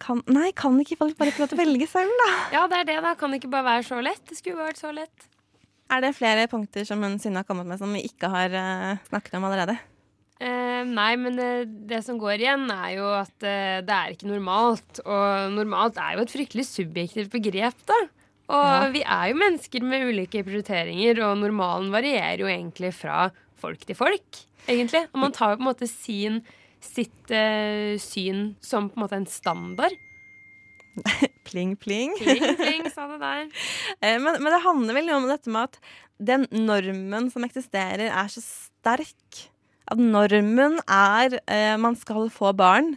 Kan, 0.00 0.22
nei, 0.32 0.48
kan 0.56 0.78
ikke 0.80 0.96
folk 1.00 1.18
bare 1.18 1.32
få 1.34 1.44
lov 1.44 1.50
til 1.52 1.58
å 1.58 1.62
velge 1.62 1.88
selv, 1.90 2.14
da? 2.24 2.30
Ja, 2.56 2.64
det 2.70 2.80
er 2.82 2.88
det, 2.88 2.98
da. 3.04 3.14
Kan 3.20 3.34
det 3.34 3.42
ikke 3.42 3.52
bare 3.52 3.68
være 3.68 3.86
så 3.90 4.00
lett? 4.04 4.22
Det 4.30 4.38
skulle 4.38 4.64
vært 4.64 4.80
så 4.80 4.92
lett. 4.96 5.26
Er 5.90 6.04
det 6.04 6.14
flere 6.16 6.46
punkter 6.50 6.86
som 6.86 7.02
hun 7.02 7.18
Synne 7.20 7.42
har 7.42 7.48
kommet 7.48 7.66
med 7.68 7.80
som 7.80 7.90
vi 7.92 8.04
ikke 8.06 8.30
har 8.30 8.52
uh, 8.54 9.00
snakket 9.10 9.36
om 9.40 9.46
allerede? 9.48 9.74
Eh, 10.40 10.82
nei, 10.88 11.10
men 11.20 11.34
det, 11.36 11.48
det 11.90 11.98
som 12.06 12.16
går 12.20 12.40
igjen, 12.40 12.62
er 12.72 12.94
jo 12.96 13.08
at 13.12 13.44
eh, 13.44 13.82
det 13.84 13.92
er 13.96 14.14
ikke 14.14 14.30
normalt. 14.30 15.02
Og 15.04 15.52
normalt 15.52 15.98
er 16.00 16.14
jo 16.16 16.24
et 16.24 16.32
fryktelig 16.32 16.64
subjektivt 16.70 17.28
begrep, 17.34 17.76
da. 17.90 17.98
Og 18.50 18.64
Ja. 18.64 18.86
vi 18.94 19.02
er 19.04 19.26
jo 19.30 19.36
mennesker 19.38 19.84
med 19.86 20.06
ulike 20.08 20.40
prioriteringer, 20.46 21.20
og 21.26 21.36
normalen 21.42 21.92
varierer 21.92 22.40
jo 22.40 22.48
egentlig 22.50 22.94
fra 22.96 23.28
folk 23.60 23.84
til 23.84 23.98
folk, 23.98 24.40
egentlig. 24.64 25.04
Og 25.12 25.20
man 25.26 25.36
tar 25.36 25.52
jo 25.52 25.60
på 25.60 25.66
en 25.66 25.68
måte 25.68 25.90
sin, 25.90 26.40
sitt 26.84 27.32
eh, 27.34 27.96
syn 28.00 28.54
som 28.64 28.88
på 28.90 28.98
en 28.98 29.04
måte 29.04 29.18
en 29.20 29.28
standard. 29.30 29.96
Pling, 31.48 31.76
pling. 31.80 32.12
Pling, 32.18 32.56
pling, 32.58 32.88
sa 32.94 33.06
det 33.10 33.20
der. 33.22 33.46
Eh, 34.00 34.18
Men, 34.22 34.40
men 34.42 34.52
det 34.52 34.62
handler 34.64 34.98
vel 34.98 35.12
om 35.16 35.28
dette 35.30 35.50
med 35.52 35.70
at 35.70 35.78
den 36.20 36.44
normen 36.52 37.30
som 37.32 37.46
eksisterer, 37.46 38.10
er 38.10 38.28
så 38.28 38.42
sterk. 38.44 39.46
At 39.90 39.98
normen 39.98 40.76
er 40.84 41.38
eh, 41.46 41.76
man 41.80 41.96
skal 41.98 42.28
få 42.32 42.52
barn. 42.56 42.96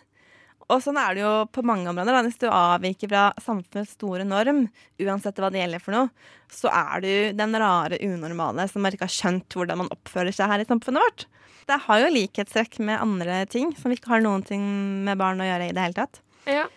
Og 0.71 0.79
sånn 0.83 0.99
er 0.99 1.15
det 1.15 1.23
jo 1.23 1.31
på 1.51 1.63
mange 1.67 1.89
områder. 1.91 2.15
Da. 2.15 2.21
Hvis 2.25 2.39
du 2.41 2.47
avviker 2.47 3.11
fra 3.11 3.23
samfunnets 3.43 3.95
store 3.97 4.25
norm, 4.27 4.65
uansett 5.01 5.41
hva 5.41 5.51
det 5.53 5.63
gjelder 5.63 5.83
for 5.83 5.95
noe, 5.95 6.29
så 6.53 6.71
er 6.71 7.03
du 7.03 7.11
den 7.37 7.57
rare 7.59 7.99
unormale 8.03 8.67
som 8.71 8.85
ikke 8.87 9.07
har 9.07 9.15
skjønt 9.15 9.57
hvordan 9.57 9.83
man 9.83 9.91
oppfører 9.93 10.35
seg 10.35 10.51
her 10.51 10.63
i 10.63 10.69
samfunnet 10.69 11.03
vårt. 11.03 11.25
Det 11.67 11.79
har 11.85 12.03
jo 12.03 12.13
likhetstrekk 12.13 12.79
med 12.83 13.01
andre 13.01 13.43
ting 13.51 13.71
som 13.79 13.91
ikke 13.93 14.11
har 14.11 14.23
noen 14.23 14.43
ting 14.45 14.63
med 15.05 15.19
barn 15.19 15.41
å 15.41 15.47
gjøre 15.47 15.69
i 15.69 15.75
det 15.75 15.85
hele 15.85 15.99
tatt. 15.99 16.23
Ja. 16.49 16.67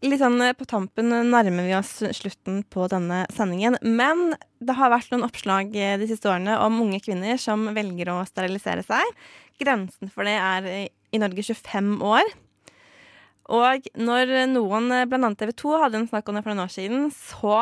Litt 0.00 0.22
sånn 0.22 0.40
eh, 0.40 0.56
på 0.56 0.64
tampen 0.68 1.12
nærmer 1.12 1.66
vi 1.66 1.74
oss 1.76 1.98
slutten 2.16 2.62
på 2.72 2.86
denne 2.88 3.26
sendingen. 3.36 3.76
Men 3.84 4.32
det 4.64 4.76
har 4.78 4.92
vært 4.92 5.12
noen 5.12 5.26
oppslag 5.26 5.74
eh, 5.76 5.98
de 6.00 6.08
siste 6.08 6.30
årene 6.30 6.56
om 6.64 6.78
unge 6.86 7.02
kvinner 7.04 7.40
som 7.40 7.68
velger 7.76 8.12
å 8.12 8.22
sterilisere 8.28 8.84
seg. 8.86 9.12
Grensen 9.60 10.12
for 10.12 10.28
det 10.28 10.38
er 10.40 10.70
eh, 10.70 10.86
i 11.12 11.20
Norge 11.20 11.44
25 11.44 11.98
år. 12.06 12.32
Og 13.50 13.88
når 13.98 14.30
noen, 14.52 14.86
bl.a. 14.90 15.06
blant 15.10 15.26
annet 15.26 15.40
TV 15.40 15.54
2, 15.58 15.72
hadde 15.82 16.00
en 16.00 16.10
snakk 16.10 16.28
om 16.30 16.38
det 16.38 16.44
for 16.44 16.52
noen 16.52 16.66
år 16.68 16.74
siden, 16.74 17.08
så 17.14 17.56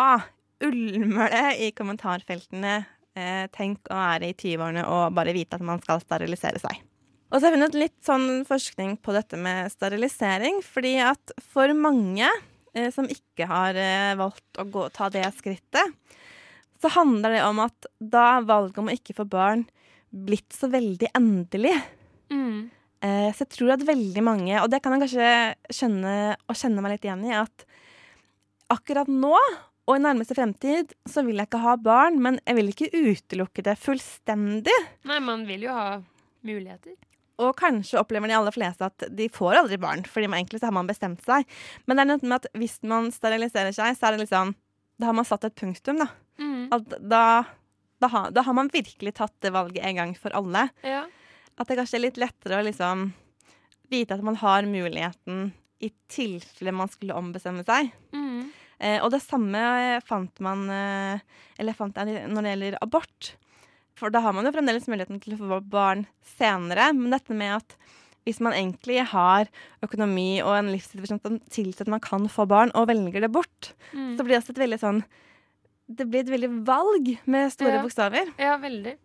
ulmer 0.65 1.33
det 1.33 1.49
i 1.65 1.71
kommentarfeltene 1.77 2.75
eh, 3.17 3.47
Tenk 3.55 3.89
å 3.89 3.97
være 3.97 4.31
i 4.33 4.37
20-årene 4.37 4.85
og 4.91 5.17
bare 5.17 5.35
vite 5.37 5.57
at 5.57 5.65
man 5.65 5.81
skal 5.85 6.03
sterilisere 6.03 6.61
seg. 6.61 6.83
Og 7.29 7.37
så 7.37 7.45
har 7.45 7.53
jeg 7.53 7.59
funnet 7.59 7.77
litt 7.77 7.99
sånn 8.05 8.29
forskning 8.49 8.95
på 9.05 9.15
dette 9.17 9.39
med 9.41 9.69
sterilisering, 9.73 10.63
fordi 10.65 10.95
at 11.05 11.35
for 11.53 11.73
mange 11.77 12.27
eh, 12.27 12.89
som 12.95 13.09
ikke 13.09 13.49
har 13.49 13.77
eh, 13.79 14.17
valgt 14.19 14.61
å 14.61 14.67
gå, 14.69 14.87
ta 14.97 15.11
det 15.13 15.27
skrittet, 15.37 15.97
så 16.79 16.93
handler 16.95 17.35
det 17.35 17.45
om 17.45 17.61
at 17.65 17.89
da 17.99 18.39
valget 18.47 18.81
om 18.81 18.89
å 18.89 18.95
ikke 18.95 19.17
få 19.19 19.27
barn 19.29 19.67
blitt 20.09 20.55
så 20.57 20.71
veldig 20.73 21.11
endelig. 21.17 21.75
Mm. 22.33 22.69
Eh, 23.05 23.31
så 23.31 23.45
jeg 23.45 23.55
tror 23.55 23.77
at 23.77 23.87
veldig 23.87 24.25
mange, 24.27 24.55
og 24.63 24.71
det 24.73 24.83
kan 24.83 24.97
jeg 24.97 25.05
kanskje 25.05 25.33
skjønne 25.79 26.15
og 26.49 26.59
kjenne 26.59 26.83
meg 26.85 26.97
litt 26.97 27.07
igjen 27.07 27.27
i, 27.29 27.35
at 27.39 27.67
akkurat 28.75 29.11
nå 29.11 29.37
og 29.89 29.97
i 29.97 30.03
nærmeste 30.05 30.37
fremtid 30.37 30.93
så 31.09 31.23
vil 31.25 31.39
jeg 31.41 31.49
ikke 31.49 31.63
ha 31.63 31.75
barn, 31.81 32.19
men 32.21 32.37
jeg 32.45 32.59
vil 32.59 32.73
ikke 32.75 32.91
utelukke 32.93 33.65
det 33.65 33.79
fullstendig. 33.81 34.75
Nei, 35.09 35.21
man 35.25 35.47
vil 35.49 35.65
jo 35.65 35.77
ha 35.77 35.87
muligheter. 36.45 36.99
Og 37.39 37.55
kanskje 37.57 38.01
opplever 38.01 38.29
de 38.29 38.37
aller 38.37 38.53
fleste 38.53 38.85
at 38.85 39.07
de 39.15 39.29
får 39.33 39.61
aldri 39.63 39.79
barn, 39.81 40.03
fordi 40.05 40.29
man 40.29 40.43
egentlig 40.43 40.61
så 40.61 40.69
har 40.69 40.77
man 40.77 40.91
bestemt 40.91 41.23
seg. 41.25 41.47
Men 41.87 41.97
det 41.97 42.05
er 42.05 42.11
noe 42.11 42.21
med 42.27 42.37
at 42.41 42.51
hvis 42.59 42.81
man 42.91 43.09
steriliserer 43.15 43.73
seg, 43.73 43.97
så 43.97 44.09
er 44.09 44.17
det 44.17 44.27
liksom 44.27 44.57
Da 44.99 45.07
har 45.07 45.15
man 45.15 45.27
satt 45.29 45.45
et 45.47 45.55
punktum, 45.55 46.01
da. 46.03 46.09
Mm. 46.43 46.73
At 46.75 46.97
da, 46.99 47.25
da, 48.03 48.09
har, 48.11 48.33
da 48.35 48.43
har 48.43 48.57
man 48.59 48.69
virkelig 48.73 49.13
tatt 49.15 49.37
det 49.47 49.55
valget 49.55 49.85
en 49.87 50.01
gang 50.01 50.15
for 50.19 50.35
alle. 50.35 50.67
Ja. 50.83 51.05
At 51.59 51.67
det 51.69 51.77
kanskje 51.81 51.99
er 51.99 52.05
litt 52.07 52.21
lettere 52.21 52.61
å 52.61 52.65
liksom 52.67 53.09
vite 53.91 54.15
at 54.15 54.23
man 54.23 54.37
har 54.39 54.67
muligheten 54.69 55.51
i 55.83 55.91
tilfelle 56.11 56.73
man 56.75 56.91
skulle 56.91 57.17
ombestemme 57.19 57.65
seg. 57.67 57.91
Mm. 58.13 58.49
Eh, 58.79 58.99
og 59.03 59.11
det 59.15 59.23
samme 59.25 59.61
fant 60.07 60.39
man 60.45 60.69
eh, 60.71 61.19
Eller 61.59 61.75
fant 61.75 61.97
jeg 61.99 62.29
når 62.31 62.43
det 62.47 62.53
gjelder 62.53 62.77
abort. 62.85 63.33
For 63.99 64.11
da 64.15 64.21
har 64.23 64.35
man 64.37 64.47
jo 64.47 64.53
fremdeles 64.55 64.87
muligheten 64.87 65.19
til 65.23 65.35
å 65.35 65.39
få 65.41 65.59
barn 65.67 66.05
senere. 66.37 66.93
Men 66.95 67.11
dette 67.17 67.35
med 67.35 67.57
at 67.57 67.75
hvis 68.29 68.39
man 68.45 68.53
egentlig 68.55 69.01
har 69.11 69.49
økonomi 69.83 70.43
og 70.45 70.53
en 70.59 70.69
livssituasjon 70.71 71.19
som 71.25 71.39
tilsier 71.51 71.87
at 71.87 71.91
man 71.91 72.03
kan 72.05 72.29
få 72.31 72.45
barn, 72.47 72.71
og 72.77 72.87
velger 72.91 73.25
det 73.25 73.33
bort, 73.33 73.73
Mm. 73.95 74.19
så 74.19 74.23
blir 74.23 74.37
det 74.37 74.43
også 74.43 74.51
et 74.53 74.63
veldig 74.67 74.79
sånn 74.83 75.05
Det 75.89 76.05
blir 76.05 76.21
et 76.21 76.29
veldig 76.29 76.51
valg 76.69 77.07
med 77.25 77.51
store 77.51 77.79
Ja. 77.79 77.83
bokstaver. 77.83 78.27
Ja, 78.39 78.59
veldig. 78.59 78.99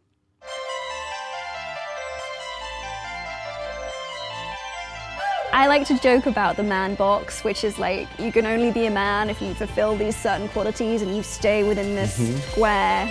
I 5.55 5.67
like 5.67 5.85
to 5.85 5.93
joke 6.01 6.25
about 6.25 6.55
the 6.55 6.63
man 6.63 6.95
box, 6.95 7.43
which 7.45 7.63
is 7.63 7.77
like 7.77 8.07
you 8.19 8.31
can 8.31 8.45
only 8.45 8.71
be 8.71 8.87
a 8.87 8.91
man 8.91 9.29
if 9.29 9.39
you 9.41 9.53
fulfill 9.53 9.95
these 9.95 10.15
certain 10.17 10.47
qualities 10.49 11.01
and 11.03 11.15
you 11.15 11.21
stay 11.23 11.63
within 11.63 11.95
this 11.95 12.17
Mhm. 12.19 12.39
square. 12.51 13.07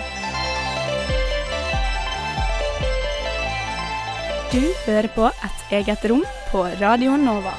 Du 4.51 4.61
hører 4.85 5.07
på 5.15 5.25
Et 5.27 5.71
eget 5.71 6.03
rom 6.09 6.23
på 6.51 6.63
Radio 6.81 7.15
Nova. 7.17 7.53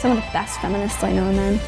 Some 0.00 0.12
of 0.16 0.22
the 0.22 0.30
best 0.32 0.60
feminists 0.62 1.02
I 1.02 1.10
know, 1.12 1.32
man. 1.32 1.58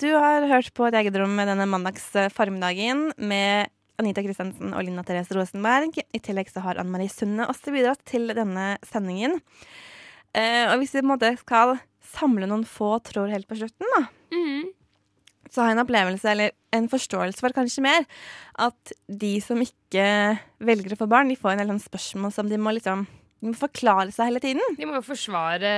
Du 0.00 0.08
har 0.16 0.46
hørt 0.48 0.72
på 0.74 0.86
et 0.88 0.94
eget 0.94 1.16
rom 1.20 1.28
med 1.36 1.46
denne 1.46 1.66
mandags 1.66 2.08
formiddagen 2.32 3.12
med 3.18 3.66
Anita 4.02 4.24
Kristiansen 4.24 4.74
og 4.74 4.84
Linda 4.84 5.04
Therese 5.06 5.36
Rosenberg. 5.38 5.96
I 6.02 6.20
tillegg 6.22 6.50
så 6.52 6.64
har 6.64 6.80
Anne 6.80 6.92
Marie 6.92 7.12
Sunde 7.12 7.48
også 7.48 7.74
bidratt 7.74 8.02
til 8.08 8.28
denne 8.36 8.74
sendingen. 8.86 9.38
Eh, 10.36 10.66
og 10.68 10.78
hvis 10.80 10.94
vi 10.96 11.00
på 11.00 11.06
en 11.06 11.12
måte 11.14 11.32
skal 11.40 11.76
samle 12.12 12.48
noen 12.50 12.66
få 12.68 12.96
tråder 13.06 13.36
helt 13.36 13.48
på 13.48 13.58
slutten, 13.60 13.88
da, 13.96 14.04
så 15.52 15.60
har 15.62 15.70
jeg 15.70 15.76
en 15.76 15.82
opplevelse, 15.84 16.28
eller 16.32 16.54
en 16.72 16.88
forståelse 16.88 17.42
for 17.44 17.54
kanskje 17.56 17.84
mer, 17.84 18.06
at 18.64 18.94
de 19.08 19.34
som 19.44 19.60
ikke 19.60 20.06
velger 20.64 20.94
å 20.94 21.00
få 21.02 21.08
barn, 21.10 21.28
de 21.28 21.36
får 21.36 21.54
en 21.54 21.62
del 21.62 21.72
annen 21.74 21.84
spørsmål 21.84 22.32
som 22.32 22.48
de 22.48 22.60
må 22.60 22.72
liksom 22.76 23.04
de 23.42 23.50
må 23.50 23.58
forklare 23.58 24.12
seg 24.14 24.30
hele 24.30 24.40
tiden. 24.42 24.76
De 24.78 24.86
må 24.86 25.00
jo 25.00 25.04
forsvare 25.04 25.70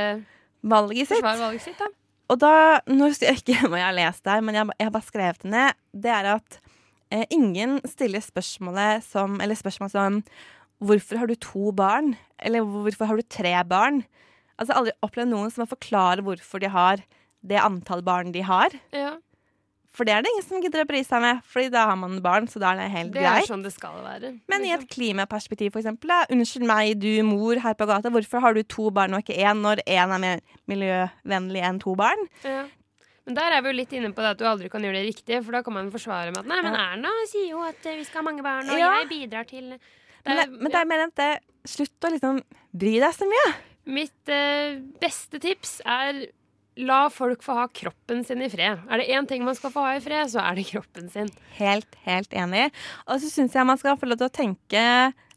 valget 0.68 1.08
sitt. 1.08 1.16
Forsvare 1.16 1.40
valget 1.46 1.64
sitt, 1.64 1.78
da. 1.80 1.88
Og 2.32 2.40
da, 2.40 2.52
nå 2.88 3.08
husker 3.08 3.30
jeg 3.30 3.40
ikke 3.40 3.70
hva 3.70 3.80
jeg 3.80 3.86
har 3.88 3.96
lest 3.96 4.24
der, 4.28 4.42
men 4.44 4.58
jeg, 4.58 4.68
jeg 4.78 4.88
har 4.88 4.92
bare 4.92 5.08
skrevet 5.08 5.42
det 5.44 5.52
ned. 5.54 5.80
Det 6.04 6.12
er 6.12 6.28
at 6.34 6.58
eh, 7.10 7.24
ingen 7.30 7.80
stiller 7.88 8.20
spørsmålet 8.24 9.02
som 9.04 9.40
Eller 9.40 9.54
spørsmål 9.54 9.90
som 9.90 10.22
Hvorfor 10.84 11.18
har 11.18 11.26
du 11.30 11.34
to 11.36 11.72
barn? 11.72 12.16
Eller 12.38 12.60
hvorfor 12.60 13.06
har 13.06 13.16
du 13.16 13.22
tre 13.22 13.52
barn? 13.64 14.02
Altså 14.58 14.70
jeg 14.70 14.74
har 14.74 14.80
aldri 14.82 14.96
opplevd 15.02 15.30
noen 15.30 15.50
som 15.52 15.62
må 15.64 15.68
forklare 15.70 16.22
hvorfor 16.22 16.60
de 16.60 16.68
har 16.68 17.02
det 17.44 17.60
antall 17.60 18.02
barn 18.02 18.32
de 18.32 18.42
har. 18.42 18.74
Ja. 18.92 19.16
For 19.94 20.04
det 20.04 20.10
er 20.16 20.24
det 20.24 20.30
ingen 20.32 20.42
som 20.46 20.60
gidder 20.62 20.82
å 20.82 20.88
bry 20.88 21.04
seg 21.06 21.20
med, 21.22 21.40
Fordi 21.46 21.70
da 21.70 21.84
har 21.86 21.96
man 21.96 22.16
barn, 22.20 22.48
så 22.50 22.58
da 22.58 22.72
er 22.72 22.80
det 22.82 22.90
helt 22.90 23.12
Det 23.14 23.22
er 23.22 23.38
greit. 23.38 23.46
sånn 23.48 23.62
det 23.62 23.72
skal 23.72 24.00
være. 24.02 24.32
Men 24.50 24.64
i 24.66 24.72
et 24.74 24.88
klimaperspektiv, 24.90 25.70
for 25.72 25.78
eksempel. 25.80 26.10
Da. 26.10 26.24
Unnskyld 26.34 26.66
meg, 26.66 26.98
du 26.98 27.22
mor 27.22 27.54
her 27.62 27.74
på 27.78 27.86
gata. 27.86 28.10
Hvorfor 28.10 28.42
har 28.42 28.54
du 28.54 28.62
to 28.64 28.90
barn 28.90 29.14
og 29.14 29.22
ikke 29.22 29.38
én, 29.38 29.62
når 29.62 29.84
én 29.86 30.10
er 30.16 30.18
mer 30.18 30.40
miljøvennlig 30.68 31.62
enn 31.62 31.78
to 31.80 31.94
barn? 31.94 32.26
Ja. 32.42 32.64
Men 33.24 33.36
der 33.38 33.54
er 33.56 33.62
vi 33.64 33.70
jo 33.72 33.76
litt 33.78 33.92
inne 33.96 34.10
på 34.12 34.20
det 34.20 34.34
at 34.34 34.40
du 34.40 34.44
aldri 34.44 34.68
kan 34.72 34.84
gjøre 34.84 34.98
det 35.00 35.06
riktig, 35.08 35.38
for 35.46 35.56
da 35.56 35.62
kan 35.64 35.72
man 35.78 35.90
forsvare 35.94 36.32
med 36.34 36.42
at 36.42 36.48
nei, 36.50 36.58
men 36.66 36.74
Erna 36.76 37.12
sier 37.30 37.48
jo 37.54 37.62
at 37.64 37.86
eh, 37.88 37.96
vi 37.96 38.04
skal 38.04 38.20
ha 38.20 38.26
mange 38.30 38.44
barn, 38.44 38.68
og 38.68 38.76
Ja. 38.78 38.90
jeg 39.00 39.08
bidrar 39.14 39.48
til 39.48 39.70
Men 40.26 40.36
det, 40.40 40.46
men 40.60 40.70
det 40.72 40.80
er 40.80 40.88
mer 40.88 41.04
enn 41.06 41.14
det. 41.16 41.30
Slutt 41.68 42.04
å 42.04 42.10
liksom 42.12 42.42
bry 42.76 42.94
deg 43.00 43.12
så 43.16 43.28
mye. 43.28 43.54
Mitt 43.96 44.28
eh, 44.32 44.76
beste 45.00 45.40
tips 45.40 45.78
er 45.84 46.26
la 46.76 47.08
folk 47.12 47.42
få 47.44 47.54
ha 47.54 47.66
kroppen 47.68 48.24
sin 48.26 48.40
i 48.42 48.48
fred. 48.50 48.80
Er 48.90 48.98
det 49.00 49.08
én 49.14 49.28
ting 49.30 49.44
man 49.46 49.54
skal 49.56 49.70
få 49.70 49.84
ha 49.86 49.92
i 49.96 50.00
fred, 50.04 50.28
så 50.32 50.40
er 50.42 50.56
det 50.58 50.64
kroppen 50.72 51.08
sin. 51.12 51.28
Helt, 51.56 51.94
helt 52.04 52.32
enig. 52.34 52.66
Og 53.06 53.20
så 53.22 53.30
syns 53.30 53.54
jeg 53.54 53.68
man 53.68 53.78
skal 53.78 53.96
få 54.00 54.08
lov 54.10 54.18
til 54.20 54.26
å 54.28 54.34
tenke 54.42 54.82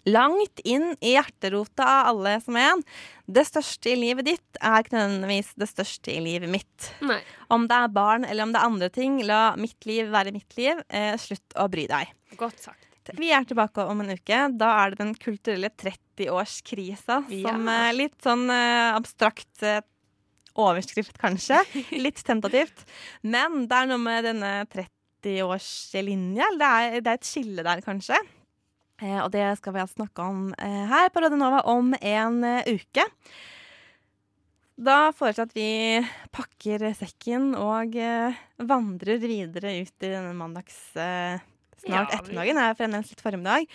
langt 0.07 0.61
inn 0.63 0.93
i 1.03 1.13
hjerterota 1.17 1.83
av 1.83 2.09
alle 2.13 2.37
som 2.43 2.55
er 2.57 2.71
en. 2.71 2.83
Det 3.27 3.43
største 3.43 3.91
i 3.91 3.97
livet 3.99 4.27
ditt 4.29 4.59
er 4.63 4.79
ikke 4.79 4.95
nødvendigvis 4.95 5.49
det 5.59 5.67
største 5.67 6.13
i 6.13 6.21
livet 6.23 6.47
mitt. 6.51 6.91
Nei. 7.03 7.19
Om 7.51 7.67
det 7.67 7.79
er 7.83 7.91
barn 7.91 8.23
eller 8.27 8.47
om 8.47 8.53
det 8.55 8.61
er 8.61 8.71
andre 8.71 8.89
ting, 8.93 9.17
la 9.27 9.41
mitt 9.59 9.87
liv 9.89 10.07
være 10.13 10.31
mitt 10.35 10.55
liv. 10.59 10.79
Eh, 10.87 11.13
slutt 11.19 11.57
å 11.59 11.67
bry 11.71 11.89
deg. 11.91 12.13
Godt 12.39 12.69
sagt. 12.69 12.87
Vi 13.15 13.29
er 13.31 13.45
tilbake 13.47 13.83
om 13.87 14.01
en 14.03 14.15
uke. 14.15 14.39
Da 14.59 14.71
er 14.81 14.91
det 14.93 15.01
den 15.01 15.13
kulturelle 15.19 15.69
30-årskrisa 15.71 17.21
som 17.27 17.69
eh, 17.71 17.91
litt 17.95 18.17
sånn 18.23 18.47
eh, 18.51 18.95
abstrakt 18.95 19.63
eh, 19.63 19.83
overskrift, 20.57 21.19
kanskje. 21.21 21.61
Litt 22.05 22.23
tentativt. 22.25 22.87
Men 23.21 23.65
det 23.69 23.77
er 23.77 23.91
noe 23.91 24.01
med 24.01 24.25
denne 24.27 24.53
30-årslinja. 24.73 26.49
Det, 26.57 26.71
det 27.03 27.13
er 27.13 27.19
et 27.19 27.29
skille 27.29 27.65
der, 27.67 27.83
kanskje. 27.85 28.17
Eh, 28.97 29.19
og 29.21 29.29
det 29.33 29.45
skal 29.59 29.75
vi 29.75 29.83
altså 29.83 29.99
snakke 29.99 30.25
om 30.25 30.49
eh, 30.57 30.83
her 30.89 31.11
på 31.13 31.21
Radionova 31.21 31.61
om 31.69 31.93
en 31.99 32.39
eh, 32.47 32.69
uke. 32.73 33.05
Da 34.77 34.97
foreslår 35.13 35.47
jeg 35.47 35.49
at 35.49 35.57
vi 35.57 36.33
pakker 36.33 36.83
sekken 36.97 37.55
og 37.57 37.95
vandrer 38.61 39.17
videre 39.17 39.71
ut 39.81 40.05
i 40.05 40.11
denne 40.11 40.35
mandags 40.37 40.75
snart 40.93 41.89
Ja, 41.89 42.03
ettermiddagen. 42.03 42.59
Er 42.61 42.77
fremdeles 42.77 43.09
litt 43.09 43.25
formiddag. 43.25 43.65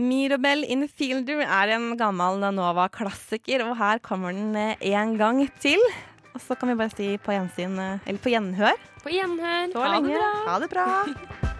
Mirabel 0.00 0.64
in 0.64 0.86
Fielder 0.88 1.44
er 1.44 1.74
en 1.76 1.90
gammel 2.00 2.40
Nova-klassiker, 2.56 3.66
og 3.68 3.76
her 3.82 4.00
kommer 4.00 4.32
den 4.32 4.56
en 4.56 5.16
gang 5.20 5.44
til. 5.60 5.84
Og 6.32 6.40
så 6.40 6.56
kan 6.56 6.72
vi 6.72 6.80
bare 6.80 6.96
si 6.96 7.12
på 7.20 7.36
gjensyn, 7.36 7.76
eller 7.76 8.24
på 8.24 8.32
gjenhør. 8.32 8.80
På 9.04 9.12
gjenhør. 9.12 9.76
Ha 9.76 9.96
det 10.00 10.04
bra. 10.08 10.34
Ha 10.48 10.60
det 10.64 10.72
bra. 10.72 11.50